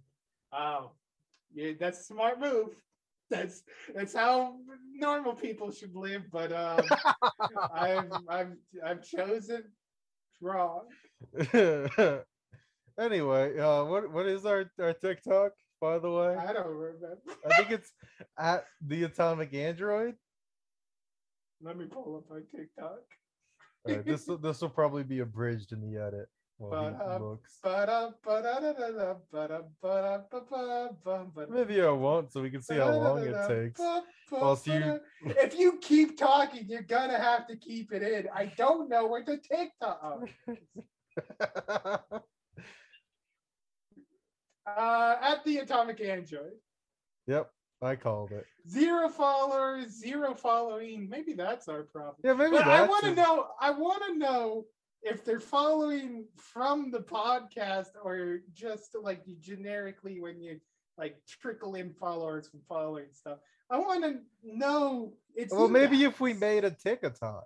Oh, 0.53 0.91
yeah, 1.53 1.71
that's 1.77 1.99
a 1.99 2.03
smart 2.03 2.39
move. 2.39 2.69
That's 3.29 3.63
that's 3.93 4.13
how 4.13 4.55
normal 4.93 5.33
people 5.33 5.71
should 5.71 5.95
live. 5.95 6.23
But 6.31 6.53
um, 6.53 6.85
I've 7.73 8.11
I've 8.29 8.53
I've 8.85 9.03
chosen 9.03 9.63
wrong. 10.39 10.83
Anyway, 12.99 13.57
uh, 13.59 13.83
what 13.83 14.11
what 14.11 14.25
is 14.25 14.45
our 14.45 14.71
our 14.79 14.93
TikTok? 14.93 15.51
By 15.81 15.99
the 15.99 16.09
way, 16.09 16.35
I 16.35 16.53
don't 16.53 16.67
remember. 16.67 17.19
I 17.45 17.57
think 17.57 17.71
it's 17.71 17.91
at 18.39 18.65
the 18.85 19.03
Atomic 19.03 19.53
Android. 19.53 20.15
Let 21.61 21.77
me 21.77 21.85
pull 21.85 22.17
up 22.17 22.23
my 22.29 22.41
TikTok. 22.57 22.99
Right, 23.87 24.05
this 24.05 24.29
this 24.41 24.61
will 24.61 24.69
probably 24.69 25.03
be 25.03 25.19
abridged 25.19 25.73
in 25.73 25.81
the 25.81 26.01
edit. 26.01 26.27
Maybe 31.49 31.81
I 31.81 31.89
won't, 31.89 32.31
so 32.31 32.41
we 32.41 32.49
can 32.49 32.61
see 32.61 32.75
how 32.75 32.91
long 32.91 33.23
it 33.23 33.35
takes. 33.47 33.81
Whilst 34.31 34.65
you, 34.65 35.01
If 35.25 35.59
you 35.59 35.77
keep 35.81 36.17
talking, 36.17 36.65
you're 36.67 36.81
gonna 36.81 37.19
have 37.19 37.45
to 37.47 37.57
keep 37.57 37.91
it 37.91 38.01
in. 38.01 38.29
I 38.33 38.45
don't 38.57 38.89
know 38.89 39.05
where 39.05 39.23
the 39.23 39.37
TikTok. 39.37 40.29
Uh, 44.65 45.15
at 45.21 45.43
the 45.45 45.57
Atomic 45.57 46.01
Android. 46.01 46.53
yep, 47.27 47.51
I 47.81 47.95
called 47.95 48.31
it. 48.31 48.45
Zero 48.67 49.09
followers, 49.09 49.89
zero 49.99 50.33
following. 50.33 51.07
Maybe 51.09 51.33
that's 51.33 51.67
our 51.67 51.83
problem. 51.83 52.15
Yeah, 52.23 52.33
maybe 52.33 52.51
But 52.57 52.67
I 52.67 52.85
want 52.87 53.03
to 53.05 53.13
know. 53.13 53.47
I 53.61 53.69
want 53.71 54.03
to 54.07 54.17
know 54.17 54.65
if 55.03 55.23
they're 55.23 55.39
following 55.39 56.25
from 56.35 56.89
the 56.89 56.99
podcast 56.99 57.89
or 58.03 58.39
just 58.53 58.95
like 58.99 59.21
you 59.25 59.35
generically 59.39 60.19
when 60.19 60.41
you 60.41 60.59
like 60.97 61.17
trickle 61.27 61.75
in 61.75 61.93
followers 61.93 62.47
from 62.47 62.61
following 62.67 63.05
stuff. 63.11 63.37
I 63.69 63.77
want 63.77 64.03
to 64.03 64.19
know. 64.43 65.13
It's 65.35 65.53
Well, 65.53 65.67
maybe 65.67 65.97
guys. 65.97 66.07
if 66.07 66.19
we 66.21 66.33
made 66.33 66.63
a 66.63 66.71
TikTok. 66.71 67.45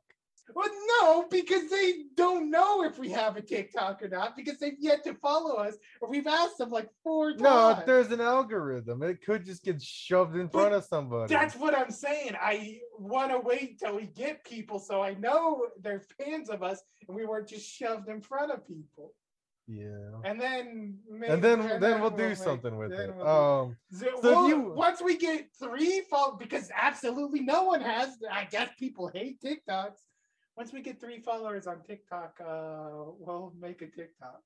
Well, 0.56 0.70
no, 1.02 1.26
because 1.30 1.70
they 1.70 2.04
don't 2.16 2.50
know 2.50 2.84
if 2.84 2.98
we 3.00 3.10
have 3.10 3.38
a 3.38 3.42
TikTok 3.42 4.02
or 4.02 4.08
not 4.10 4.36
because 4.36 4.58
they've 4.60 4.78
yet 4.80 5.04
to 5.06 5.14
follow 5.16 5.56
us. 5.56 5.76
Or 6.02 6.10
we've 6.10 6.28
asked 6.28 6.58
them 6.58 6.70
like 6.70 6.90
four 7.04 7.32
times. 7.32 7.42
No, 7.42 7.84
there's 7.86 8.12
an 8.12 8.22
algorithm. 8.22 9.04
It 9.04 9.22
could 9.24 9.46
just 9.46 9.64
get 9.64 9.82
shoved 9.82 10.36
in 10.36 10.50
front 10.50 10.74
of 10.74 10.84
somebody. 10.86 11.34
That's 11.34 11.56
what 11.56 11.78
I'm 11.78 11.92
saying. 11.92 12.34
I 12.40 12.80
want 12.98 13.32
to 13.32 13.40
wait 13.40 13.80
till 13.80 13.96
we 13.96 14.06
get 14.08 14.44
people 14.44 14.80
so 14.80 15.02
I 15.02 15.14
know 15.16 15.68
they're 15.82 16.04
fans 16.24 16.50
of 16.50 16.64
us 16.64 16.82
and 17.08 17.16
we 17.16 17.26
weren't 17.26 17.48
just 17.48 17.68
shoved 17.70 18.10
in 18.10 18.22
front 18.22 18.52
of 18.52 18.68
people. 18.68 19.14
yeah. 19.68 19.86
And 20.26 20.42
then 20.42 20.98
maybe, 21.10 21.32
And 21.32 21.44
then 21.44 21.80
then 21.80 22.02
we'll 22.02 22.10
do 22.10 22.30
make- 22.30 22.38
something 22.38 22.76
with 22.76 22.92
it. 22.92 23.16
we'll 23.16 23.28
Um, 23.28 23.78
So, 23.92 24.08
so 24.22 24.32
well, 24.32 24.48
you- 24.50 24.74
once 24.74 25.00
we 25.02 25.16
get 25.16 25.48
three 25.60 26.02
follow 26.10 26.36
because 26.38 26.72
absolutely 26.76 27.42
no 27.42 27.64
one 27.66 27.82
has. 27.82 28.18
I 28.32 28.46
guess 28.46 28.70
people 28.80 29.10
hate 29.14 29.40
TikToks. 29.42 30.00
Once 30.60 30.74
we 30.74 30.82
get 30.82 31.00
three 31.00 31.22
followers 31.22 31.68
on 31.68 31.78
TikTok, 31.88 32.36
uh, 32.46 32.90
we'll 33.18 33.54
make 33.62 33.82
a 33.82 33.88
TikTok. 33.88 34.42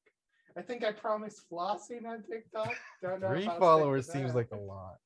I 0.55 0.61
think 0.61 0.83
I 0.85 0.91
promised 0.91 1.49
flossing 1.49 2.05
on 2.05 2.21
TikTok. 2.21 2.71
Don't 3.01 3.19
know 3.19 3.29
three 3.29 3.49
followers 3.57 4.11
seems 4.11 4.35
like 4.35 4.49
a 4.51 4.55
lot. 4.55 4.97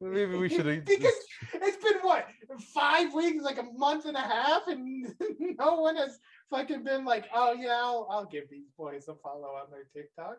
Maybe 0.00 0.36
we 0.36 0.48
should 0.48 0.66
have. 0.66 0.84
because 0.84 1.12
it's 1.52 1.82
been 1.82 1.98
what 2.02 2.28
five 2.72 3.12
weeks, 3.12 3.42
like 3.42 3.58
a 3.58 3.64
month 3.76 4.04
and 4.04 4.16
a 4.16 4.20
half, 4.20 4.68
and 4.68 5.12
no 5.58 5.80
one 5.80 5.96
has 5.96 6.20
fucking 6.48 6.84
been 6.84 7.04
like, 7.04 7.24
"Oh 7.34 7.54
yeah, 7.54 7.80
I'll, 7.82 8.06
I'll 8.08 8.26
give 8.26 8.48
these 8.48 8.68
boys 8.78 9.08
a 9.08 9.16
follow 9.16 9.48
on 9.48 9.66
their 9.68 9.88
TikTok." 9.92 10.36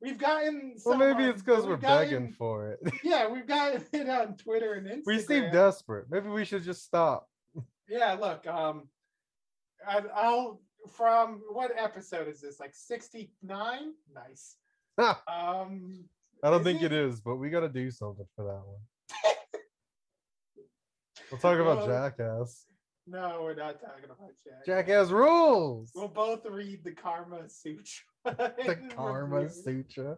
We've 0.00 0.18
gotten. 0.18 0.76
Well, 0.84 0.98
maybe 0.98 1.24
on- 1.24 1.30
it's 1.30 1.42
because 1.42 1.66
we're 1.66 1.78
gotten- 1.78 2.08
begging 2.08 2.32
for 2.32 2.70
it. 2.70 2.78
Yeah, 3.02 3.26
we've 3.28 3.48
got 3.48 3.74
it 3.92 4.08
on 4.08 4.36
Twitter 4.36 4.74
and 4.74 4.86
Instagram. 4.86 5.06
we 5.06 5.18
seem 5.18 5.50
desperate. 5.50 6.06
Maybe 6.08 6.28
we 6.28 6.44
should 6.44 6.62
just 6.62 6.84
stop. 6.84 7.28
Yeah, 7.88 8.12
look, 8.12 8.46
um, 8.46 8.88
I, 9.86 10.02
I'll 10.14 10.60
from 10.96 11.42
what 11.50 11.72
episode 11.76 12.28
is 12.28 12.40
this? 12.40 12.58
Like 12.60 12.74
sixty 12.74 13.32
nine? 13.42 13.92
Nice. 14.14 14.56
Um, 15.28 16.04
I 16.42 16.50
don't 16.50 16.64
think 16.64 16.82
it? 16.82 16.92
it 16.92 16.92
is, 16.92 17.20
but 17.20 17.36
we 17.36 17.50
got 17.50 17.60
to 17.60 17.68
do 17.68 17.90
something 17.90 18.26
for 18.34 18.44
that 18.44 18.62
one. 18.66 19.34
We'll 21.30 21.40
talk 21.40 21.58
about 21.58 21.78
Well, 21.78 21.86
Jackass. 21.86 22.64
no, 23.06 23.40
we're 23.42 23.54
not 23.54 23.80
talking 23.80 24.04
about 24.06 24.30
Jackass. 24.42 24.66
Jackass 24.66 25.10
rules. 25.10 25.92
We'll 25.94 26.08
both 26.08 26.46
read 26.46 26.82
the 26.84 26.92
Karma 26.92 27.48
Sutra. 27.48 28.04
The 28.24 28.78
Karma 28.96 29.50
Sutra. 29.50 30.16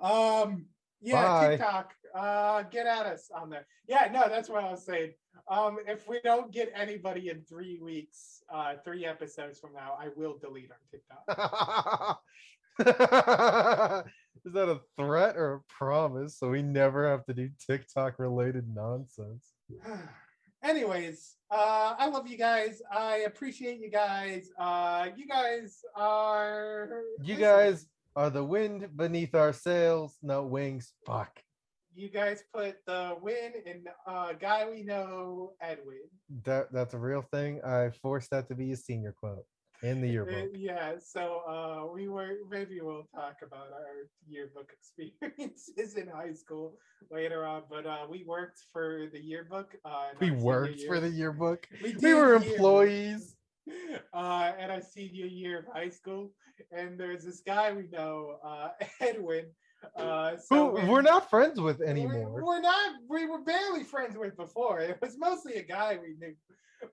Um, 0.00 0.66
yeah, 1.06 1.22
Bye. 1.22 1.48
TikTok. 1.50 1.94
Uh, 2.14 2.62
get 2.62 2.86
at 2.86 3.06
us 3.06 3.30
on 3.34 3.48
there. 3.48 3.66
Yeah, 3.86 4.08
no, 4.12 4.28
that's 4.28 4.48
what 4.48 4.64
I 4.64 4.70
was 4.70 4.84
saying. 4.84 5.12
Um, 5.48 5.78
if 5.86 6.08
we 6.08 6.18
don't 6.24 6.50
get 6.50 6.72
anybody 6.74 7.28
in 7.30 7.42
three 7.42 7.78
weeks, 7.80 8.42
uh, 8.52 8.74
three 8.84 9.06
episodes 9.06 9.60
from 9.60 9.72
now, 9.74 9.96
I 10.00 10.08
will 10.16 10.36
delete 10.36 10.70
our 10.70 10.80
TikTok. 10.90 12.20
is 14.44 14.52
that 14.52 14.68
a 14.68 14.80
threat 14.96 15.36
or 15.36 15.54
a 15.54 15.60
promise? 15.68 16.38
So 16.38 16.50
we 16.50 16.62
never 16.62 17.08
have 17.08 17.24
to 17.26 17.34
do 17.34 17.50
TikTok 17.64 18.18
related 18.18 18.64
nonsense. 18.74 19.52
Anyways, 20.64 21.36
uh, 21.52 21.94
I 21.96 22.08
love 22.08 22.26
you 22.26 22.36
guys. 22.38 22.82
I 22.90 23.18
appreciate 23.18 23.78
you 23.78 23.90
guys. 23.90 24.48
Uh, 24.58 25.10
you 25.14 25.28
guys 25.28 25.82
are. 25.94 27.02
You 27.22 27.36
guys 27.36 27.86
are 28.16 28.30
the 28.30 28.42
wind 28.42 28.88
beneath 28.96 29.34
our 29.34 29.52
sails. 29.52 30.16
No 30.22 30.42
wings. 30.42 30.92
Fuck. 31.04 31.38
You 31.94 32.08
guys 32.10 32.42
put 32.52 32.76
the 32.86 33.16
win 33.22 33.52
in 33.64 33.84
uh, 34.06 34.32
guy 34.34 34.68
we 34.68 34.82
know, 34.82 35.52
Edwin. 35.60 36.08
That 36.44 36.72
that's 36.72 36.94
a 36.94 36.98
real 36.98 37.22
thing. 37.22 37.60
I 37.64 37.90
forced 38.02 38.30
that 38.30 38.48
to 38.48 38.54
be 38.54 38.72
a 38.72 38.76
senior 38.76 39.12
quote 39.18 39.44
in 39.82 40.00
the 40.02 40.08
yearbook. 40.16 40.50
yeah, 40.54 40.92
so 40.98 41.42
uh, 41.48 41.92
we 41.92 42.08
were 42.08 42.32
maybe 42.50 42.80
we'll 42.82 43.08
talk 43.14 43.36
about 43.42 43.68
our 43.72 44.08
yearbook 44.28 44.72
experiences 44.72 45.94
in 45.96 46.08
high 46.08 46.34
school 46.34 46.76
later 47.10 47.46
on. 47.46 47.62
But 47.70 47.86
uh, 47.86 48.06
we 48.10 48.24
worked 48.26 48.60
for 48.72 49.06
the 49.10 49.20
yearbook. 49.20 49.74
Uh, 49.84 50.08
We 50.20 50.32
worked 50.32 50.82
for 50.82 51.00
the 51.00 51.10
yearbook. 51.10 51.66
We, 51.82 51.94
We 52.02 52.12
were 52.14 52.34
employees. 52.34 53.35
Uh, 54.12 54.52
at 54.58 54.70
our 54.70 54.80
senior 54.80 55.26
year 55.26 55.58
of 55.58 55.66
high 55.72 55.88
school, 55.88 56.30
and 56.72 56.98
there's 56.98 57.24
this 57.24 57.40
guy 57.40 57.72
we 57.72 57.86
know, 57.88 58.36
uh, 58.44 58.68
Edwin. 59.00 59.46
Uh, 59.94 60.36
so 60.36 60.76
Who 60.76 60.90
we're 60.90 61.02
not 61.02 61.28
friends 61.28 61.60
with 61.60 61.82
anymore. 61.82 62.42
We're 62.42 62.60
not. 62.60 62.94
We 63.08 63.26
were 63.26 63.42
barely 63.42 63.84
friends 63.84 64.16
with 64.16 64.36
before. 64.36 64.80
It 64.80 64.98
was 65.02 65.16
mostly 65.18 65.54
a 65.54 65.62
guy 65.62 65.98
we 66.00 66.14
knew, 66.18 66.34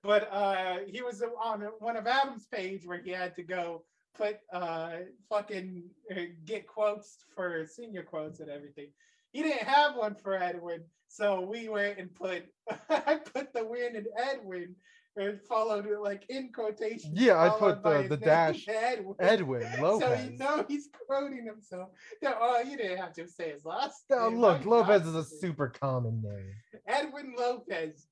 but 0.02 0.28
uh, 0.30 0.78
he 0.86 1.00
was 1.00 1.22
on 1.42 1.62
one 1.78 1.96
of 1.96 2.06
Adam's 2.06 2.46
page 2.46 2.82
where 2.84 3.00
he 3.02 3.10
had 3.10 3.34
to 3.36 3.42
go 3.42 3.84
put 4.16 4.38
uh, 4.52 4.96
fucking 5.28 5.84
uh, 6.10 6.20
get 6.44 6.66
quotes 6.66 7.18
for 7.34 7.66
senior 7.66 8.02
quotes 8.02 8.40
and 8.40 8.50
everything. 8.50 8.88
He 9.32 9.42
didn't 9.42 9.66
have 9.66 9.96
one 9.96 10.14
for 10.14 10.34
Edwin, 10.34 10.84
so 11.08 11.40
we 11.40 11.68
went 11.68 11.98
and 11.98 12.14
put. 12.14 12.44
I 12.90 13.16
put 13.16 13.52
the 13.52 13.64
win 13.64 13.96
in 13.96 14.06
Edwin. 14.16 14.76
And 15.16 15.40
followed 15.42 15.86
it 15.86 16.00
like 16.00 16.24
in 16.28 16.50
quotation. 16.52 17.12
Yeah, 17.14 17.40
I 17.40 17.48
put 17.50 17.82
the- 17.84 18.06
the 18.08 18.16
dash 18.16 18.66
Edwin. 18.68 19.14
Edwin 19.20 19.62
So 19.78 20.18
you 20.24 20.36
know 20.36 20.64
he's 20.66 20.88
quoting 21.06 21.46
himself. 21.46 21.90
No, 22.20 22.34
oh, 22.40 22.60
you 22.62 22.76
didn't 22.76 22.98
have 22.98 23.12
to 23.14 23.28
say 23.28 23.52
his 23.52 23.64
last 23.64 24.04
Oh, 24.10 24.28
name. 24.28 24.40
look, 24.40 24.62
I'm 24.62 24.68
Lopez 24.68 25.06
is 25.06 25.14
a 25.14 25.24
super 25.24 25.68
common 25.68 26.20
name. 26.22 26.52
Edwin 26.88 27.34
Lopez. 27.38 28.06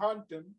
Hunt 0.00 0.30
him. 0.30 0.54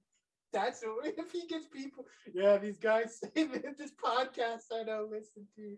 That's 0.51 0.84
what, 0.84 1.05
if 1.17 1.32
he 1.32 1.47
gets 1.47 1.67
people. 1.67 2.05
Yeah, 2.34 2.57
these 2.57 2.77
guys 2.77 3.19
say 3.21 3.45
that 3.45 3.77
this 3.77 3.91
podcast 4.03 4.63
I 4.73 4.84
don't 4.84 5.09
listen 5.09 5.47
to 5.55 5.77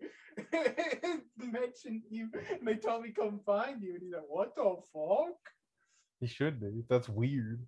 mentioned 1.36 2.02
you. 2.10 2.28
And 2.50 2.66
they 2.66 2.74
told 2.74 3.02
me 3.02 3.10
come 3.10 3.40
find 3.46 3.82
you. 3.82 3.94
And 3.94 4.02
he's 4.02 4.12
like, 4.12 4.22
what 4.28 4.54
the 4.56 4.76
fuck? 4.92 5.36
He 6.20 6.26
should 6.26 6.60
be. 6.60 6.82
That's 6.88 7.08
weird. 7.08 7.64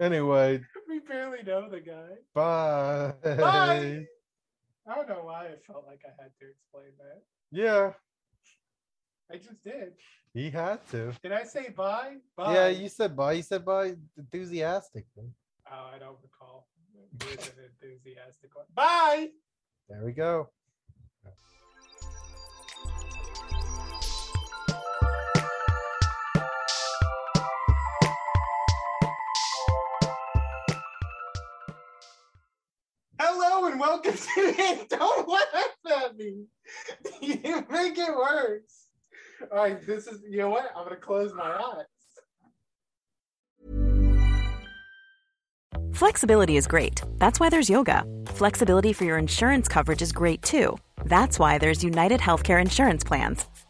Anyway, 0.00 0.60
We 0.88 1.00
barely 1.00 1.42
know 1.42 1.68
the 1.68 1.80
guy. 1.80 2.08
bye. 2.34 3.12
Bye. 3.22 4.06
I 4.86 4.94
don't 4.94 5.08
know 5.08 5.22
why 5.24 5.46
I 5.48 5.56
felt 5.66 5.84
like 5.86 6.00
I 6.06 6.22
had 6.22 6.32
to 6.40 6.48
explain 6.48 6.92
that. 6.98 7.22
Yeah, 7.50 7.92
I 9.30 9.36
just 9.36 9.62
did. 9.62 9.92
he 10.32 10.50
had 10.50 10.86
to. 10.90 11.12
Did 11.22 11.32
I 11.32 11.44
say 11.44 11.68
bye? 11.70 12.16
Bye. 12.36 12.54
Yeah, 12.54 12.68
you 12.68 12.88
said 12.88 13.14
bye. 13.16 13.32
You 13.34 13.42
said 13.42 13.64
bye 13.64 13.94
enthusiastically. 14.16 15.30
Oh, 15.70 15.90
I 15.94 15.98
don't 15.98 16.16
recall. 16.22 16.68
It 17.20 17.38
was 17.38 17.48
an 17.48 17.70
enthusiastic 17.82 18.54
one. 18.54 18.66
Bye. 18.74 19.28
There 19.88 20.02
we 20.04 20.12
go. 20.12 20.48
Hello 33.40 33.68
and 33.70 33.78
welcome 33.78 34.14
to 34.14 34.40
it. 34.58 34.88
Don't 34.90 35.28
laugh 35.28 36.02
at 36.04 36.16
me. 36.16 36.46
You 37.20 37.64
make 37.70 37.96
it 37.96 38.12
worse. 38.12 38.86
All 39.52 39.58
right, 39.58 39.86
this 39.86 40.08
is 40.08 40.20
you 40.28 40.38
know 40.38 40.50
what? 40.50 40.72
I'm 40.76 40.82
gonna 40.82 40.96
close 40.96 41.32
my 41.32 41.44
eyes. 41.44 41.84
Flexibility 45.92 46.56
is 46.56 46.66
great. 46.66 47.00
That's 47.18 47.38
why 47.38 47.48
there's 47.48 47.70
yoga. 47.70 48.02
Flexibility 48.26 48.92
for 48.92 49.04
your 49.04 49.18
insurance 49.18 49.68
coverage 49.68 50.02
is 50.02 50.10
great 50.10 50.42
too. 50.42 50.76
That's 51.04 51.38
why 51.38 51.58
there's 51.58 51.84
United 51.84 52.18
Healthcare 52.18 52.60
Insurance 52.60 53.04
Plans. 53.04 53.44